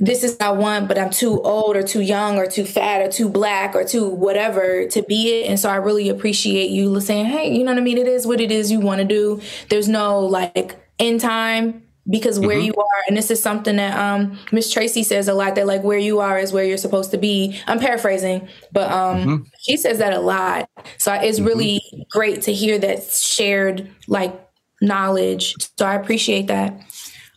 this 0.00 0.24
is 0.24 0.36
I 0.40 0.50
want, 0.50 0.88
but 0.88 0.98
I'm 0.98 1.10
too 1.10 1.40
old 1.42 1.76
or 1.76 1.82
too 1.82 2.00
young 2.00 2.36
or 2.38 2.46
too 2.46 2.64
fat 2.64 3.02
or 3.02 3.10
too 3.10 3.28
black 3.28 3.74
or 3.74 3.84
too 3.84 4.08
whatever 4.08 4.86
to 4.86 5.02
be 5.02 5.40
it. 5.40 5.48
And 5.48 5.58
so 5.58 5.68
I 5.68 5.76
really 5.76 6.08
appreciate 6.08 6.70
you 6.70 7.00
saying, 7.00 7.26
hey, 7.26 7.52
you 7.52 7.64
know 7.64 7.72
what 7.72 7.78
I 7.78 7.82
mean? 7.82 7.98
It 7.98 8.08
is 8.08 8.26
what 8.26 8.40
it 8.40 8.50
is 8.50 8.70
you 8.70 8.80
want 8.80 9.00
to 9.00 9.06
do. 9.06 9.40
There's 9.68 9.88
no 9.88 10.20
like 10.20 10.76
end 10.98 11.20
time 11.20 11.82
because 12.08 12.40
where 12.40 12.56
mm-hmm. 12.56 12.66
you 12.66 12.74
are, 12.76 13.02
and 13.06 13.16
this 13.16 13.30
is 13.30 13.42
something 13.42 13.76
that 13.76 13.98
um 13.98 14.38
Miss 14.50 14.72
Tracy 14.72 15.02
says 15.02 15.28
a 15.28 15.34
lot 15.34 15.54
that 15.56 15.66
like 15.66 15.82
where 15.82 15.98
you 15.98 16.20
are 16.20 16.38
is 16.38 16.52
where 16.52 16.64
you're 16.64 16.78
supposed 16.78 17.10
to 17.10 17.18
be. 17.18 17.60
I'm 17.66 17.78
paraphrasing, 17.78 18.48
but 18.72 18.90
um 18.90 19.18
mm-hmm. 19.18 19.44
she 19.60 19.76
says 19.76 19.98
that 19.98 20.12
a 20.12 20.20
lot. 20.20 20.68
So 20.96 21.12
it's 21.12 21.38
mm-hmm. 21.38 21.46
really 21.46 22.06
great 22.10 22.42
to 22.42 22.52
hear 22.52 22.78
that 22.78 23.04
shared 23.04 23.90
like 24.06 24.34
knowledge. 24.80 25.54
So 25.78 25.86
I 25.86 25.94
appreciate 25.94 26.46
that. 26.46 26.80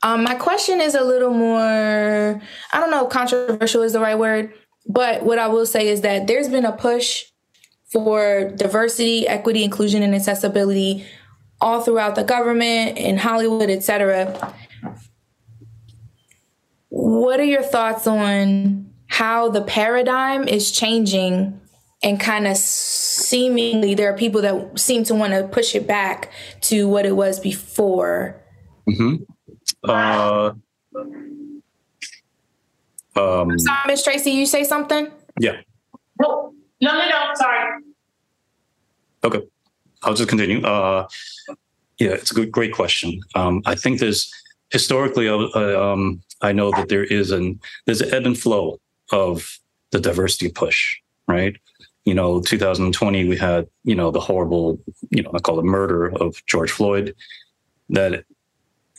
Um, 0.04 0.24
my 0.24 0.36
question 0.36 0.82
is 0.82 0.96
a 0.96 1.04
little 1.04 1.32
more, 1.32 2.42
I 2.74 2.80
don't 2.80 2.90
know 2.90 3.06
if 3.06 3.12
controversial 3.12 3.84
is 3.84 3.94
the 3.94 4.00
right 4.00 4.18
word, 4.18 4.52
but 4.88 5.24
what 5.24 5.38
I 5.38 5.48
will 5.48 5.66
say 5.66 5.88
is 5.88 6.02
that 6.02 6.28
there's 6.28 6.50
been 6.50 6.66
a 6.66 6.72
push 6.72 7.26
for 7.92 8.52
diversity, 8.56 9.28
equity, 9.28 9.64
inclusion, 9.64 10.02
and 10.02 10.16
accessibility 10.16 11.06
all 11.60 11.82
throughout 11.82 12.16
the 12.16 12.24
government, 12.24 12.98
in 12.98 13.18
Hollywood, 13.18 13.70
etc. 13.70 14.56
What 16.90 17.40
are 17.40 17.46
your 17.46 17.62
thoughts 17.62 18.08
on 18.08 18.92
how 19.08 19.50
the 19.50 19.62
paradigm 19.62 20.48
is 20.48 20.72
changing 20.72 21.60
and 22.02 22.20
kind 22.20 22.48
of 22.48 22.58
seemingly 22.58 23.94
there 23.94 24.12
are 24.12 24.18
people 24.18 24.42
that 24.42 24.80
seem 24.80 25.04
to 25.04 25.14
want 25.14 25.34
to 25.34 25.48
push 25.48 25.76
it 25.76 25.86
back 25.86 26.32
to 26.62 26.88
what 26.88 27.06
it 27.06 27.16
was 27.16 27.40
before? 27.40 28.42
Mm-hmm. 28.90 29.24
Uh, 29.84 30.54
um, 33.16 33.60
sorry, 33.60 33.88
Miss 33.88 34.04
Tracy, 34.04 34.32
you 34.32 34.46
say 34.46 34.64
something? 34.64 35.10
Yeah. 35.40 35.58
No, 36.20 36.54
no, 36.82 36.92
no, 36.94 37.10
no. 37.10 37.32
Sorry. 37.36 37.82
Okay, 39.24 39.42
I'll 40.04 40.14
just 40.14 40.30
continue. 40.30 40.64
Uh, 40.64 41.08
yeah, 42.00 42.12
it's 42.12 42.32
a 42.32 42.34
good, 42.34 42.52
great 42.52 42.74
question. 42.74 43.20
Um, 43.36 43.62
I 43.66 43.76
think 43.76 44.00
there's 44.00 44.32
historically, 44.72 45.28
uh, 45.30 45.38
um, 45.56 46.22
I 46.42 46.52
know 46.52 46.72
that 46.72 46.90
there 46.90 47.04
is 47.04 47.32
an 47.32 47.60
there's 47.86 48.02
an 48.02 48.14
ebb 48.14 48.26
and 48.26 48.38
flow 48.38 48.80
of 49.12 49.60
the 49.92 50.00
diversity 50.00 50.50
push, 50.50 50.98
right? 51.28 51.56
You 52.06 52.16
know, 52.16 52.42
2020 52.42 53.28
we 53.28 53.38
had 53.38 53.68
you 53.84 53.96
know 53.96 54.10
the 54.10 54.20
horrible, 54.20 54.80
you 55.10 55.22
know, 55.22 55.32
I 55.36 55.40
call 55.40 55.60
it 55.60 55.66
murder 55.66 56.08
of 56.08 56.44
George 56.48 56.72
Floyd. 56.72 57.16
That 57.90 58.24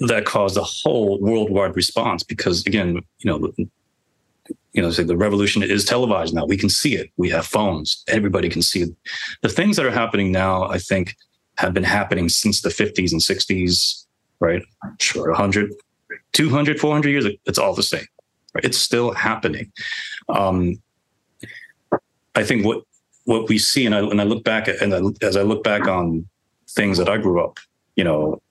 that 0.08 0.24
caused 0.24 0.56
a 0.56 0.62
whole 0.62 1.20
worldwide 1.20 1.76
response 1.76 2.22
because 2.22 2.66
again, 2.66 3.00
you 3.18 3.30
know, 3.30 3.52
you 4.72 4.82
know, 4.82 4.90
say 4.90 5.02
the 5.02 5.16
revolution 5.16 5.62
is 5.62 5.84
televised 5.84 6.34
now. 6.34 6.44
We 6.46 6.56
can 6.56 6.68
see 6.68 6.94
it. 6.94 7.10
We 7.16 7.28
have 7.30 7.46
phones. 7.46 8.02
Everybody 8.08 8.48
can 8.48 8.62
see 8.62 8.82
it. 8.82 8.90
The 9.42 9.48
things 9.48 9.76
that 9.76 9.86
are 9.86 9.90
happening 9.90 10.32
now, 10.32 10.64
I 10.64 10.78
think, 10.78 11.14
have 11.58 11.74
been 11.74 11.84
happening 11.84 12.28
since 12.28 12.62
the 12.62 12.70
50s 12.70 13.12
and 13.12 13.20
60s, 13.20 14.06
right? 14.40 14.62
Sure, 14.98 15.28
100, 15.28 15.72
200, 16.32 16.80
400 16.80 17.08
years, 17.10 17.26
it's 17.44 17.58
all 17.58 17.74
the 17.74 17.82
same. 17.82 18.06
Right? 18.54 18.64
It's 18.64 18.78
still 18.78 19.12
happening. 19.12 19.70
Um, 20.28 20.82
I 22.34 22.42
think 22.42 22.64
what 22.64 22.82
what 23.24 23.48
we 23.48 23.58
see, 23.58 23.86
and 23.86 23.94
I, 23.94 24.00
and 24.00 24.20
I 24.20 24.24
look 24.24 24.42
back 24.42 24.66
at, 24.66 24.82
and 24.82 24.92
I, 24.92 25.00
as 25.24 25.36
I 25.36 25.42
look 25.42 25.62
back 25.62 25.86
on 25.86 26.26
things 26.70 26.98
that 26.98 27.08
I 27.08 27.18
grew 27.18 27.40
up, 27.44 27.60
you 27.94 28.02
know, 28.02 28.42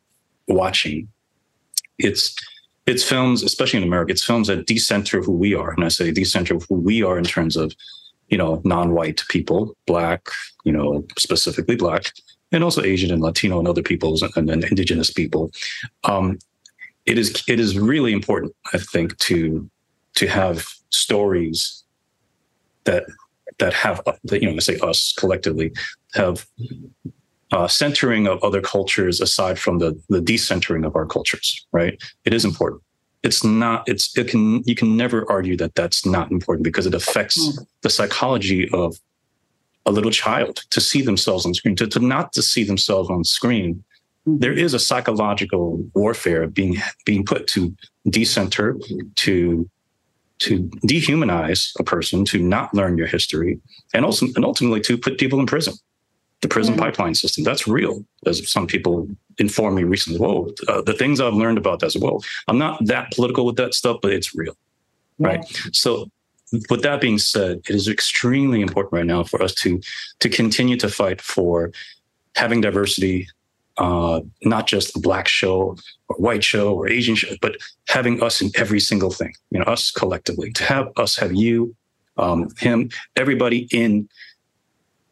watching 0.47 1.10
it's 1.98 2.36
it's 2.88 3.04
films, 3.04 3.44
especially 3.44 3.78
in 3.78 3.88
America, 3.88 4.12
it's 4.12 4.24
films 4.24 4.48
that 4.48 4.66
decenter 4.66 5.22
who 5.22 5.34
we 5.34 5.54
are. 5.54 5.72
And 5.72 5.84
I 5.84 5.89
say 5.89 6.12
decenter 6.12 6.56
who 6.68 6.76
we 6.76 7.04
are 7.04 7.18
in 7.18 7.24
terms 7.24 7.56
of, 7.56 7.74
you 8.30 8.38
know, 8.38 8.62
non-white 8.66 9.24
people, 9.30 9.78
black, 9.86 10.30
you 10.64 10.72
know, 10.72 11.06
specifically 11.18 11.76
black, 11.76 12.12
and 12.52 12.64
also 12.64 12.82
Asian 12.82 13.12
and 13.12 13.22
Latino 13.22 13.60
and 13.60 13.68
other 13.68 13.84
peoples 13.84 14.24
and, 14.24 14.50
and 14.50 14.64
indigenous 14.64 15.12
people. 15.12 15.52
Um, 16.04 16.39
it 17.06 17.18
is 17.18 17.44
it 17.48 17.60
is 17.60 17.78
really 17.78 18.14
important, 18.14 18.56
I 18.74 18.78
think, 18.78 19.18
to 19.20 19.70
to 20.16 20.28
have 20.28 20.68
stories 20.89 21.84
that 22.86 23.04
that 23.60 23.74
have 23.74 24.02
that 24.24 24.42
you 24.42 24.50
know, 24.50 24.56
I 24.56 24.60
say 24.60 24.78
us 24.80 25.14
collectively 25.18 25.72
have 26.14 26.46
uh, 27.52 27.68
centering 27.68 28.28
of 28.28 28.43
other 28.43 28.62
cultures 28.62 29.20
aside 29.20 29.60
from 29.60 29.80
the 29.80 29.99
the 30.10 30.22
decentering 30.22 30.86
of 30.86 30.95
our 30.95 31.06
cultures 31.06 31.66
right 31.72 32.02
it 32.26 32.34
is 32.34 32.45
important 32.45 32.82
it's 33.24 33.43
not 33.43 33.88
it's 33.88 34.18
it 34.18 34.28
can 34.28 34.64
you 34.66 34.76
can 34.76 34.95
never 34.97 35.30
argue 35.30 35.58
that 35.58 35.76
that's 35.76 36.06
not 36.06 36.32
important 36.32 36.64
because 36.64 36.86
it 36.86 36.93
affects 36.93 37.39
mm. 37.39 37.66
the 37.82 37.89
psychology 37.89 38.70
of 38.74 38.97
a 39.86 39.91
little 39.91 40.12
child 40.12 40.62
to 40.70 40.80
see 40.80 41.02
themselves 41.02 41.45
on 41.45 41.54
screen 41.54 41.76
to, 41.76 41.88
to 41.88 41.99
not 41.99 42.34
to 42.34 42.41
see 42.41 42.64
themselves 42.64 43.10
on 43.10 43.24
screen 43.24 43.84
mm. 44.28 44.39
there 44.39 44.54
is 44.54 44.74
a 44.74 44.80
psychological 44.80 45.84
warfare 45.93 46.47
being 46.47 46.78
being 47.06 47.26
put 47.26 47.47
to 47.47 47.76
decenter 48.10 48.78
to 49.16 49.70
to 50.39 50.64
dehumanize 50.88 51.72
a 51.80 51.84
person 51.84 52.26
to 52.26 52.39
not 52.39 52.74
learn 52.74 52.97
your 52.97 53.08
history 53.08 53.60
and 53.93 54.04
also 54.04 54.26
and 54.36 54.43
ultimately 54.43 54.82
to 54.82 54.97
put 54.97 55.20
people 55.20 55.39
in 55.39 55.45
prison 55.45 55.74
the 56.42 56.48
prison 56.48 56.74
mm-hmm. 56.74 56.84
pipeline 56.84 57.16
system. 57.16 57.44
That's 57.44 57.68
real, 57.68 58.04
as 58.26 58.50
some 58.50 58.68
people 58.68 59.08
informed 59.38 59.78
me 59.78 59.84
recently. 59.84 60.20
Whoa, 60.20 60.52
uh, 60.68 60.82
the 60.82 60.94
things 60.94 61.22
I've 61.22 61.34
learned 61.34 61.58
about 61.58 61.80
that 61.80 61.88
as 61.88 61.98
well. 61.98 62.24
I'm 62.48 62.58
not 62.58 62.84
that 62.86 63.12
political 63.12 63.46
with 63.46 63.56
that 63.58 63.74
stuff, 63.74 64.00
but 64.02 64.12
it's 64.12 64.36
real, 64.36 64.58
yeah. 65.20 65.28
right? 65.28 65.60
So, 65.72 66.10
with 66.70 66.82
that 66.82 67.00
being 67.00 67.18
said, 67.18 67.62
it 67.70 67.76
is 67.76 67.88
extremely 67.88 68.62
important 68.62 68.94
right 68.94 69.06
now 69.06 69.24
for 69.24 69.42
us 69.42 69.54
to 69.56 69.80
to 70.20 70.30
continue 70.30 70.78
to 70.78 70.89
fight 70.89 71.22
for 71.22 71.72
having 72.36 72.62
diversity. 72.62 73.28
Uh, 73.78 74.20
not 74.44 74.68
just 74.68 74.96
a 74.98 75.00
black 75.00 75.30
show 75.30 75.76
or 76.10 76.16
white 76.18 76.44
show 76.44 76.74
or 76.74 76.89
Asian 76.89 77.16
show, 77.16 77.30
but 77.42 77.56
having 77.88 78.22
us 78.22 78.42
in 78.42 78.52
every 78.56 78.82
single 78.82 79.10
thing. 79.10 79.34
You 79.50 79.60
know, 79.60 79.66
us 79.66 79.92
collectively 79.92 80.52
to 80.52 80.64
have 80.66 80.89
us 80.98 81.16
have 81.16 81.34
you, 81.34 81.74
um, 82.18 82.50
him, 82.60 82.89
everybody 83.16 83.70
in 83.72 84.10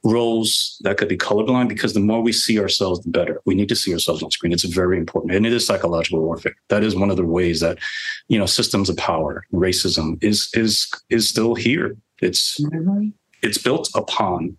roles 0.03 0.77
that 0.81 0.97
could 0.97 1.07
be 1.07 1.17
colorblind 1.17 1.67
because 1.67 1.93
the 1.93 1.99
more 1.99 2.21
we 2.21 2.31
see 2.31 2.59
ourselves, 2.59 3.01
the 3.01 3.09
better. 3.09 3.41
We 3.45 3.55
need 3.55 3.69
to 3.69 3.75
see 3.75 3.93
ourselves 3.93 4.23
on 4.23 4.31
screen. 4.31 4.53
It's 4.53 4.63
very 4.63 4.97
important. 4.97 5.33
And 5.33 5.45
it 5.45 5.53
is 5.53 5.65
psychological 5.65 6.21
warfare. 6.21 6.55
That 6.69 6.83
is 6.83 6.95
one 6.95 7.09
of 7.09 7.17
the 7.17 7.25
ways 7.25 7.59
that, 7.59 7.79
you 8.27 8.39
know, 8.39 8.45
systems 8.45 8.89
of 8.89 8.97
power, 8.97 9.45
racism 9.53 10.21
is 10.23 10.49
is 10.53 10.89
is 11.09 11.27
still 11.27 11.55
here. 11.55 11.97
It's 12.21 12.59
mm-hmm. 12.59 13.09
it's 13.41 13.57
built 13.57 13.89
upon 13.95 14.55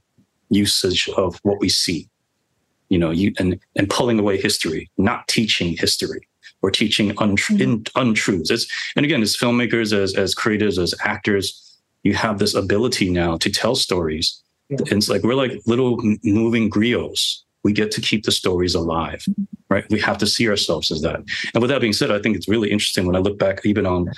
usage 0.51 1.09
of 1.16 1.38
what 1.43 1.61
we 1.61 1.68
see. 1.68 2.09
You 2.88 2.99
know, 2.99 3.11
you 3.11 3.32
and 3.38 3.59
and 3.76 3.88
pulling 3.88 4.18
away 4.18 4.41
history, 4.41 4.91
not 4.99 5.26
teaching 5.28 5.76
history 5.76 6.26
or 6.62 6.70
teaching 6.70 7.11
untr- 7.12 7.57
mm-hmm. 7.57 7.99
untruths. 7.99 8.51
It's, 8.51 8.66
and 8.95 9.07
again, 9.07 9.22
as 9.22 9.36
filmmakers, 9.36 9.93
as 9.97 10.14
as 10.14 10.34
creators, 10.34 10.78
as 10.78 10.95
actors, 11.03 11.78
you 12.03 12.14
have 12.14 12.38
this 12.38 12.55
ability 12.55 13.09
now 13.09 13.38
to 13.38 13.51
tell 13.51 13.74
stories 13.74 14.43
it's 14.71 15.09
like 15.09 15.23
we're 15.23 15.35
like 15.35 15.61
little 15.66 16.01
moving 16.25 16.71
griots. 16.71 17.43
We 17.62 17.73
get 17.73 17.91
to 17.93 18.01
keep 18.01 18.25
the 18.25 18.33
stories 18.33 18.75
alive, 18.75 19.27
right? 19.68 19.85
We 19.91 20.01
have 20.01 20.16
to 20.18 20.27
see 20.27 20.49
ourselves 20.49 20.91
as 20.91 21.03
that. 21.03 21.16
And 21.53 21.61
with 21.61 21.68
that 21.71 21.83
being 21.83 21.93
said, 21.93 22.11
I 22.11 22.18
think 22.18 22.37
it's 22.37 22.49
really 22.49 22.71
interesting 22.71 23.07
when 23.07 23.16
I 23.16 23.18
look 23.18 23.39
back 23.39 23.61
even 23.66 23.85
on 23.85 24.11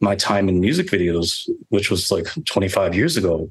my 0.00 0.16
time 0.16 0.48
in 0.48 0.60
music 0.60 0.88
videos, 0.88 1.48
which 1.68 1.90
was 1.90 2.10
like 2.10 2.26
25 2.46 2.94
years 2.94 3.16
ago. 3.16 3.50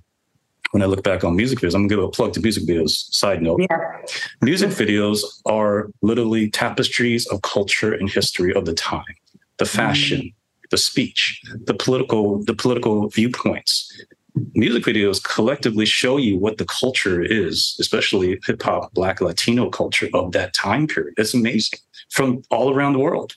When 0.72 0.84
I 0.84 0.86
look 0.86 1.02
back 1.02 1.24
on 1.24 1.38
music 1.38 1.60
videos, 1.60 1.76
I'm 1.76 1.88
gonna 1.88 2.02
give 2.02 2.04
a 2.04 2.10
plug 2.10 2.34
to 2.34 2.42
music 2.42 2.66
videos. 2.66 2.90
Side 3.14 3.42
note: 3.42 3.62
yeah. 3.70 4.02
music 4.42 4.72
videos 4.72 5.22
are 5.46 5.90
literally 6.02 6.50
tapestries 6.50 7.26
of 7.28 7.42
culture 7.42 7.94
and 7.94 8.10
history 8.10 8.54
of 8.54 8.66
the 8.66 8.74
time, 8.74 9.16
the 9.60 9.66
fashion, 9.66 10.20
mm. 10.20 10.34
the 10.70 10.78
speech, 10.78 11.42
the 11.64 11.74
political, 11.74 12.44
the 12.44 12.54
political 12.54 13.08
viewpoints, 13.08 13.90
music 14.56 14.84
videos 14.84 15.24
collectively 15.24 15.86
show 15.86 16.18
you 16.18 16.38
what 16.38 16.58
the 16.58 16.66
culture 16.66 17.22
is, 17.22 17.76
especially 17.80 18.40
hip 18.46 18.62
hop, 18.62 18.94
Black, 18.94 19.22
Latino 19.22 19.70
culture 19.70 20.10
of 20.14 20.32
that 20.32 20.54
time 20.54 20.88
period. 20.88 21.14
It's 21.18 21.34
amazing 21.34 21.80
from 22.10 22.42
all 22.50 22.74
around 22.74 22.94
the 22.94 23.00
world. 23.00 23.36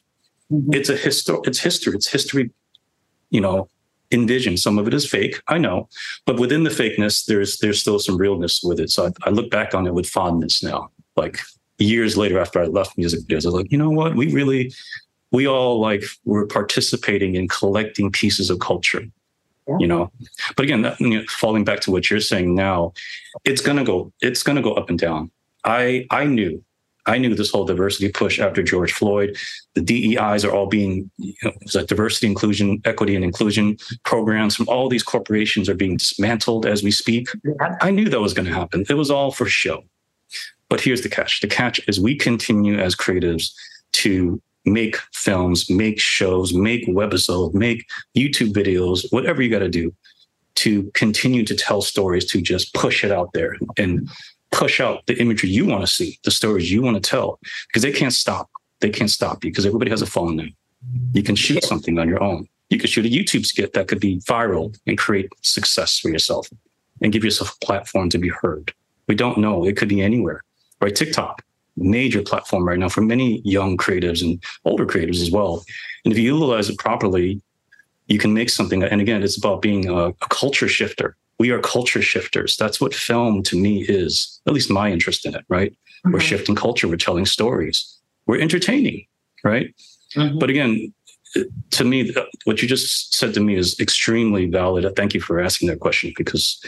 Mm-hmm. 0.53 0.75
It's 0.75 0.89
a 0.89 0.97
history. 0.97 1.39
It's 1.45 1.61
history. 1.61 1.95
It's 1.95 2.09
history. 2.09 2.51
You 3.31 3.41
know, 3.41 3.69
envisioned. 4.11 4.59
Some 4.59 4.79
of 4.79 4.87
it 4.89 4.95
is 4.95 5.09
fake, 5.09 5.41
I 5.49 5.59
know, 5.59 5.89
but 6.27 6.39
within 6.39 6.65
the 6.65 6.71
fakeness, 6.71 7.27
there's 7.27 7.59
there's 7.59 7.81
still 7.81 7.99
some 7.99 8.17
realness 8.17 8.61
with 8.63 8.81
it. 8.81 8.91
So 8.91 9.07
I, 9.07 9.29
I 9.29 9.31
look 9.31 9.51
back 9.51 9.75
on 9.75 9.87
it 9.87 9.95
with 9.95 10.09
fondness 10.09 10.63
now. 10.63 10.91
Like 11.17 11.39
years 11.79 12.17
later, 12.17 12.39
after 12.39 12.61
I 12.61 12.67
left 12.67 12.99
music 12.99 13.21
videos, 13.21 13.45
I 13.45 13.49
was 13.49 13.55
like, 13.55 13.73
you 13.73 13.79
know 13.79 13.91
what? 13.91 14.17
We 14.17 14.33
really, 14.33 14.73
we 15.31 15.47
all 15.47 15.81
like 15.81 16.03
were 16.25 16.47
participating 16.47 17.37
in 17.37 17.49
collecting 17.49 18.11
pieces 18.11 18.51
of 18.51 18.59
culture 18.59 19.05
you 19.79 19.87
know? 19.87 20.11
But 20.57 20.65
again 20.65 20.83
that, 20.83 21.01
you 21.01 21.11
know, 21.11 21.25
falling 21.29 21.65
back 21.65 21.81
to 21.81 21.91
what 21.91 22.11
you're 22.11 22.21
saying 22.21 22.55
now 22.55 22.93
it's 23.45 23.63
gonna 23.63 23.85
go 23.85 24.13
it's 24.21 24.43
gonna 24.43 24.63
go 24.63 24.75
up 24.75 24.89
and 24.89 24.99
down. 24.99 25.31
I 25.65 26.07
i 26.11 26.25
knew 26.25 26.63
i 27.07 27.19
knew 27.19 27.35
this 27.35 27.51
whole 27.51 27.65
diversity 27.65 28.11
push 28.11 28.39
after 28.39 28.63
george 28.63 28.93
floyd. 28.93 29.37
The 29.75 29.83
deis 29.83 30.45
are 30.45 30.53
all 30.53 30.67
being 30.67 31.11
you 31.19 31.35
know, 31.43 31.53
like 31.75 31.87
diversity 31.87 32.27
inclusion 32.27 32.81
equity 32.85 33.15
and 33.15 33.25
inclusion 33.25 33.77
programs 34.05 34.57
from 34.57 34.69
all 34.69 34.89
these 34.89 35.03
corporations 35.03 35.69
are 35.69 35.75
being 35.75 35.97
dismantled 35.97 36.67
as 36.67 36.83
we 36.83 36.91
speak. 36.91 37.29
I 37.81 37.91
knew 37.91 38.09
that 38.09 38.21
was 38.21 38.35
going 38.35 38.47
to 38.47 38.55
happen. 38.55 38.85
It 38.89 38.95
was 38.95 39.11
all 39.11 39.31
for 39.31 39.47
show. 39.47 39.85
But 40.69 40.81
here's 40.81 41.03
the 41.03 41.09
catch. 41.09 41.41
The 41.41 41.49
catch 41.49 41.81
is 41.89 42.01
we 42.01 42.17
continue 42.17 42.79
as 42.79 42.95
creatives 42.95 43.53
to 43.93 44.41
make 44.65 44.97
films, 45.13 45.71
make 45.71 46.01
shows, 46.01 46.53
make 46.53 46.87
webisodes, 46.87 47.55
make 47.55 47.89
YouTube 48.17 48.53
videos, 48.53 49.11
whatever 49.11 49.43
you 49.43 49.51
got 49.51 49.61
to 49.61 49.69
do 49.69 49.95
to 50.57 50.91
continue 50.93 51.45
to 51.45 51.55
tell 51.55 51.81
stories, 51.81 52.25
to 52.27 52.41
just 52.41 52.75
push 52.75 53.03
it 53.05 53.11
out 53.11 53.33
there 53.33 53.57
and 53.79 54.09
push 54.53 54.81
out 54.81 55.07
the 55.07 55.19
imagery 55.21 55.49
you 55.49 55.65
want 55.65 55.81
to 55.81 55.87
see, 55.87 56.19
the 56.25 56.31
stories 56.31 56.71
you 56.71 56.83
want 56.83 57.03
to 57.03 57.11
tell, 57.11 57.39
because 57.69 57.83
they 57.83 57.93
can't 57.93 58.13
stop. 58.13 58.51
They 58.81 58.91
can't 58.91 59.11
stop 59.11 59.45
you 59.45 59.51
because 59.51 59.67
everybody 59.67 59.91
has 59.91 60.03
a 60.03 60.07
phone 60.07 60.37
now. 60.37 60.47
You 61.13 61.23
can 61.23 61.37
shoot 61.37 61.63
something 61.65 61.99
on 61.99 62.09
your 62.09 62.23
own. 62.23 62.47
You 62.71 62.79
could 62.79 62.91
shoot 62.91 63.05
a 63.05 63.09
YouTube 63.09 63.45
skit 63.45 63.73
that 63.75 63.89
could 63.89 64.01
be 64.01 64.19
viral 64.21 64.77
and 64.87 64.97
create 64.97 65.31
success 65.43 65.99
for 65.99 66.09
yourself 66.09 66.49
and 67.03 67.13
give 67.13 67.25
yourself 67.25 67.55
a 67.55 67.65
platform 67.65 68.09
to 68.11 68.19
be 68.19 68.29
heard. 68.29 68.73
We 69.07 69.15
don't 69.15 69.39
know. 69.39 69.65
It 69.65 69.77
could 69.77 69.89
be 69.89 70.01
anywhere, 70.01 70.43
right? 70.81 70.95
TikTok 70.95 71.43
major 71.77 72.23
platform 72.23 72.67
right 72.67 72.79
now 72.79 72.89
for 72.89 73.01
many 73.01 73.41
young 73.45 73.77
creatives 73.77 74.23
and 74.23 74.43
older 74.65 74.87
creatives 74.87 75.21
as 75.23 75.31
well. 75.31 75.65
And 76.05 76.13
if 76.13 76.19
you 76.19 76.35
utilize 76.35 76.69
it 76.69 76.79
properly, 76.79 77.41
you 78.07 78.19
can 78.19 78.35
make 78.35 78.51
something. 78.51 78.83
And 78.83 79.01
again, 79.01 79.23
it's 79.23 79.39
about 79.39 79.63
being 79.63 79.89
a, 79.89 80.09
a 80.09 80.29
culture 80.29 80.69
shifter. 80.69 81.17
We 81.39 81.51
are 81.51 81.61
culture 81.61 82.03
shifters. 82.03 82.57
That's 82.57 82.81
what 82.81 82.95
film 82.95 83.43
to 83.45 83.57
me 83.57 83.83
is, 83.83 84.41
at 84.47 84.53
least 84.53 84.71
my 84.71 84.91
interest 84.91 85.25
in 85.25 85.35
it, 85.35 85.45
right? 85.49 85.73
Mm-hmm. 85.73 86.13
We're 86.13 86.21
shifting 86.21 86.57
culture, 86.57 86.89
we're 86.89 86.97
telling 86.97 87.27
stories, 87.27 87.99
we're 88.27 88.41
entertaining, 88.41 89.07
right? 89.45 89.75
Mm-hmm. 90.17 90.39
But 90.39 90.51
again, 90.51 90.93
to 91.71 91.85
me, 91.85 92.13
what 92.45 92.61
you 92.61 92.69
just 92.69 93.15
said 93.15 93.33
to 93.35 93.41
me 93.41 93.55
is 93.55 93.79
extremely 93.79 94.47
valid. 94.47 94.85
Thank 94.97 95.15
you 95.15 95.21
for 95.21 95.41
asking 95.41 95.69
that 95.69 95.81
question 95.81 96.13
because 96.17 96.61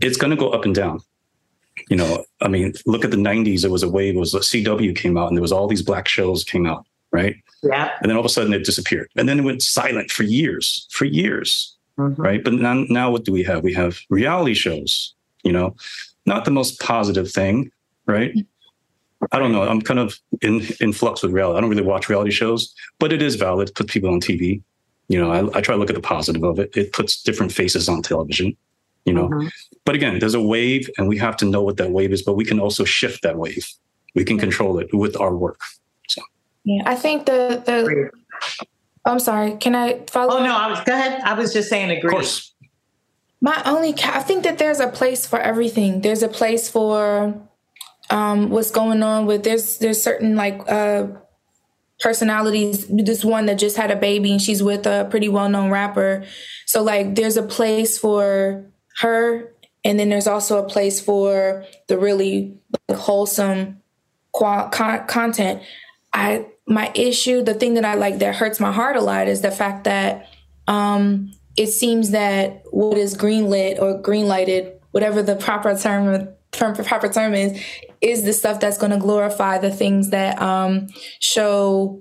it's 0.00 0.16
going 0.16 0.30
to 0.30 0.36
go 0.36 0.50
up 0.50 0.64
and 0.64 0.74
down 0.74 1.00
you 1.88 1.96
know, 1.96 2.24
I 2.40 2.48
mean, 2.48 2.74
look 2.86 3.04
at 3.04 3.10
the 3.10 3.16
90s. 3.16 3.64
It 3.64 3.70
was 3.70 3.82
a 3.82 3.88
wave, 3.88 4.16
it 4.16 4.20
was 4.20 4.34
a 4.34 4.40
CW 4.40 4.96
came 4.96 5.16
out 5.16 5.28
and 5.28 5.36
there 5.36 5.42
was 5.42 5.52
all 5.52 5.66
these 5.66 5.82
black 5.82 6.08
shows 6.08 6.44
came 6.44 6.66
out, 6.66 6.86
right? 7.12 7.36
Yeah. 7.62 7.90
And 8.00 8.10
then 8.10 8.16
all 8.16 8.20
of 8.20 8.26
a 8.26 8.30
sudden 8.30 8.52
it 8.52 8.64
disappeared. 8.64 9.08
And 9.16 9.28
then 9.28 9.40
it 9.40 9.44
went 9.44 9.62
silent 9.62 10.10
for 10.10 10.22
years, 10.22 10.86
for 10.90 11.04
years, 11.04 11.76
mm-hmm. 11.98 12.20
right? 12.20 12.42
But 12.42 12.54
now, 12.54 12.84
now 12.88 13.10
what 13.10 13.24
do 13.24 13.32
we 13.32 13.42
have? 13.44 13.62
We 13.62 13.74
have 13.74 13.98
reality 14.10 14.54
shows, 14.54 15.14
you 15.42 15.52
know, 15.52 15.74
not 16.26 16.44
the 16.44 16.50
most 16.50 16.80
positive 16.80 17.30
thing, 17.30 17.70
right? 18.06 18.34
I 19.32 19.38
don't 19.38 19.52
know. 19.52 19.62
I'm 19.62 19.80
kind 19.80 20.00
of 20.00 20.18
in, 20.42 20.62
in 20.80 20.92
flux 20.92 21.22
with 21.22 21.32
reality. 21.32 21.58
I 21.58 21.60
don't 21.60 21.70
really 21.70 21.82
watch 21.82 22.08
reality 22.08 22.30
shows, 22.30 22.74
but 22.98 23.12
it 23.12 23.22
is 23.22 23.36
valid 23.36 23.68
to 23.68 23.72
put 23.72 23.88
people 23.88 24.10
on 24.10 24.20
TV. 24.20 24.62
You 25.08 25.20
know, 25.20 25.30
I, 25.30 25.58
I 25.58 25.60
try 25.60 25.74
to 25.74 25.76
look 25.76 25.90
at 25.90 25.96
the 25.96 26.02
positive 26.02 26.42
of 26.42 26.58
it. 26.58 26.76
It 26.76 26.92
puts 26.92 27.22
different 27.22 27.52
faces 27.52 27.88
on 27.88 28.02
television 28.02 28.56
you 29.04 29.12
know? 29.12 29.28
Mm-hmm. 29.28 29.48
but 29.84 29.94
again 29.94 30.18
there's 30.18 30.34
a 30.34 30.40
wave 30.42 30.88
and 30.98 31.08
we 31.08 31.18
have 31.18 31.36
to 31.38 31.44
know 31.44 31.62
what 31.62 31.76
that 31.76 31.90
wave 31.90 32.12
is 32.12 32.22
but 32.22 32.34
we 32.34 32.44
can 32.44 32.58
also 32.60 32.84
shift 32.84 33.22
that 33.22 33.36
wave. 33.36 33.66
We 34.14 34.24
can 34.24 34.38
control 34.38 34.78
it 34.78 34.94
with 34.94 35.20
our 35.20 35.34
work 35.36 35.60
so. 36.08 36.22
Yeah 36.64 36.82
i 36.86 36.94
think 36.94 37.26
the 37.26 37.62
the 37.66 38.10
i'm 39.04 39.18
sorry 39.18 39.56
can 39.56 39.74
i 39.74 40.00
follow 40.06 40.38
oh 40.38 40.44
no 40.44 40.54
i 40.56 40.68
was 40.68 40.80
go 40.84 40.92
ahead. 40.92 41.20
I 41.22 41.34
was 41.34 41.52
just 41.52 41.68
saying 41.68 41.90
agree. 41.90 42.08
Of 42.08 42.12
course. 42.12 42.52
My 43.40 43.62
only 43.66 43.94
i 44.04 44.20
think 44.20 44.44
that 44.44 44.58
there's 44.58 44.80
a 44.80 44.88
place 44.88 45.26
for 45.26 45.38
everything. 45.38 46.00
There's 46.00 46.22
a 46.22 46.28
place 46.28 46.70
for 46.70 47.34
um 48.10 48.50
what's 48.50 48.70
going 48.70 49.02
on 49.02 49.26
with 49.26 49.44
there's 49.44 49.78
there's 49.78 50.00
certain 50.00 50.36
like 50.36 50.60
uh 50.70 51.08
personalities. 52.00 52.86
This 52.88 53.24
one 53.24 53.46
that 53.46 53.58
just 53.58 53.76
had 53.76 53.90
a 53.90 53.96
baby 53.96 54.32
and 54.32 54.40
she's 54.40 54.62
with 54.62 54.86
a 54.86 55.06
pretty 55.10 55.28
well-known 55.28 55.70
rapper. 55.70 56.24
So 56.66 56.82
like 56.82 57.14
there's 57.14 57.36
a 57.36 57.42
place 57.42 57.98
for 57.98 58.64
her. 58.98 59.52
And 59.84 59.98
then 59.98 60.08
there's 60.08 60.26
also 60.26 60.64
a 60.64 60.68
place 60.68 61.00
for 61.00 61.64
the 61.88 61.98
really 61.98 62.56
wholesome 62.90 63.82
con- 64.34 64.70
content. 65.06 65.62
I 66.12 66.46
my 66.66 66.90
issue, 66.94 67.42
the 67.42 67.54
thing 67.54 67.74
that 67.74 67.84
I 67.84 67.94
like 67.94 68.18
that 68.20 68.36
hurts 68.36 68.58
my 68.58 68.72
heart 68.72 68.96
a 68.96 69.00
lot 69.00 69.28
is 69.28 69.42
the 69.42 69.50
fact 69.50 69.84
that 69.84 70.28
um, 70.66 71.30
it 71.56 71.66
seems 71.66 72.10
that 72.10 72.62
what 72.70 72.96
is 72.96 73.16
greenlit 73.16 73.80
or 73.80 74.00
greenlighted, 74.00 74.74
whatever 74.92 75.22
the 75.22 75.36
proper 75.36 75.76
term 75.76 76.28
proper 76.50 77.08
term 77.08 77.34
is, 77.34 77.60
is 78.00 78.22
the 78.22 78.32
stuff 78.32 78.60
that's 78.60 78.78
going 78.78 78.92
to 78.92 78.98
glorify 78.98 79.58
the 79.58 79.70
things 79.70 80.10
that 80.10 80.40
um, 80.40 80.86
show 81.20 82.00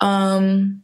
um, 0.00 0.82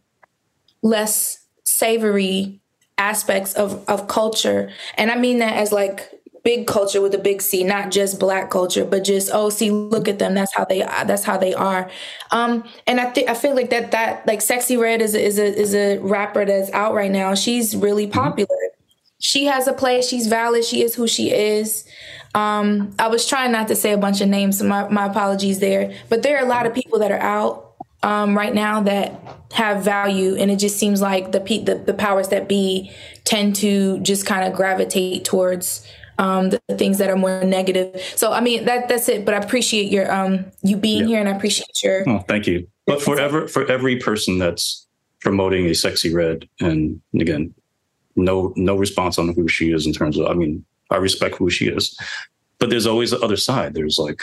less 0.83 1.47
savory 1.65 2.61
aspects 2.99 3.53
of, 3.55 3.85
of 3.89 4.09
culture. 4.09 4.71
And 4.97 5.11
I 5.11 5.19
mean 5.19 5.39
that 5.39 5.57
as 5.57 5.73
like 5.73 6.11
big 6.47 6.69
culture 6.69 7.01
with 7.01 7.13
a 7.13 7.19
big 7.19 7.43
C, 7.43 7.65
not 7.65 7.91
just 7.91 8.21
black 8.21 8.51
culture, 8.51 8.85
but 8.85 9.03
just 9.03 9.31
oh, 9.33 9.51
see, 9.51 9.73
look 9.73 10.07
at 10.07 10.21
them. 10.21 10.35
That's 10.35 10.55
how 10.55 10.65
they 10.65 10.79
that's 10.79 11.25
how 11.25 11.37
they 11.37 11.53
are. 11.53 11.91
Um, 12.31 12.63
and 12.87 13.01
I 13.01 13.11
think 13.11 13.29
I 13.29 13.35
feel 13.35 13.57
like 13.57 13.71
that 13.71 13.91
that 13.91 14.25
like 14.29 14.39
Sexyy 14.39 14.81
Red 14.81 15.03
is 15.03 15.17
a, 15.17 15.23
is 15.23 15.41
a 15.41 15.45
is 15.45 15.75
a 15.75 15.99
rapper 15.99 16.45
that's 16.45 16.71
out 16.71 16.95
right 16.95 17.11
now. 17.11 17.35
She's 17.35 17.75
really 17.75 18.05
mm-hmm. 18.05 18.21
popular. 18.21 18.57
She 19.19 19.47
has 19.47 19.67
a 19.67 19.73
place. 19.73 20.09
She's 20.09 20.29
valid. 20.29 20.65
She 20.65 20.83
is 20.83 20.95
who 20.95 21.09
she 21.09 21.33
is. 21.33 21.85
Um, 22.35 22.95
I 22.99 23.09
was 23.09 23.27
trying 23.27 23.51
not 23.51 23.67
to 23.69 23.75
say 23.75 23.93
a 23.93 23.99
bunch 23.99 24.21
of 24.21 24.29
names. 24.29 24.59
So 24.59 24.67
my 24.67 24.89
my 24.89 25.07
apologies 25.07 25.59
there. 25.59 25.93
But 26.09 26.23
there 26.23 26.39
are 26.39 26.45
a 26.45 26.49
lot 26.49 26.65
of 26.65 26.73
people 26.73 27.01
that 27.01 27.11
are 27.11 27.19
out 27.19 27.66
um, 28.07 28.37
right 28.37 28.55
now 28.55 28.81
that 28.83 29.21
have 29.53 29.83
value, 29.83 30.37
and 30.37 30.49
it 30.49 30.61
just 30.61 30.79
seems 30.79 31.03
like 31.03 31.33
the, 31.33 31.41
the 31.41 31.83
the 31.87 31.93
powers 31.93 32.29
that 32.29 32.49
be 32.49 32.93
tend 33.25 33.57
to 33.57 33.99
just 33.99 34.25
kind 34.25 34.47
of 34.47 34.55
gravitate 34.55 35.25
towards 35.25 35.85
um, 36.19 36.51
the, 36.51 36.63
the, 36.69 36.77
things 36.77 36.99
that 36.99 37.11
are 37.11 37.17
more 37.17 37.43
negative. 37.43 38.01
So 38.15 38.33
I 38.33 38.41
mean 38.41 38.65
that 38.67 38.89
that's 38.89 39.09
it. 39.09 39.25
But 39.25 39.35
I 39.35 39.39
appreciate 39.39 39.91
your 39.91 40.11
um 40.13 40.47
you 40.63 40.77
being 40.77 41.03
yeah. 41.03 41.07
here, 41.09 41.21
and 41.21 41.29
I 41.29 41.33
appreciate 41.33 41.83
your. 41.83 42.09
Oh, 42.09 42.21
thank 42.21 42.47
you. 42.47 42.69
But 42.87 43.03
for 43.03 43.19
ever 43.19 43.49
for 43.49 43.67
every 43.67 43.97
person 43.97 44.39
that's 44.39 44.87
promoting 45.21 45.67
a 45.67 45.71
Sexyy 45.71 46.15
Red, 46.15 46.49
and 46.61 47.01
again, 47.21 47.53
no 48.15 48.53
no 48.55 48.77
response 48.77 49.19
on 49.19 49.35
who 49.35 49.49
she 49.49 49.73
is 49.73 49.85
in 49.85 49.93
terms 49.93 50.17
of. 50.17 50.29
I 50.29 50.35
mean, 50.35 50.65
I 50.93 50.97
respect 50.97 51.35
who 51.39 51.51
she 51.51 51.67
is, 51.67 51.99
but 52.61 52.71
there's 52.71 52.87
always 52.87 53.11
the 53.11 53.19
other 53.19 53.37
side. 53.37 53.75
There's 53.75 53.99
like 53.99 54.23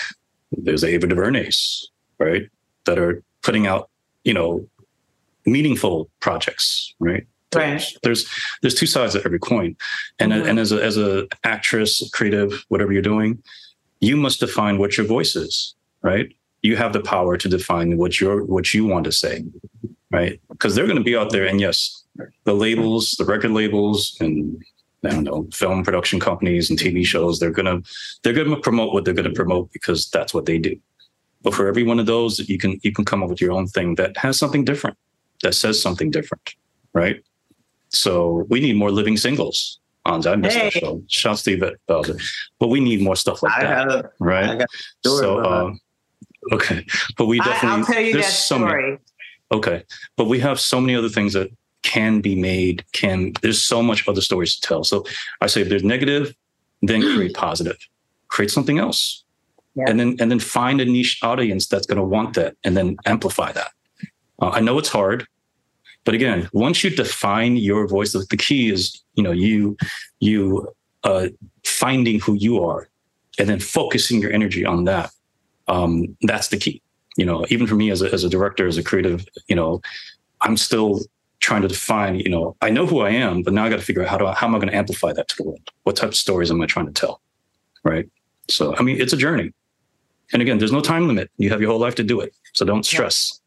there's 0.53 0.85
Ava 0.85 1.05
DuVernay's, 1.05 1.89
right? 2.17 2.43
That 2.85 2.97
are 2.97 3.21
putting 3.43 3.67
out, 3.67 3.89
you 4.23 4.33
know, 4.33 4.67
meaningful 5.45 6.09
projects, 6.19 6.93
right? 6.99 7.25
Right. 7.53 7.83
There's 8.01 8.27
there's 8.61 8.73
two 8.73 8.87
sides 8.87 9.13
of 9.13 9.25
every 9.25 9.37
coin, 9.37 9.75
and 10.17 10.31
mm-hmm. 10.31 10.49
and 10.49 10.59
as 10.59 10.71
a 10.71 10.83
as 10.83 10.97
a 10.97 11.27
actress, 11.43 12.09
creative, 12.11 12.65
whatever 12.69 12.91
you're 12.91 13.03
doing, 13.03 13.43
you 13.99 14.17
must 14.17 14.39
define 14.39 14.79
what 14.79 14.97
your 14.97 15.05
voice 15.05 15.35
is, 15.35 15.75
right? 16.01 16.35
You 16.63 16.77
have 16.77 16.93
the 16.93 17.01
power 17.01 17.37
to 17.37 17.47
define 17.47 17.97
what 17.97 18.19
your 18.19 18.43
what 18.43 18.73
you 18.73 18.85
want 18.85 19.05
to 19.05 19.11
say, 19.11 19.45
right? 20.11 20.41
Because 20.49 20.73
they're 20.73 20.87
going 20.87 20.97
to 20.97 21.03
be 21.03 21.15
out 21.15 21.31
there, 21.31 21.45
and 21.45 21.61
yes, 21.61 22.03
the 22.45 22.53
labels, 22.53 23.11
the 23.19 23.25
record 23.25 23.51
labels, 23.51 24.17
and 24.19 24.63
I 25.03 25.09
don't 25.09 25.23
know, 25.23 25.47
film 25.53 25.83
production 25.83 26.19
companies 26.19 26.69
and 26.69 26.79
TV 26.79 27.05
shows, 27.05 27.39
they're 27.39 27.51
gonna 27.51 27.81
they're 28.23 28.33
gonna 28.33 28.59
promote 28.59 28.93
what 28.93 29.05
they're 29.05 29.13
gonna 29.13 29.31
promote 29.31 29.71
because 29.73 30.09
that's 30.09 30.33
what 30.33 30.45
they 30.45 30.57
do. 30.57 30.75
But 31.43 31.53
for 31.53 31.67
every 31.67 31.83
one 31.83 31.99
of 31.99 32.05
those, 32.05 32.39
you 32.47 32.57
can 32.57 32.79
you 32.83 32.91
can 32.91 33.05
come 33.05 33.21
up 33.21 33.29
with 33.29 33.41
your 33.41 33.51
own 33.51 33.67
thing 33.67 33.95
that 33.95 34.15
has 34.17 34.39
something 34.39 34.63
different, 34.63 34.97
that 35.43 35.53
says 35.53 35.81
something 35.81 36.09
different, 36.09 36.55
right? 36.93 37.21
So 37.89 38.45
we 38.49 38.59
need 38.59 38.75
more 38.75 38.91
living 38.91 39.17
singles 39.17 39.79
on 40.05 40.25
I 40.25 40.35
missed 40.35 40.57
hey. 40.57 40.63
that 40.65 40.73
show. 40.73 41.03
Shout 41.07 41.39
Steve 41.39 41.63
Bowser. 41.87 42.17
But 42.59 42.67
we 42.69 42.79
need 42.79 43.01
more 43.01 43.15
stuff 43.15 43.43
like 43.43 43.53
I 43.53 43.63
that, 43.63 43.87
gotta, 43.87 44.11
right? 44.19 44.65
so 45.03 45.43
um, 45.43 45.79
okay, 46.51 46.85
but 47.17 47.25
we 47.25 47.39
definitely. 47.39 47.69
I, 47.69 47.77
will 47.77 47.85
tell 47.85 48.01
you 48.01 48.13
that 48.13 48.25
story. 48.25 48.83
Many, 48.83 48.97
okay, 49.51 49.83
but 50.15 50.25
we 50.25 50.39
have 50.39 50.59
so 50.59 50.79
many 50.79 50.95
other 50.95 51.09
things 51.09 51.33
that 51.33 51.49
can 51.83 52.21
be 52.21 52.35
made. 52.35 52.85
Can 52.93 53.33
there's 53.41 53.61
so 53.61 53.83
much 53.83 54.07
other 54.07 54.21
stories 54.21 54.55
to 54.55 54.67
tell. 54.67 54.83
So 54.83 55.05
I 55.41 55.47
say 55.47 55.61
if 55.61 55.69
there's 55.69 55.83
negative, 55.83 56.33
then 56.81 57.01
create 57.01 57.33
positive. 57.33 57.77
Create 58.29 58.49
something 58.49 58.79
else 58.79 59.22
yeah. 59.75 59.85
and 59.87 59.99
then 59.99 60.15
and 60.19 60.31
then 60.31 60.39
find 60.39 60.81
a 60.81 60.85
niche 60.85 61.19
audience 61.23 61.67
that's 61.67 61.85
going 61.85 61.97
to 61.97 62.03
want 62.03 62.35
that 62.35 62.55
and 62.63 62.75
then 62.77 62.95
amplify 63.05 63.51
that 63.51 63.71
uh, 64.41 64.49
i 64.49 64.59
know 64.59 64.77
it's 64.77 64.89
hard 64.89 65.25
but 66.03 66.13
again 66.13 66.49
once 66.53 66.83
you 66.83 66.89
define 66.89 67.55
your 67.55 67.87
voice 67.87 68.13
the 68.13 68.37
key 68.37 68.69
is 68.69 69.01
you 69.15 69.23
know 69.23 69.31
you 69.31 69.77
you 70.19 70.67
uh, 71.03 71.27
finding 71.65 72.19
who 72.19 72.33
you 72.35 72.63
are 72.63 72.87
and 73.37 73.49
then 73.49 73.59
focusing 73.59 74.21
your 74.21 74.31
energy 74.31 74.65
on 74.65 74.85
that 74.85 75.11
um, 75.67 76.15
that's 76.21 76.49
the 76.49 76.57
key 76.57 76.81
you 77.17 77.25
know 77.25 77.45
even 77.49 77.67
for 77.67 77.75
me 77.75 77.91
as 77.91 78.01
a, 78.01 78.11
as 78.13 78.23
a 78.23 78.29
director 78.29 78.67
as 78.67 78.77
a 78.77 78.83
creative 78.83 79.25
you 79.47 79.55
know 79.55 79.81
i'm 80.41 80.57
still 80.57 81.01
trying 81.43 81.61
to 81.61 81.67
define, 81.67 82.15
you 82.15 82.29
know, 82.29 82.55
I 82.61 82.69
know 82.69 82.87
who 82.87 83.01
I 83.01 83.09
am, 83.09 83.43
but 83.43 83.53
now 83.53 83.65
I 83.65 83.69
got 83.69 83.75
to 83.75 83.85
figure 83.85 84.01
out 84.01 84.07
how 84.07 84.17
do 84.17 84.25
I, 84.25 84.33
how 84.33 84.47
am 84.47 84.55
I 84.55 84.59
going 84.59 84.69
to 84.69 84.75
amplify 84.75 85.11
that 85.11 85.27
to 85.27 85.35
the 85.35 85.43
world? 85.43 85.69
What 85.83 85.97
type 85.97 86.09
of 86.09 86.15
stories 86.15 86.49
am 86.49 86.61
I 86.61 86.65
trying 86.65 86.85
to 86.85 86.93
tell? 86.93 87.21
Right. 87.83 88.09
So, 88.47 88.73
I 88.77 88.81
mean, 88.81 88.99
it's 89.01 89.11
a 89.11 89.17
journey. 89.17 89.51
And 90.31 90.41
again, 90.41 90.57
there's 90.57 90.71
no 90.71 90.81
time 90.81 91.07
limit. 91.07 91.29
You 91.37 91.49
have 91.49 91.61
your 91.61 91.69
whole 91.69 91.79
life 91.79 91.95
to 91.95 92.03
do 92.03 92.21
it. 92.21 92.33
So 92.53 92.65
don't 92.65 92.85
stress. 92.85 93.39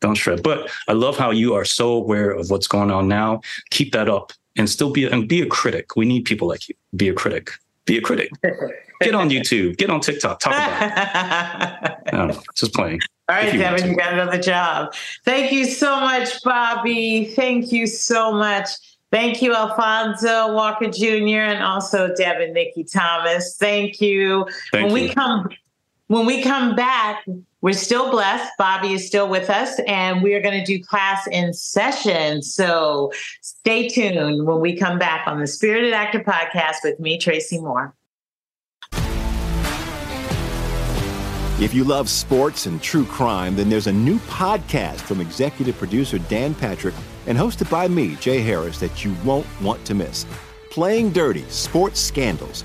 Don't 0.00 0.16
stress. 0.16 0.40
But 0.40 0.70
I 0.88 0.92
love 0.92 1.16
how 1.16 1.30
you 1.30 1.54
are 1.54 1.64
so 1.64 1.92
aware 1.92 2.30
of 2.30 2.50
what's 2.50 2.66
going 2.66 2.90
on 2.90 3.08
now. 3.08 3.40
Keep 3.70 3.92
that 3.92 4.08
up 4.08 4.32
and 4.56 4.68
still 4.68 4.90
be 4.90 5.06
and 5.06 5.28
be 5.28 5.40
a 5.40 5.46
critic. 5.46 5.96
We 5.96 6.04
need 6.04 6.24
people 6.24 6.48
like 6.48 6.68
you. 6.68 6.74
Be 6.94 7.08
a 7.08 7.14
critic. 7.14 7.50
Be 7.84 7.98
a 7.98 8.00
critic. 8.00 8.30
Get 9.00 9.14
on 9.14 9.30
YouTube. 9.30 9.76
Get 9.76 9.90
on 9.90 10.00
TikTok. 10.00 10.40
Talk 10.40 10.52
about 10.52 11.98
it. 12.06 12.12
no, 12.12 12.40
just 12.54 12.74
playing. 12.74 13.00
All 13.28 13.36
right, 13.36 13.52
Devin, 13.52 13.90
you 13.90 13.96
got 13.96 14.12
another 14.12 14.38
job. 14.38 14.94
Thank 15.24 15.52
you 15.52 15.64
so 15.64 16.00
much, 16.00 16.42
Bobby. 16.42 17.24
Thank 17.24 17.72
you 17.72 17.86
so 17.86 18.32
much. 18.32 18.68
Thank 19.10 19.42
you, 19.42 19.54
Alfonso 19.54 20.54
Walker 20.54 20.88
Jr. 20.88 21.44
and 21.44 21.62
also 21.62 22.14
Devin 22.14 22.52
Nikki 22.52 22.84
Thomas. 22.84 23.56
Thank 23.58 24.00
you. 24.00 24.46
Thank 24.72 24.88
when 24.90 24.96
you. 24.96 25.08
we 25.08 25.14
come 25.14 25.48
when 26.12 26.26
we 26.26 26.42
come 26.42 26.76
back, 26.76 27.24
we're 27.62 27.72
still 27.72 28.10
blessed. 28.10 28.52
Bobby 28.58 28.92
is 28.92 29.06
still 29.06 29.28
with 29.28 29.48
us, 29.48 29.80
and 29.86 30.22
we 30.22 30.34
are 30.34 30.42
going 30.42 30.58
to 30.58 30.64
do 30.64 30.82
class 30.84 31.26
in 31.28 31.54
session. 31.54 32.42
So 32.42 33.10
stay 33.40 33.88
tuned 33.88 34.46
when 34.46 34.60
we 34.60 34.76
come 34.76 34.98
back 34.98 35.26
on 35.26 35.40
the 35.40 35.46
Spirited 35.46 35.94
Actor 35.94 36.20
Podcast 36.20 36.76
with 36.84 37.00
me, 37.00 37.16
Tracy 37.16 37.58
Moore. 37.58 37.94
If 41.60 41.72
you 41.72 41.84
love 41.84 42.10
sports 42.10 42.66
and 42.66 42.82
true 42.82 43.06
crime, 43.06 43.56
then 43.56 43.70
there's 43.70 43.86
a 43.86 43.92
new 43.92 44.18
podcast 44.20 45.00
from 45.00 45.22
executive 45.22 45.78
producer 45.78 46.18
Dan 46.18 46.54
Patrick 46.54 46.94
and 47.26 47.38
hosted 47.38 47.70
by 47.70 47.88
me, 47.88 48.16
Jay 48.16 48.40
Harris, 48.40 48.78
that 48.80 49.02
you 49.02 49.14
won't 49.24 49.46
want 49.62 49.82
to 49.86 49.94
miss. 49.94 50.26
Playing 50.68 51.10
Dirty 51.10 51.44
Sports 51.48 52.00
Scandals. 52.00 52.64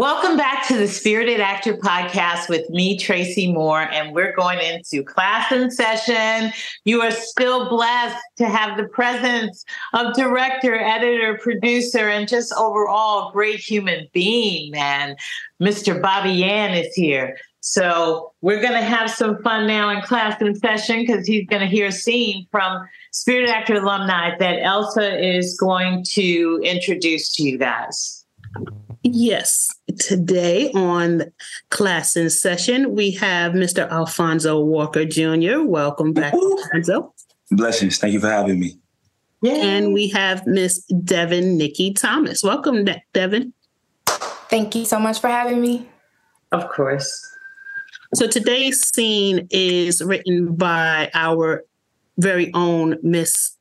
Welcome 0.00 0.36
back 0.36 0.64
to 0.68 0.76
the 0.76 0.86
Spirited 0.86 1.40
Actor 1.40 1.78
Podcast 1.78 2.48
with 2.48 2.70
me, 2.70 2.96
Tracy 2.96 3.52
Moore, 3.52 3.82
and 3.82 4.14
we're 4.14 4.32
going 4.36 4.60
into 4.60 5.02
class 5.02 5.50
in 5.50 5.72
session. 5.72 6.52
You 6.84 7.00
are 7.00 7.10
still 7.10 7.68
blessed 7.68 8.16
to 8.36 8.46
have 8.46 8.76
the 8.76 8.84
presence 8.84 9.64
of 9.94 10.14
director, 10.14 10.78
editor, 10.78 11.36
producer, 11.42 12.08
and 12.08 12.28
just 12.28 12.54
overall 12.56 13.32
great 13.32 13.58
human 13.58 14.06
being, 14.12 14.70
man. 14.70 15.16
Mr. 15.60 16.00
Bobby 16.00 16.30
Yan 16.30 16.74
is 16.74 16.94
here. 16.94 17.36
So 17.58 18.32
we're 18.40 18.60
going 18.60 18.74
to 18.74 18.84
have 18.84 19.10
some 19.10 19.42
fun 19.42 19.66
now 19.66 19.90
in 19.90 20.00
class 20.02 20.40
in 20.40 20.54
session 20.54 21.00
because 21.00 21.26
he's 21.26 21.48
going 21.48 21.62
to 21.62 21.66
hear 21.66 21.88
a 21.88 21.92
scene 21.92 22.46
from 22.52 22.86
Spirited 23.10 23.50
Actor 23.50 23.74
alumni 23.74 24.38
that 24.38 24.62
Elsa 24.62 25.20
is 25.20 25.58
going 25.58 26.04
to 26.10 26.60
introduce 26.62 27.34
to 27.34 27.42
you 27.42 27.58
guys. 27.58 28.24
Yes. 29.02 29.68
Today 29.98 30.70
on 30.72 31.24
Class 31.70 32.16
in 32.16 32.30
Session, 32.30 32.94
we 32.94 33.12
have 33.12 33.52
Mr. 33.52 33.88
Alfonso 33.90 34.60
Walker 34.60 35.04
Jr. 35.04 35.62
Welcome 35.62 36.12
back, 36.12 36.34
Alfonso. 36.34 37.14
Blessings. 37.50 37.98
Thank 37.98 38.12
you 38.12 38.20
for 38.20 38.28
having 38.28 38.58
me. 38.58 38.78
And 39.44 39.94
we 39.94 40.08
have 40.08 40.46
Miss 40.46 40.84
Devin 41.04 41.56
Nikki 41.56 41.92
Thomas. 41.92 42.42
Welcome, 42.42 42.84
De- 42.84 43.02
Devin. 43.12 43.52
Thank 44.06 44.74
you 44.74 44.84
so 44.84 44.98
much 44.98 45.20
for 45.20 45.28
having 45.28 45.60
me. 45.60 45.88
Of 46.50 46.68
course. 46.68 47.24
So 48.14 48.26
today's 48.26 48.80
scene 48.88 49.46
is 49.50 50.02
written 50.02 50.56
by 50.56 51.10
our 51.14 51.64
very 52.16 52.52
own 52.54 52.96
Miss 53.02 53.54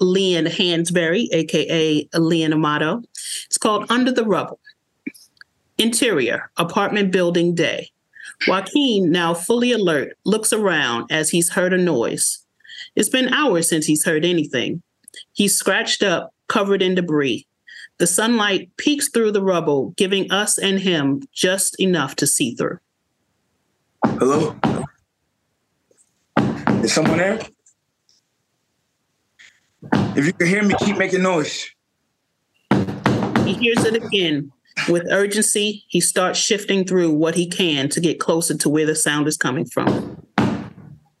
Leon 0.00 0.46
Hansberry, 0.46 1.28
aka 1.32 2.08
Leon 2.14 2.52
Amato. 2.52 3.02
It's 3.46 3.58
called 3.58 3.86
Under 3.90 4.10
the 4.10 4.24
Rubble. 4.24 4.58
Interior, 5.80 6.50
apartment 6.58 7.10
building 7.10 7.54
day. 7.54 7.90
Joaquin, 8.46 9.10
now 9.10 9.32
fully 9.32 9.72
alert, 9.72 10.18
looks 10.26 10.52
around 10.52 11.10
as 11.10 11.30
he's 11.30 11.48
heard 11.48 11.72
a 11.72 11.78
noise. 11.78 12.44
It's 12.96 13.08
been 13.08 13.32
hours 13.32 13.70
since 13.70 13.86
he's 13.86 14.04
heard 14.04 14.26
anything. 14.26 14.82
He's 15.32 15.56
scratched 15.56 16.02
up, 16.02 16.34
covered 16.48 16.82
in 16.82 16.96
debris. 16.96 17.46
The 17.96 18.06
sunlight 18.06 18.70
peeks 18.76 19.08
through 19.08 19.32
the 19.32 19.42
rubble, 19.42 19.94
giving 19.96 20.30
us 20.30 20.58
and 20.58 20.78
him 20.78 21.22
just 21.32 21.80
enough 21.80 22.14
to 22.16 22.26
see 22.26 22.54
through. 22.54 22.78
Hello? 24.04 24.54
Is 26.82 26.92
someone 26.92 27.16
there? 27.16 27.40
If 30.14 30.26
you 30.26 30.34
can 30.34 30.46
hear 30.46 30.62
me, 30.62 30.74
keep 30.80 30.98
making 30.98 31.22
noise. 31.22 31.70
He 33.46 33.54
hears 33.54 33.82
it 33.86 33.96
again. 33.96 34.52
With 34.88 35.06
urgency, 35.10 35.84
he 35.88 36.00
starts 36.00 36.38
shifting 36.38 36.84
through 36.84 37.12
what 37.12 37.34
he 37.34 37.46
can 37.46 37.88
to 37.90 38.00
get 38.00 38.20
closer 38.20 38.56
to 38.56 38.68
where 38.68 38.86
the 38.86 38.94
sound 38.96 39.28
is 39.28 39.36
coming 39.36 39.64
from. 39.64 40.26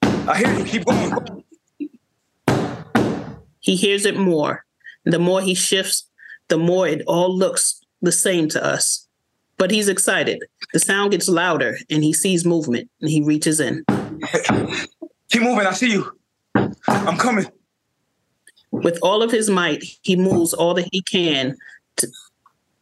I 0.02 0.38
hear 0.38 0.58
you. 0.58 0.64
Keep 0.64 0.84
going. 0.84 1.44
He 3.60 3.76
hears 3.76 4.06
it 4.06 4.16
more. 4.16 4.64
The 5.04 5.18
more 5.18 5.40
he 5.40 5.54
shifts, 5.54 6.08
the 6.48 6.58
more 6.58 6.86
it 6.86 7.02
all 7.06 7.34
looks 7.34 7.80
the 8.02 8.12
same 8.12 8.48
to 8.48 8.64
us. 8.64 9.06
But 9.58 9.70
he's 9.70 9.88
excited. 9.88 10.42
The 10.72 10.80
sound 10.80 11.10
gets 11.10 11.28
louder 11.28 11.78
and 11.90 12.02
he 12.02 12.12
sees 12.12 12.46
movement 12.46 12.90
and 13.00 13.10
he 13.10 13.22
reaches 13.22 13.60
in. 13.60 13.84
Keep 15.30 15.42
moving. 15.42 15.66
I 15.66 15.72
see 15.72 15.92
you. 15.92 16.18
I'm 16.54 17.18
coming. 17.18 17.46
With 18.70 18.98
all 19.02 19.22
of 19.22 19.30
his 19.30 19.50
might, 19.50 19.84
he 20.02 20.16
moves 20.16 20.54
all 20.54 20.74
that 20.74 20.88
he 20.92 21.02
can 21.02 21.56
to 21.96 22.08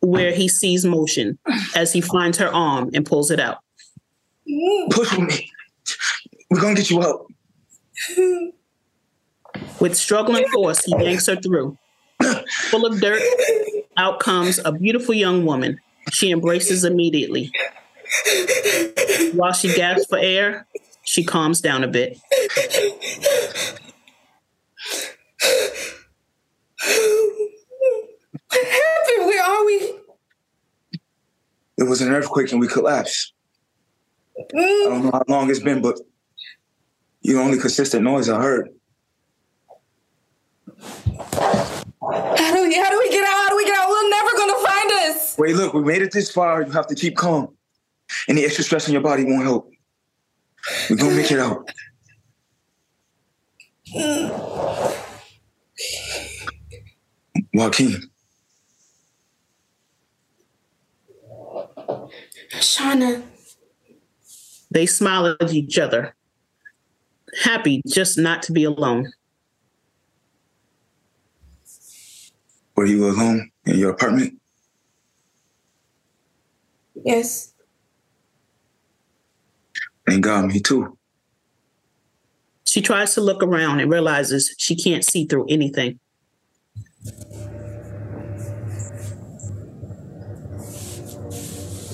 where 0.00 0.32
he 0.32 0.48
sees 0.48 0.84
motion 0.84 1.38
as 1.74 1.92
he 1.92 2.00
finds 2.00 2.38
her 2.38 2.48
arm 2.48 2.90
and 2.94 3.04
pulls 3.04 3.30
it 3.30 3.40
out. 3.40 3.58
Push 4.90 5.16
with 5.16 5.28
me. 5.28 5.50
We're 6.50 6.60
going 6.60 6.76
to 6.76 6.82
get 6.82 6.90
you 6.90 7.02
out. 7.02 7.26
With 9.80 9.96
struggling 9.96 10.46
force, 10.48 10.84
he 10.84 10.92
yanks 10.92 11.26
her 11.26 11.36
through. 11.36 11.76
Full 12.70 12.86
of 12.86 13.00
dirt, 13.00 13.22
out 13.96 14.20
comes 14.20 14.60
a 14.64 14.72
beautiful 14.72 15.14
young 15.14 15.44
woman. 15.44 15.78
She 16.10 16.30
embraces 16.30 16.84
immediately. 16.84 17.52
While 19.34 19.52
she 19.52 19.74
gasps 19.74 20.06
for 20.08 20.18
air, 20.18 20.66
she 21.04 21.24
calms 21.24 21.60
down 21.60 21.84
a 21.84 21.88
bit. 21.88 22.18
What 29.48 29.48
happened? 29.48 29.48
Where 29.48 29.50
are 29.54 29.66
we? 29.66 30.00
It 31.78 31.88
was 31.88 32.00
an 32.00 32.12
earthquake 32.12 32.50
and 32.52 32.60
we 32.60 32.68
collapsed. 32.68 33.32
I 34.38 34.42
don't 34.84 35.04
know 35.04 35.10
how 35.12 35.24
long 35.28 35.50
it's 35.50 35.60
been, 35.60 35.80
but 35.82 35.98
you're 37.22 37.38
the 37.38 37.42
only 37.44 37.58
consistent 37.58 38.04
noise 38.04 38.28
I 38.28 38.40
heard. 38.40 38.68
How 40.80 42.54
do 42.54 42.62
we 42.62 42.74
how 42.74 42.90
do 42.90 42.98
we 42.98 43.10
get 43.10 43.24
out? 43.24 43.36
How 43.36 43.48
do 43.50 43.56
we 43.56 43.64
get 43.64 43.76
out? 43.78 43.88
We're 43.88 44.10
never 44.10 44.30
gonna 44.36 44.66
find 44.66 44.92
us. 44.92 45.36
Wait, 45.38 45.56
look, 45.56 45.74
we 45.74 45.82
made 45.82 46.02
it 46.02 46.12
this 46.12 46.30
far. 46.30 46.62
You 46.62 46.70
have 46.72 46.86
to 46.88 46.94
keep 46.94 47.16
calm. 47.16 47.48
Any 48.28 48.44
extra 48.44 48.64
stress 48.64 48.86
in 48.86 48.92
your 48.92 49.02
body 49.02 49.24
won't 49.24 49.42
help. 49.42 49.70
We're 50.88 50.96
gonna 50.96 51.14
make 51.16 51.30
it 51.30 51.40
out. 51.40 51.68
Joaquin, 57.54 58.02
Shauna. 62.58 63.22
They 64.70 64.86
smile 64.86 65.36
at 65.40 65.52
each 65.52 65.78
other, 65.78 66.14
happy 67.42 67.82
just 67.86 68.18
not 68.18 68.42
to 68.42 68.52
be 68.52 68.64
alone. 68.64 69.12
were 72.78 72.86
you 72.86 73.10
alone 73.10 73.50
in 73.66 73.76
your 73.76 73.90
apartment? 73.90 74.40
Yes. 77.04 77.52
Thank 80.06 80.22
God, 80.22 80.46
me 80.46 80.60
too. 80.60 80.96
She 82.62 82.80
tries 82.80 83.14
to 83.14 83.20
look 83.20 83.42
around 83.42 83.80
and 83.80 83.90
realizes 83.90 84.54
she 84.58 84.76
can't 84.76 85.04
see 85.04 85.24
through 85.24 85.46
anything. 85.48 85.98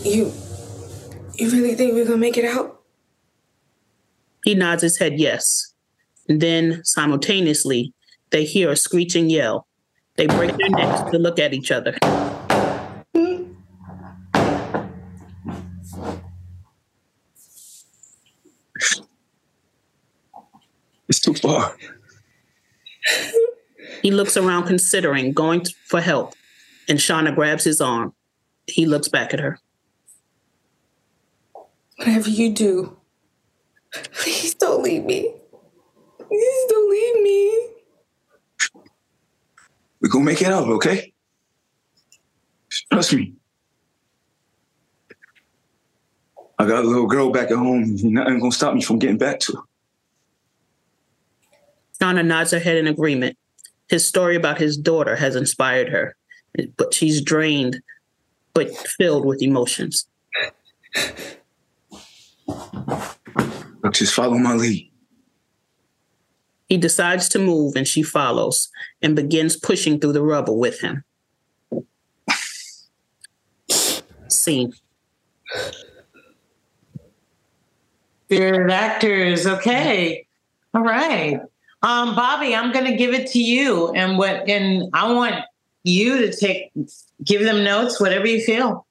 You 0.03 0.35
you 1.37 1.51
really 1.51 1.75
think 1.75 1.95
we're 1.95 2.05
gonna 2.05 2.17
make 2.17 2.37
it 2.37 2.45
out? 2.45 2.81
He 4.45 4.55
nods 4.55 4.83
his 4.83 4.99
head 4.99 5.19
yes. 5.19 5.75
And 6.29 6.41
then 6.41 6.85
simultaneously, 6.85 7.93
they 8.31 8.45
hear 8.45 8.71
a 8.71 8.77
screeching 8.77 9.31
yell. 9.31 9.67
They 10.17 10.27
break 10.27 10.57
their 10.57 10.71
necks 10.71 11.11
to 11.11 11.19
look 11.19 11.39
at 11.39 11.53
each 11.53 11.71
other. 11.71 11.97
It's 21.09 21.21
too 21.21 21.35
far. 21.35 21.77
He 24.03 24.11
looks 24.11 24.37
around, 24.37 24.67
considering 24.67 25.33
going 25.33 25.65
for 25.87 26.01
help, 26.01 26.35
and 26.89 26.99
Shauna 26.99 27.35
grabs 27.35 27.65
his 27.65 27.81
arm. 27.81 28.15
He 28.67 28.87
looks 28.87 29.09
back 29.09 29.35
at 29.35 29.41
her. 29.41 29.59
Whatever 32.05 32.29
you 32.29 32.53
do, 32.53 32.99
please 34.13 34.55
don't 34.57 34.83
leave 34.83 35.05
me. 35.05 35.33
Please 36.19 36.65
don't 36.69 36.91
leave 36.91 37.23
me. 37.23 37.69
We're 40.03 40.11
gonna 40.11 40.27
make 40.27 40.43
it 40.43 40.49
out, 40.49 40.69
okay? 40.69 41.15
Trust 42.93 43.15
me. 43.15 43.33
I 46.59 46.67
got 46.67 46.85
a 46.85 46.87
little 46.87 47.07
girl 47.07 47.31
back 47.31 47.51
at 47.51 47.57
home. 47.57 47.97
Nothing 48.03 48.39
gonna 48.39 48.53
stop 48.53 48.75
me 48.75 48.83
from 48.83 48.99
getting 48.99 49.17
back 49.17 49.41
to 49.41 49.57
her. 49.57 49.63
Shauna 52.03 52.23
nods 52.23 52.51
her 52.51 52.59
head 52.59 52.77
in 52.77 52.87
agreement. 52.87 53.39
His 53.89 54.07
story 54.07 54.37
about 54.37 54.59
his 54.59 54.77
daughter 54.77 55.17
has 55.17 55.37
inspired 55.37 55.89
her, 55.89 56.17
but 56.77 56.93
she's 56.93 57.23
drained, 57.23 57.81
but 58.53 58.77
filled 58.77 59.25
with 59.25 59.41
emotions. 59.41 60.07
Look, 62.47 63.93
just 63.93 64.15
follow 64.15 64.39
my 64.39 64.55
lead. 64.55 64.91
He 66.69 66.77
decides 66.79 67.29
to 67.31 67.39
move 67.39 67.77
and 67.77 67.87
she 67.87 68.03
follows 68.03 68.71
and 69.03 69.15
begins 69.15 69.57
pushing 69.57 70.01
through 70.01 70.13
the 70.13 70.23
rubble 70.23 70.59
with 70.59 70.81
him. 70.81 71.05
Scene. 74.29 74.73
Spirit 78.27 78.71
actors. 78.71 79.47
Okay. 79.47 80.27
All 80.73 80.83
right. 80.83 81.41
Um, 81.83 82.17
Bobby, 82.17 82.55
I'm 82.55 82.73
going 82.73 82.87
to 82.87 82.97
give 82.97 83.13
it 83.13 83.31
to 83.33 83.39
you, 83.39 83.93
and 83.93 84.17
what, 84.17 84.49
and 84.49 84.89
I 84.95 85.13
want 85.13 85.35
you 85.83 86.19
to 86.19 86.35
take, 86.35 86.73
give 87.23 87.43
them 87.43 87.63
notes, 87.63 88.01
whatever 88.01 88.27
you 88.27 88.41
feel. 88.41 88.87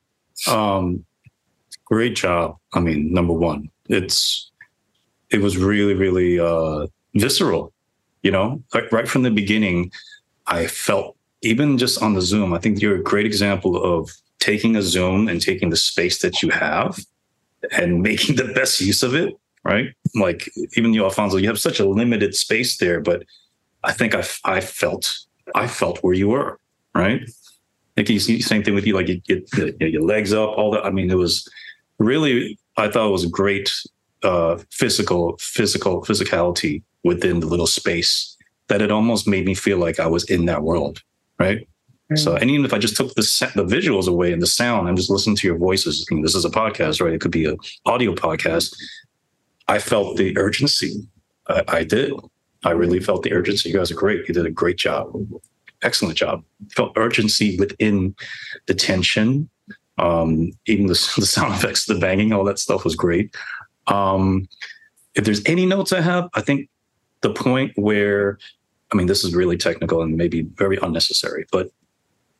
Um, 0.47 1.03
great 1.93 2.15
job. 2.15 2.57
I 2.73 2.79
mean, 2.79 3.13
number 3.13 3.33
one, 3.33 3.69
it's 3.87 4.49
it 5.29 5.41
was 5.41 5.57
really, 5.57 5.93
really 5.93 6.39
uh, 6.39 6.87
visceral. 7.15 7.71
You 8.23 8.31
know, 8.31 8.63
like 8.73 8.91
right 8.91 9.07
from 9.07 9.23
the 9.23 9.31
beginning, 9.31 9.91
I 10.47 10.67
felt 10.67 11.17
even 11.41 11.77
just 11.77 12.01
on 12.01 12.13
the 12.13 12.21
Zoom. 12.21 12.53
I 12.53 12.59
think 12.59 12.81
you're 12.81 12.95
a 12.95 13.03
great 13.03 13.25
example 13.25 13.73
of 13.83 14.09
taking 14.39 14.75
a 14.75 14.81
Zoom 14.81 15.27
and 15.27 15.41
taking 15.41 15.69
the 15.69 15.75
space 15.91 16.21
that 16.21 16.41
you 16.41 16.49
have 16.49 16.99
and 17.71 18.01
making 18.09 18.35
the 18.37 18.51
best 18.53 18.81
use 18.81 19.03
of 19.03 19.13
it. 19.13 19.33
Right, 19.63 19.87
like 20.15 20.49
even 20.75 20.93
you, 20.93 21.05
Alfonso, 21.05 21.37
you 21.37 21.47
have 21.47 21.59
such 21.59 21.79
a 21.79 21.87
limited 21.87 22.35
space 22.35 22.77
there, 22.77 22.99
but 22.99 23.23
I 23.83 23.93
think 23.93 24.13
I 24.13 24.23
I 24.43 24.59
felt 24.59 25.03
I 25.55 25.67
felt 25.67 25.99
where 26.03 26.13
you 26.13 26.29
were. 26.29 26.59
Right, 26.95 27.21
think 27.95 28.09
you 28.09 28.19
see 28.19 28.41
same 28.41 28.63
thing 28.63 28.75
with 28.75 28.85
you, 28.87 28.95
like 28.95 29.07
you 29.07 29.19
get 29.21 29.47
you 29.57 29.75
know, 29.79 29.87
your 29.87 30.01
legs 30.01 30.33
up, 30.33 30.49
all 30.57 30.71
that. 30.71 30.85
I 30.85 30.89
mean, 30.89 31.11
it 31.11 31.17
was 31.17 31.47
really 32.05 32.57
I 32.77 32.89
thought 32.89 33.07
it 33.07 33.11
was 33.11 33.23
a 33.23 33.29
great 33.29 33.71
uh, 34.23 34.57
physical, 34.71 35.37
physical, 35.39 36.01
physicality 36.03 36.81
within 37.03 37.39
the 37.39 37.47
little 37.47 37.67
space 37.67 38.35
that 38.67 38.81
it 38.81 38.91
almost 38.91 39.27
made 39.27 39.45
me 39.45 39.53
feel 39.53 39.77
like 39.77 39.99
I 39.99 40.07
was 40.07 40.23
in 40.29 40.45
that 40.45 40.63
world, 40.63 41.01
right? 41.39 41.67
So, 42.15 42.35
and 42.35 42.49
even 42.51 42.65
if 42.65 42.73
I 42.73 42.77
just 42.77 42.95
took 42.95 43.13
the 43.15 43.51
the 43.55 43.63
visuals 43.63 44.07
away 44.07 44.31
and 44.31 44.41
the 44.41 44.47
sound, 44.47 44.87
I'm 44.87 44.95
just 44.95 45.09
listening 45.09 45.35
to 45.37 45.47
your 45.47 45.57
voices. 45.57 46.05
I 46.09 46.13
mean, 46.13 46.23
this 46.23 46.35
is 46.35 46.45
a 46.45 46.49
podcast, 46.49 47.01
right? 47.01 47.13
It 47.13 47.21
could 47.21 47.31
be 47.31 47.45
an 47.45 47.57
audio 47.85 48.13
podcast. 48.13 48.75
I 49.67 49.79
felt 49.79 50.17
the 50.17 50.37
urgency. 50.37 51.07
I, 51.47 51.63
I, 51.67 51.83
did. 51.83 52.13
I 52.63 52.71
really 52.71 52.99
felt 52.99 53.23
the 53.23 53.33
urgency. 53.33 53.69
You 53.69 53.75
guys 53.77 53.89
are 53.89 53.95
great. 53.95 54.27
You 54.27 54.33
did 54.33 54.45
a 54.45 54.51
great 54.51 54.77
job. 54.77 55.13
Excellent 55.81 56.17
job. 56.17 56.43
Felt 56.75 56.93
urgency 56.97 57.57
within 57.57 58.15
the 58.67 58.73
tension. 58.73 59.49
Um, 59.97 60.51
even 60.65 60.87
the, 60.87 60.93
the 61.17 61.25
sound 61.25 61.53
effects, 61.53 61.85
the 61.85 61.95
banging, 61.95 62.33
all 62.33 62.43
that 62.45 62.59
stuff 62.59 62.83
was 62.83 62.95
great. 62.95 63.35
Um, 63.87 64.47
if 65.15 65.25
there's 65.25 65.41
any 65.45 65.65
notes 65.65 65.93
I 65.93 66.01
have, 66.01 66.29
I 66.33 66.41
think 66.41 66.69
the 67.21 67.31
point 67.31 67.71
where, 67.75 68.37
I 68.91 68.95
mean, 68.95 69.07
this 69.07 69.23
is 69.23 69.35
really 69.35 69.57
technical 69.57 70.01
and 70.01 70.15
maybe 70.15 70.41
very 70.41 70.77
unnecessary, 70.81 71.45
but 71.51 71.69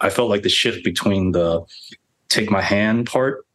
I 0.02 0.10
felt 0.10 0.30
like 0.30 0.44
the 0.44 0.50
shift 0.50 0.84
between 0.84 1.32
the 1.32 1.64
take 2.30 2.50
my 2.50 2.62
hand 2.62 3.08
part, 3.08 3.46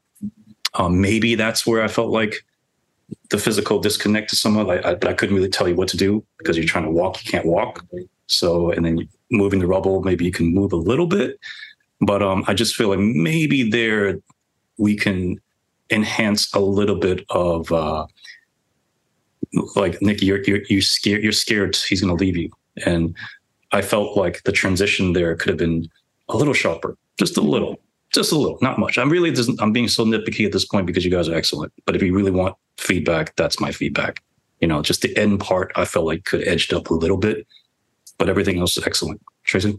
um, 0.75 1.01
maybe 1.01 1.35
that's 1.35 1.67
where 1.67 1.83
I 1.83 1.89
felt 1.89 2.11
like 2.11 2.45
the 3.31 3.39
physical 3.39 3.79
disconnect 3.79 4.31
to 4.31 4.37
someone. 4.37 4.71
I, 4.71 4.91
I, 4.91 4.95
but 4.95 5.09
I 5.09 5.13
couldn't 5.13 5.35
really 5.35 5.49
tell 5.49 5.69
you 5.69 5.75
what 5.75 5.89
to 5.89 5.97
do 5.97 6.25
because 6.39 6.57
you're 6.57 6.67
trying 6.67 6.85
to 6.85 6.91
walk, 6.91 7.25
you 7.25 7.31
can't 7.31 7.47
walk. 7.47 7.85
So, 8.27 8.71
and 8.71 8.85
then 8.85 9.09
moving 9.31 9.61
the 9.61 9.67
rubble, 9.67 10.03
maybe 10.03 10.25
you 10.25 10.33
can 10.33 10.55
move 10.55 10.73
a 10.73 10.77
little 10.77 11.07
bit. 11.07 11.39
But 12.01 12.23
um, 12.23 12.45
I 12.47 12.55
just 12.55 12.77
feel 12.77 12.89
like 12.89 13.01
maybe 13.01 13.69
there 13.69 14.21
we 14.77 14.97
can 14.97 15.41
enhance 15.91 16.53
a 16.55 16.61
little 16.61 16.97
bit 16.97 17.25
of 17.31 17.73
uh, 17.73 18.07
like 19.75 20.01
Nikki, 20.03 20.27
you're 20.27 20.43
you're 20.45 20.63
you 20.69 20.81
scared 20.81 21.23
you're 21.23 21.33
scared 21.33 21.77
he's 21.77 22.01
going 22.01 22.17
to 22.17 22.23
leave 22.23 22.37
you, 22.37 22.51
and 22.85 23.15
I 23.73 23.83
felt 23.83 24.17
like 24.17 24.43
the 24.45 24.53
transition 24.53 25.13
there 25.13 25.35
could 25.37 25.49
have 25.49 25.59
been 25.59 25.89
a 26.29 26.37
little 26.37 26.55
sharper, 26.55 26.97
just 27.19 27.37
a 27.37 27.41
little, 27.41 27.81
just 28.13 28.33
a 28.33 28.37
little, 28.37 28.59
not 28.61 28.79
much. 28.79 28.99
I'm 28.99 29.11
really 29.11 29.35
I'm 29.59 29.73
being 29.73 29.89
so 29.89 30.05
nitpicky 30.05 30.45
at 30.47 30.53
this 30.53 30.65
point 30.65 30.87
because 30.87 31.05
you 31.05 31.11
guys 31.11 31.29
are 31.29 31.35
excellent. 31.35 31.73
But 31.87 31.97
if 31.97 32.03
you 32.03 32.15
really 32.15 32.31
want 32.31 32.57
feedback, 32.77 33.35
that's 33.37 33.61
my 33.61 33.73
feedback. 33.73 34.23
You 34.61 34.69
know, 34.69 34.83
just 34.83 35.03
the 35.03 35.17
end 35.17 35.41
part 35.41 35.73
I 35.77 35.85
felt 35.85 36.07
like 36.07 36.25
could 36.25 36.47
edged 36.47 36.73
up 36.75 36.91
a 36.91 36.95
little 36.95 37.17
bit, 37.17 37.47
but 38.19 38.29
everything 38.29 38.59
else 38.59 38.77
is 38.77 38.87
excellent. 38.87 39.21
Tracy. 39.45 39.79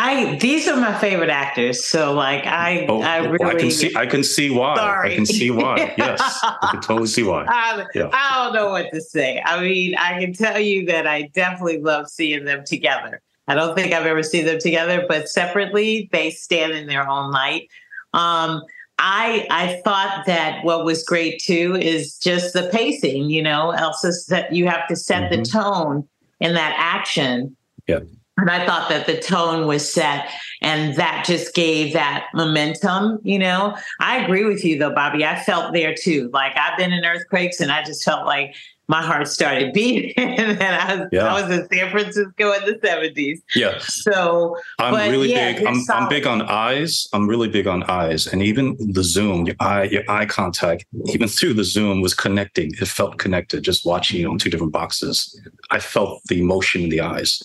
I 0.00 0.36
these 0.36 0.68
are 0.68 0.76
my 0.76 0.96
favorite 0.96 1.28
actors, 1.28 1.84
so 1.84 2.14
like 2.14 2.46
I 2.46 2.86
oh, 2.88 3.02
I 3.02 3.16
really 3.16 3.44
I 3.44 3.54
can 3.58 3.70
see 3.72 3.96
I 3.96 4.06
can 4.06 4.22
see 4.22 4.48
why 4.48 4.76
sorry. 4.76 5.12
I 5.12 5.14
can 5.16 5.26
see 5.26 5.50
why 5.50 5.92
yes 5.98 6.20
I 6.44 6.68
can 6.70 6.80
totally 6.80 7.08
see 7.08 7.24
why 7.24 7.44
I, 7.48 7.84
yeah. 7.96 8.08
I 8.12 8.44
don't 8.44 8.54
know 8.54 8.70
what 8.70 8.92
to 8.92 9.00
say. 9.00 9.42
I 9.44 9.60
mean 9.60 9.96
I 9.96 10.20
can 10.20 10.32
tell 10.32 10.60
you 10.60 10.86
that 10.86 11.08
I 11.08 11.22
definitely 11.34 11.80
love 11.80 12.08
seeing 12.08 12.44
them 12.44 12.62
together. 12.64 13.20
I 13.48 13.56
don't 13.56 13.74
think 13.74 13.92
I've 13.92 14.06
ever 14.06 14.22
seen 14.22 14.46
them 14.46 14.60
together, 14.60 15.04
but 15.08 15.28
separately 15.28 16.08
they 16.12 16.30
stand 16.30 16.74
in 16.74 16.86
their 16.86 17.08
own 17.08 17.32
light. 17.32 17.68
Um, 18.14 18.62
I 19.00 19.48
I 19.50 19.80
thought 19.84 20.26
that 20.26 20.64
what 20.64 20.84
was 20.84 21.02
great 21.02 21.42
too 21.42 21.74
is 21.74 22.16
just 22.18 22.52
the 22.52 22.68
pacing. 22.70 23.30
You 23.30 23.42
know, 23.42 23.72
Elsa, 23.72 24.12
that 24.28 24.52
you 24.52 24.68
have 24.68 24.86
to 24.86 24.94
set 24.94 25.32
mm-hmm. 25.32 25.42
the 25.42 25.48
tone 25.48 26.08
in 26.38 26.54
that 26.54 26.76
action. 26.78 27.56
Yeah 27.88 28.00
and 28.38 28.50
I 28.50 28.64
thought 28.64 28.88
that 28.88 29.06
the 29.06 29.18
tone 29.18 29.66
was 29.66 29.90
set 29.90 30.30
and 30.62 30.94
that 30.96 31.24
just 31.26 31.54
gave 31.54 31.92
that 31.92 32.26
momentum, 32.34 33.18
you 33.22 33.38
know. 33.38 33.76
I 34.00 34.18
agree 34.18 34.44
with 34.44 34.64
you 34.64 34.78
though, 34.78 34.94
Bobby. 34.94 35.24
I 35.24 35.38
felt 35.40 35.72
there 35.72 35.94
too. 35.94 36.30
Like 36.32 36.56
I've 36.56 36.78
been 36.78 36.92
in 36.92 37.04
earthquakes 37.04 37.60
and 37.60 37.70
I 37.72 37.82
just 37.82 38.04
felt 38.04 38.26
like 38.26 38.54
my 38.90 39.02
heart 39.02 39.28
started 39.28 39.74
beating 39.74 40.14
and 40.16 40.62
I 40.62 40.94
was, 40.96 41.08
yeah. 41.12 41.26
I 41.26 41.42
was 41.42 41.50
in 41.50 41.68
San 41.68 41.90
Francisco 41.90 42.52
in 42.52 42.64
the 42.64 42.78
70s. 42.82 43.40
Yeah. 43.54 43.78
So 43.80 44.56
I'm 44.78 45.10
really 45.10 45.30
yeah, 45.30 45.52
big. 45.52 45.66
I'm, 45.66 45.82
I'm, 45.90 46.08
big 46.08 46.26
on 46.26 46.40
eyes. 46.42 47.06
I'm 47.12 47.28
really 47.28 47.48
big 47.48 47.66
on 47.66 47.82
eyes. 47.84 48.26
And 48.26 48.42
even 48.42 48.76
the 48.78 49.04
Zoom, 49.04 49.46
your 49.46 49.56
eye, 49.60 49.84
your 49.84 50.04
eye 50.08 50.26
contact, 50.26 50.86
even 51.06 51.28
through 51.28 51.54
the 51.54 51.64
Zoom 51.64 52.00
was 52.00 52.14
connecting. 52.14 52.72
It 52.80 52.88
felt 52.88 53.18
connected 53.18 53.62
just 53.62 53.84
watching 53.84 54.20
you 54.20 54.30
on 54.30 54.38
two 54.38 54.48
different 54.48 54.72
boxes. 54.72 55.38
I 55.70 55.80
felt 55.80 56.22
the 56.28 56.40
emotion 56.40 56.84
in 56.84 56.88
the 56.88 57.02
eyes. 57.02 57.42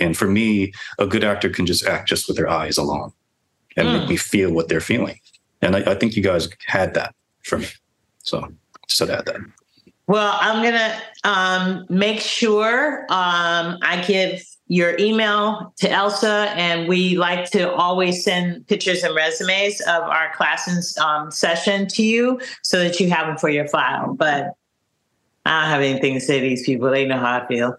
And 0.00 0.16
for 0.16 0.28
me, 0.28 0.72
a 0.98 1.06
good 1.06 1.24
actor 1.24 1.50
can 1.50 1.66
just 1.66 1.86
act 1.86 2.08
just 2.08 2.26
with 2.26 2.36
their 2.36 2.48
eyes 2.48 2.78
alone 2.78 3.12
and 3.76 3.88
mm. 3.88 4.00
make 4.00 4.08
me 4.08 4.16
feel 4.16 4.52
what 4.52 4.68
they're 4.68 4.80
feeling. 4.80 5.18
And 5.62 5.76
I, 5.76 5.92
I, 5.92 5.94
think 5.94 6.16
you 6.16 6.22
guys 6.22 6.48
had 6.66 6.94
that 6.94 7.14
for 7.44 7.58
me. 7.58 7.66
So 8.22 8.48
just 8.88 9.06
to 9.06 9.18
add 9.18 9.26
that. 9.26 9.36
Well, 10.06 10.36
I'm 10.40 10.62
gonna 10.62 11.00
um, 11.22 11.86
make 11.88 12.20
sure 12.20 13.02
um, 13.10 13.78
I 13.82 14.02
give 14.06 14.42
your 14.66 14.96
email 14.98 15.72
to 15.78 15.88
Elsa, 15.88 16.52
and 16.56 16.88
we 16.88 17.16
like 17.16 17.50
to 17.52 17.72
always 17.72 18.24
send 18.24 18.66
pictures 18.66 19.04
and 19.04 19.14
resumes 19.14 19.80
of 19.82 20.02
our 20.02 20.32
classes 20.34 20.96
um, 20.98 21.30
session 21.30 21.86
to 21.88 22.02
you 22.02 22.40
so 22.62 22.78
that 22.80 22.98
you 22.98 23.08
have 23.10 23.28
them 23.28 23.36
for 23.36 23.48
your 23.48 23.68
file. 23.68 24.14
But 24.14 24.54
I 25.46 25.62
don't 25.62 25.70
have 25.70 25.80
anything 25.80 26.14
to 26.14 26.20
say 26.20 26.40
to 26.40 26.48
these 26.48 26.64
people; 26.64 26.90
they 26.90 27.06
know 27.06 27.18
how 27.18 27.42
I 27.42 27.46
feel. 27.46 27.76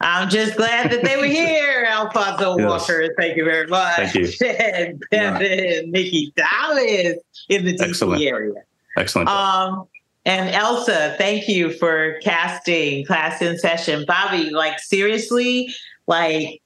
I'm 0.00 0.30
just 0.30 0.56
glad 0.56 0.90
that 0.90 1.04
they 1.04 1.16
were 1.16 1.24
here, 1.26 1.86
Alfonso 1.88 2.56
yes. 2.58 2.66
Walker. 2.66 3.08
Thank 3.18 3.36
you 3.36 3.44
very 3.44 3.66
much. 3.66 3.96
Thank 3.96 4.14
you. 4.14 4.46
and 4.48 5.04
yeah. 5.12 5.82
Nikki 5.86 6.32
Dallas 6.36 7.18
in 7.48 7.64
the 7.64 7.76
DC 7.76 7.88
Excellent. 7.88 8.22
area. 8.22 8.62
Excellent. 8.96 9.28
Um, 9.28 9.86
and 10.24 10.54
Elsa, 10.54 11.14
thank 11.18 11.48
you 11.48 11.72
for 11.72 12.18
casting 12.22 13.04
Class 13.06 13.40
in 13.40 13.58
Session. 13.58 14.04
Bobby, 14.06 14.50
like 14.50 14.78
seriously, 14.78 15.74
like 16.06 16.60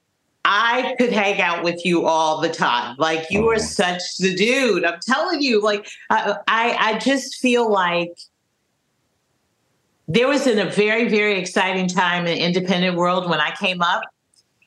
I 0.44 0.94
could 0.98 1.12
hang 1.12 1.40
out 1.40 1.64
with 1.64 1.84
you 1.84 2.06
all 2.06 2.40
the 2.40 2.48
time. 2.48 2.96
Like 2.98 3.30
you 3.30 3.46
oh. 3.46 3.50
are 3.50 3.58
such 3.58 4.18
the 4.18 4.34
dude. 4.34 4.84
I'm 4.84 5.00
telling 5.00 5.40
you, 5.40 5.62
like 5.62 5.88
I, 6.10 6.36
I, 6.48 6.76
I 6.80 6.98
just 6.98 7.36
feel 7.36 7.70
like 7.70 8.12
there 10.08 10.28
was 10.28 10.46
in 10.46 10.58
a 10.58 10.70
very, 10.70 11.08
very 11.08 11.38
exciting 11.38 11.88
time 11.88 12.26
in 12.26 12.36
the 12.36 12.38
independent 12.38 12.96
world 12.96 13.28
when 13.28 13.40
I 13.40 13.52
came 13.52 13.82
up, 13.82 14.02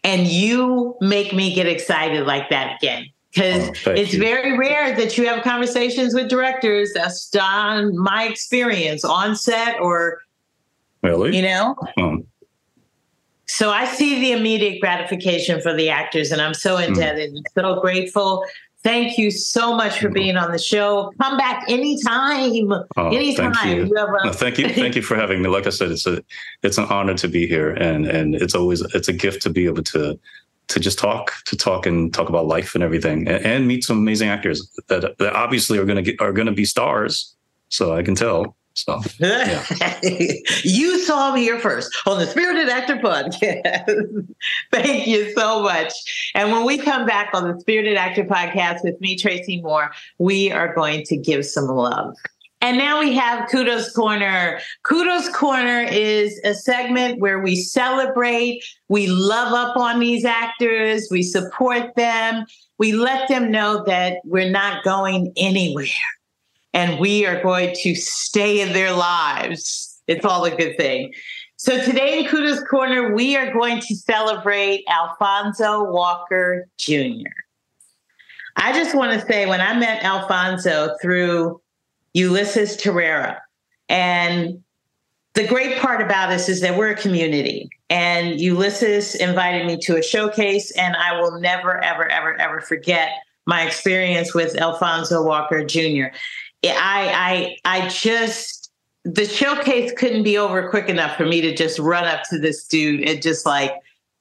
and 0.03 0.27
you 0.27 0.95
make 1.01 1.33
me 1.33 1.53
get 1.53 1.67
excited 1.67 2.25
like 2.25 2.49
that 2.49 2.77
again. 2.77 3.07
Because 3.33 3.69
oh, 3.85 3.91
it's 3.91 4.13
you. 4.13 4.19
very 4.19 4.57
rare 4.57 4.95
that 4.95 5.17
you 5.17 5.27
have 5.27 5.43
conversations 5.43 6.15
with 6.15 6.27
directors. 6.27 6.91
That's 6.95 7.29
on 7.35 7.95
my 7.95 8.23
experience 8.23 9.03
on 9.03 9.35
set 9.35 9.79
or, 9.79 10.19
really? 11.03 11.35
you 11.35 11.43
know. 11.43 11.75
Hmm. 11.97 12.15
So 13.45 13.69
I 13.69 13.85
see 13.85 14.19
the 14.19 14.31
immediate 14.31 14.81
gratification 14.81 15.61
for 15.61 15.73
the 15.73 15.89
actors, 15.89 16.31
and 16.31 16.41
I'm 16.41 16.53
so 16.53 16.77
hmm. 16.77 16.83
indebted 16.83 17.31
mm. 17.31 17.37
and 17.37 17.45
so 17.53 17.79
grateful. 17.79 18.43
Thank 18.83 19.17
you 19.17 19.31
so 19.31 19.75
much 19.75 19.99
for 19.99 20.09
being 20.09 20.37
on 20.37 20.51
the 20.51 20.59
show. 20.59 21.11
Come 21.21 21.37
back 21.37 21.65
anytime. 21.67 22.71
Oh, 22.95 23.07
anytime. 23.07 23.53
Thank 23.53 23.65
you. 23.65 23.85
you 23.85 23.97
a- 23.97 24.25
no, 24.25 24.31
thank 24.31 24.57
you. 24.57 24.69
Thank 24.69 24.95
you 24.95 25.01
for 25.01 25.15
having 25.15 25.41
me. 25.41 25.49
Like 25.49 25.65
I 25.65 25.71
said, 25.71 25.91
it's 25.91 26.05
a 26.05 26.23
it's 26.63 26.77
an 26.77 26.85
honor 26.85 27.15
to 27.15 27.27
be 27.27 27.47
here, 27.47 27.71
and 27.71 28.05
and 28.05 28.35
it's 28.35 28.53
always 28.55 28.81
it's 28.93 29.07
a 29.07 29.13
gift 29.13 29.41
to 29.43 29.49
be 29.49 29.65
able 29.65 29.83
to 29.83 30.19
to 30.67 30.79
just 30.79 30.99
talk 30.99 31.33
to 31.45 31.55
talk 31.55 31.85
and 31.85 32.13
talk 32.13 32.29
about 32.29 32.45
life 32.45 32.75
and 32.75 32.83
everything, 32.83 33.27
and, 33.27 33.45
and 33.45 33.67
meet 33.67 33.83
some 33.83 33.97
amazing 33.97 34.29
actors 34.29 34.69
that 34.87 35.17
that 35.17 35.33
obviously 35.33 35.79
are 35.79 35.85
gonna 35.85 36.01
get 36.01 36.19
are 36.21 36.33
gonna 36.33 36.51
be 36.51 36.65
stars. 36.65 37.33
So 37.69 37.93
I 37.93 38.03
can 38.03 38.15
tell. 38.15 38.56
So 38.77 39.01
yeah. 39.17 39.65
you 40.63 40.99
saw 40.99 41.33
me 41.33 41.41
here 41.41 41.59
first 41.59 41.95
on 42.05 42.19
the 42.19 42.27
Spirited 42.27 42.69
Actor 42.69 42.97
Podcast. 42.97 44.27
Thank 44.71 45.07
you 45.07 45.33
so 45.33 45.63
much. 45.63 45.91
And 46.35 46.51
when 46.51 46.63
we 46.63 46.77
come 46.77 47.05
back 47.07 47.31
on 47.33 47.51
the 47.51 47.59
Spirited 47.59 47.97
Actor 47.97 48.25
Podcast 48.25 48.83
with 48.83 48.99
me, 49.01 49.17
Tracy 49.17 49.61
Moore, 49.61 49.91
we 50.19 50.51
are 50.51 50.75
going 50.75 51.03
to 51.05 51.17
give 51.17 51.45
some 51.45 51.65
love. 51.65 52.15
And 52.61 52.77
now 52.77 52.99
we 52.99 53.13
have 53.15 53.49
Kudos 53.49 53.93
Corner. 53.93 54.59
Kudos 54.83 55.29
Corner 55.29 55.81
is 55.81 56.39
a 56.43 56.53
segment 56.53 57.19
where 57.19 57.39
we 57.39 57.55
celebrate, 57.55 58.63
we 58.89 59.07
love 59.07 59.53
up 59.53 59.75
on 59.77 59.99
these 59.99 60.25
actors, 60.25 61.07
we 61.09 61.23
support 61.23 61.95
them, 61.95 62.45
we 62.77 62.93
let 62.93 63.27
them 63.27 63.51
know 63.51 63.83
that 63.85 64.17
we're 64.23 64.49
not 64.49 64.83
going 64.83 65.33
anywhere 65.35 65.85
and 66.73 66.99
we 66.99 67.25
are 67.25 67.41
going 67.41 67.75
to 67.81 67.95
stay 67.95 68.61
in 68.61 68.73
their 68.73 68.93
lives. 68.93 70.01
It's 70.07 70.25
all 70.25 70.45
a 70.45 70.51
good 70.51 70.77
thing. 70.77 71.13
So 71.57 71.83
today 71.83 72.19
in 72.19 72.27
Kudos 72.27 72.63
Corner, 72.65 73.13
we 73.15 73.35
are 73.35 73.51
going 73.51 73.79
to 73.79 73.95
celebrate 73.95 74.83
Alfonso 74.87 75.83
Walker 75.91 76.67
Jr. 76.77 77.31
I 78.55 78.73
just 78.73 78.95
want 78.95 79.19
to 79.19 79.25
say 79.27 79.45
when 79.45 79.61
I 79.61 79.77
met 79.77 80.03
Alfonso 80.03 80.95
through 81.01 81.61
Ulysses 82.13 82.77
Terrera, 82.77 83.39
and 83.89 84.63
the 85.33 85.47
great 85.47 85.77
part 85.77 86.01
about 86.01 86.29
this 86.29 86.49
is 86.49 86.61
that 86.61 86.77
we're 86.77 86.89
a 86.89 86.95
community. 86.95 87.69
And 87.89 88.41
Ulysses 88.41 89.13
invited 89.15 89.67
me 89.67 89.77
to 89.81 89.97
a 89.97 90.01
showcase, 90.01 90.71
and 90.71 90.95
I 90.95 91.19
will 91.19 91.39
never, 91.39 91.83
ever, 91.83 92.07
ever, 92.07 92.33
ever 92.41 92.59
forget 92.59 93.11
my 93.45 93.65
experience 93.65 94.33
with 94.33 94.59
Alfonso 94.59 95.23
Walker 95.23 95.63
Jr. 95.63 96.07
I 96.65 97.57
I 97.65 97.81
I 97.83 97.87
just 97.89 98.71
the 99.03 99.25
showcase 99.25 99.93
couldn't 99.93 100.23
be 100.23 100.37
over 100.37 100.69
quick 100.69 100.89
enough 100.89 101.15
for 101.15 101.25
me 101.25 101.39
to 101.41 101.55
just 101.55 101.79
run 101.79 102.03
up 102.03 102.23
to 102.29 102.37
this 102.37 102.67
dude 102.67 103.07
and 103.07 103.21
just 103.21 103.45
like, 103.45 103.71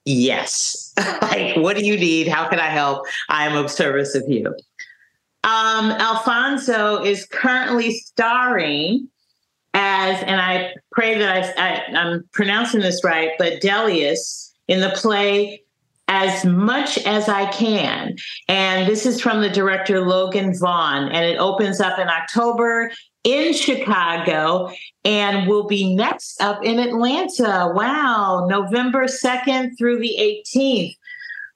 yes, 0.05 0.95
like, 1.23 1.57
what 1.57 1.77
do 1.77 1.85
you 1.85 1.97
need? 1.97 2.29
How 2.29 2.49
can 2.49 2.61
I 2.61 2.69
help? 2.69 3.05
I 3.29 3.47
am 3.47 3.57
of 3.57 3.71
service 3.71 4.15
of 4.15 4.23
you. 4.29 4.55
Um, 5.43 5.91
Alfonso 5.91 7.03
is 7.03 7.27
currently 7.27 7.95
starring 7.95 9.09
as, 9.75 10.23
and 10.23 10.41
I 10.41 10.73
pray 10.93 11.19
that 11.19 11.59
I, 11.59 11.69
I, 11.69 12.01
I'm 12.01 12.25
pronouncing 12.33 12.81
this 12.81 13.03
right, 13.03 13.31
but 13.39 13.61
Delius 13.61 14.55
in 14.69 14.81
the 14.81 14.91
play 14.91 15.63
as 16.09 16.45
much 16.45 16.99
as 16.99 17.29
I 17.29 17.51
can. 17.51 18.17
And 18.49 18.89
this 18.89 19.07
is 19.07 19.21
from 19.21 19.41
the 19.41 19.51
director 19.51 20.01
Logan 20.01 20.57
Vaughn, 20.59 21.09
and 21.09 21.25
it 21.25 21.39
opens 21.39 21.81
up 21.81 21.99
in 21.99 22.09
October 22.09 22.91
in 23.25 23.53
Chicago 23.53 24.71
and 25.05 25.49
will 25.49 25.67
be 25.67 25.97
next 25.97 26.41
up 26.41 26.65
in 26.65 26.79
Atlanta. 26.79 27.73
Wow, 27.75 28.47
November 28.49 29.07
2nd 29.07 29.77
through 29.77 29.99
the 29.99 30.17
18th. 30.57 30.95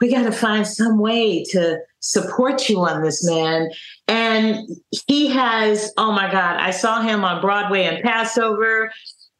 We 0.00 0.10
got 0.10 0.24
to 0.24 0.32
find 0.32 0.66
some 0.66 0.98
way 0.98 1.44
to 1.50 1.78
support 2.00 2.68
you 2.68 2.80
on 2.80 3.02
this, 3.02 3.24
man. 3.24 3.70
And 4.08 4.66
he 5.06 5.28
has, 5.28 5.92
oh 5.96 6.10
my 6.10 6.32
God, 6.32 6.56
I 6.56 6.70
saw 6.70 7.02
him 7.02 7.24
on 7.24 7.40
Broadway 7.40 7.84
and 7.84 8.02
Passover. 8.02 8.90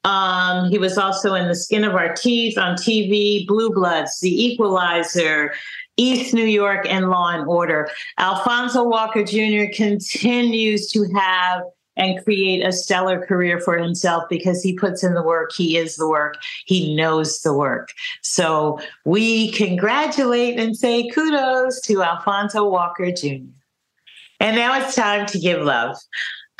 Um, 0.04 0.70
he 0.70 0.78
was 0.78 0.96
also 0.96 1.34
in 1.34 1.48
The 1.48 1.54
Skin 1.54 1.84
of 1.84 1.94
Our 1.94 2.14
Teeth 2.14 2.56
on 2.56 2.76
TV, 2.76 3.46
Blue 3.46 3.70
Bloods, 3.70 4.20
The 4.20 4.44
Equalizer, 4.44 5.52
East 5.96 6.32
New 6.32 6.46
York, 6.46 6.86
and 6.88 7.10
Law 7.10 7.28
and 7.28 7.46
Order. 7.46 7.90
Alfonso 8.18 8.82
Walker 8.84 9.22
Jr. 9.22 9.70
continues 9.74 10.90
to 10.92 11.04
have 11.14 11.62
and 11.96 12.22
create 12.24 12.64
a 12.64 12.72
stellar 12.72 13.24
career 13.26 13.60
for 13.60 13.76
himself 13.76 14.24
because 14.30 14.62
he 14.62 14.74
puts 14.74 15.04
in 15.04 15.12
the 15.12 15.22
work. 15.22 15.50
He 15.54 15.76
is 15.76 15.96
the 15.96 16.08
work. 16.08 16.36
He 16.64 16.94
knows 16.94 17.42
the 17.42 17.52
work. 17.52 17.92
So 18.22 18.80
we 19.04 19.50
congratulate 19.52 20.58
and 20.58 20.74
say 20.74 21.08
kudos 21.08 21.80
to 21.82 22.02
Alfonso 22.02 22.66
Walker 22.66 23.10
Jr. 23.12 23.50
And 24.40 24.56
now 24.56 24.80
it's 24.80 24.94
time 24.94 25.26
to 25.26 25.38
give 25.38 25.60
love. 25.60 25.96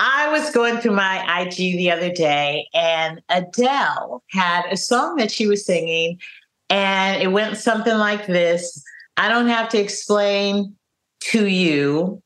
I 0.01 0.31
was 0.31 0.51
going 0.51 0.79
through 0.79 0.95
my 0.95 1.43
IG 1.43 1.57
the 1.57 1.91
other 1.91 2.11
day, 2.11 2.67
and 2.75 3.21
Adele 3.29 4.25
had 4.31 4.65
a 4.71 4.77
song 4.77 5.17
that 5.17 5.31
she 5.31 5.47
was 5.47 5.65
singing, 5.65 6.19
and 6.71 7.23
it 7.23 7.29
went 7.29 7.59
something 7.59 7.97
like 7.97 8.27
this 8.27 8.83
I 9.17 9.29
don't 9.29 9.49
have 9.49 9.69
to 9.71 9.79
explain 9.79 10.75
to 11.33 11.47
you. 11.47 12.23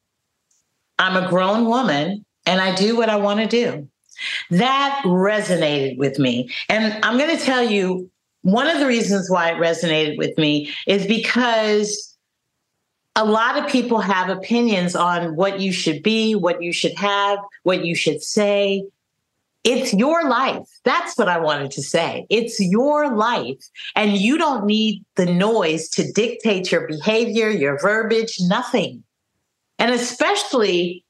I'm 1.00 1.22
a 1.22 1.28
grown 1.28 1.66
woman 1.66 2.24
and 2.46 2.60
I 2.60 2.72
do 2.76 2.96
what 2.96 3.08
I 3.08 3.16
want 3.16 3.40
to 3.40 3.46
do. 3.48 3.88
That 4.50 5.02
resonated 5.04 5.98
with 5.98 6.20
me. 6.20 6.48
And 6.68 7.04
I'm 7.04 7.18
going 7.18 7.36
to 7.36 7.44
tell 7.44 7.64
you 7.64 8.08
one 8.42 8.68
of 8.68 8.78
the 8.78 8.86
reasons 8.86 9.28
why 9.28 9.50
it 9.50 9.56
resonated 9.56 10.18
with 10.18 10.38
me 10.38 10.72
is 10.86 11.04
because 11.04 12.13
a 13.16 13.24
lot 13.24 13.56
of 13.56 13.70
people 13.70 14.00
have 14.00 14.28
opinions 14.28 14.96
on 14.96 15.36
what 15.36 15.60
you 15.60 15.72
should 15.72 16.02
be, 16.02 16.34
what 16.34 16.62
you 16.62 16.72
should 16.72 16.94
have, 16.94 17.38
what 17.62 17.84
you 17.84 17.94
should 17.94 18.22
say. 18.22 18.84
It's 19.62 19.94
your 19.94 20.28
life. 20.28 20.68
That's 20.84 21.16
what 21.16 21.28
I 21.28 21.38
wanted 21.38 21.70
to 21.72 21.82
say. 21.82 22.26
It's 22.28 22.60
your 22.60 23.14
life. 23.16 23.66
And 23.94 24.12
you 24.12 24.36
don't 24.36 24.66
need 24.66 25.04
the 25.14 25.26
noise 25.26 25.88
to 25.90 26.10
dictate 26.12 26.70
your 26.70 26.86
behavior, 26.86 27.48
your 27.48 27.78
verbiage, 27.80 28.36
nothing. 28.40 29.04
And 29.78 29.90
especially, 29.92 31.04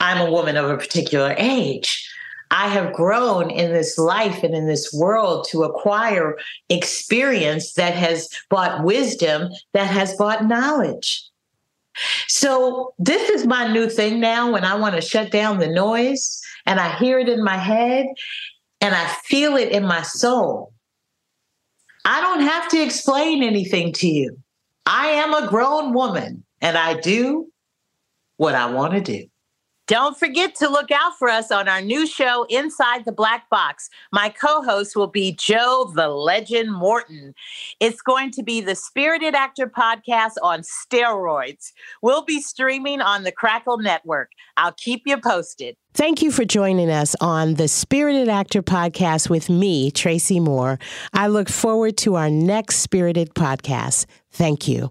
I'm 0.00 0.26
a 0.26 0.30
woman 0.30 0.56
of 0.56 0.70
a 0.70 0.78
particular 0.78 1.34
age. 1.36 2.08
I 2.50 2.68
have 2.68 2.92
grown 2.92 3.50
in 3.50 3.72
this 3.72 3.98
life 3.98 4.42
and 4.42 4.54
in 4.54 4.66
this 4.66 4.92
world 4.92 5.46
to 5.50 5.64
acquire 5.64 6.36
experience 6.68 7.74
that 7.74 7.94
has 7.94 8.28
brought 8.48 8.84
wisdom, 8.84 9.50
that 9.72 9.86
has 9.86 10.16
brought 10.16 10.46
knowledge. 10.46 11.28
So, 12.26 12.92
this 12.98 13.30
is 13.30 13.46
my 13.46 13.68
new 13.68 13.88
thing 13.88 14.18
now 14.18 14.50
when 14.52 14.64
I 14.64 14.74
want 14.74 14.96
to 14.96 15.00
shut 15.00 15.30
down 15.30 15.58
the 15.58 15.68
noise 15.68 16.40
and 16.66 16.80
I 16.80 16.96
hear 16.96 17.18
it 17.18 17.28
in 17.28 17.42
my 17.42 17.56
head 17.56 18.06
and 18.80 18.94
I 18.94 19.06
feel 19.24 19.56
it 19.56 19.70
in 19.70 19.86
my 19.86 20.02
soul. 20.02 20.72
I 22.04 22.20
don't 22.20 22.40
have 22.40 22.68
to 22.70 22.82
explain 22.82 23.42
anything 23.42 23.92
to 23.94 24.08
you. 24.08 24.36
I 24.86 25.06
am 25.06 25.32
a 25.32 25.48
grown 25.48 25.94
woman 25.94 26.44
and 26.60 26.76
I 26.76 27.00
do 27.00 27.50
what 28.36 28.54
I 28.54 28.70
want 28.70 28.94
to 28.94 29.00
do. 29.00 29.26
Don't 29.86 30.18
forget 30.18 30.54
to 30.56 30.68
look 30.68 30.90
out 30.90 31.18
for 31.18 31.28
us 31.28 31.50
on 31.50 31.68
our 31.68 31.82
new 31.82 32.06
show, 32.06 32.46
Inside 32.48 33.04
the 33.04 33.12
Black 33.12 33.50
Box. 33.50 33.90
My 34.12 34.30
co 34.30 34.62
host 34.62 34.96
will 34.96 35.08
be 35.08 35.32
Joe 35.32 35.92
the 35.94 36.08
Legend 36.08 36.72
Morton. 36.72 37.34
It's 37.80 38.00
going 38.00 38.30
to 38.32 38.42
be 38.42 38.62
the 38.62 38.74
Spirited 38.74 39.34
Actor 39.34 39.66
podcast 39.66 40.32
on 40.42 40.62
steroids. 40.62 41.72
We'll 42.00 42.24
be 42.24 42.40
streaming 42.40 43.02
on 43.02 43.24
the 43.24 43.32
Crackle 43.32 43.76
Network. 43.76 44.30
I'll 44.56 44.72
keep 44.72 45.02
you 45.04 45.18
posted. 45.18 45.76
Thank 45.92 46.22
you 46.22 46.30
for 46.30 46.46
joining 46.46 46.90
us 46.90 47.14
on 47.20 47.54
the 47.54 47.68
Spirited 47.68 48.30
Actor 48.30 48.62
podcast 48.62 49.28
with 49.28 49.50
me, 49.50 49.90
Tracy 49.90 50.40
Moore. 50.40 50.78
I 51.12 51.26
look 51.26 51.50
forward 51.50 51.98
to 51.98 52.14
our 52.14 52.30
next 52.30 52.76
Spirited 52.76 53.34
podcast. 53.34 54.06
Thank 54.32 54.66
you. 54.66 54.90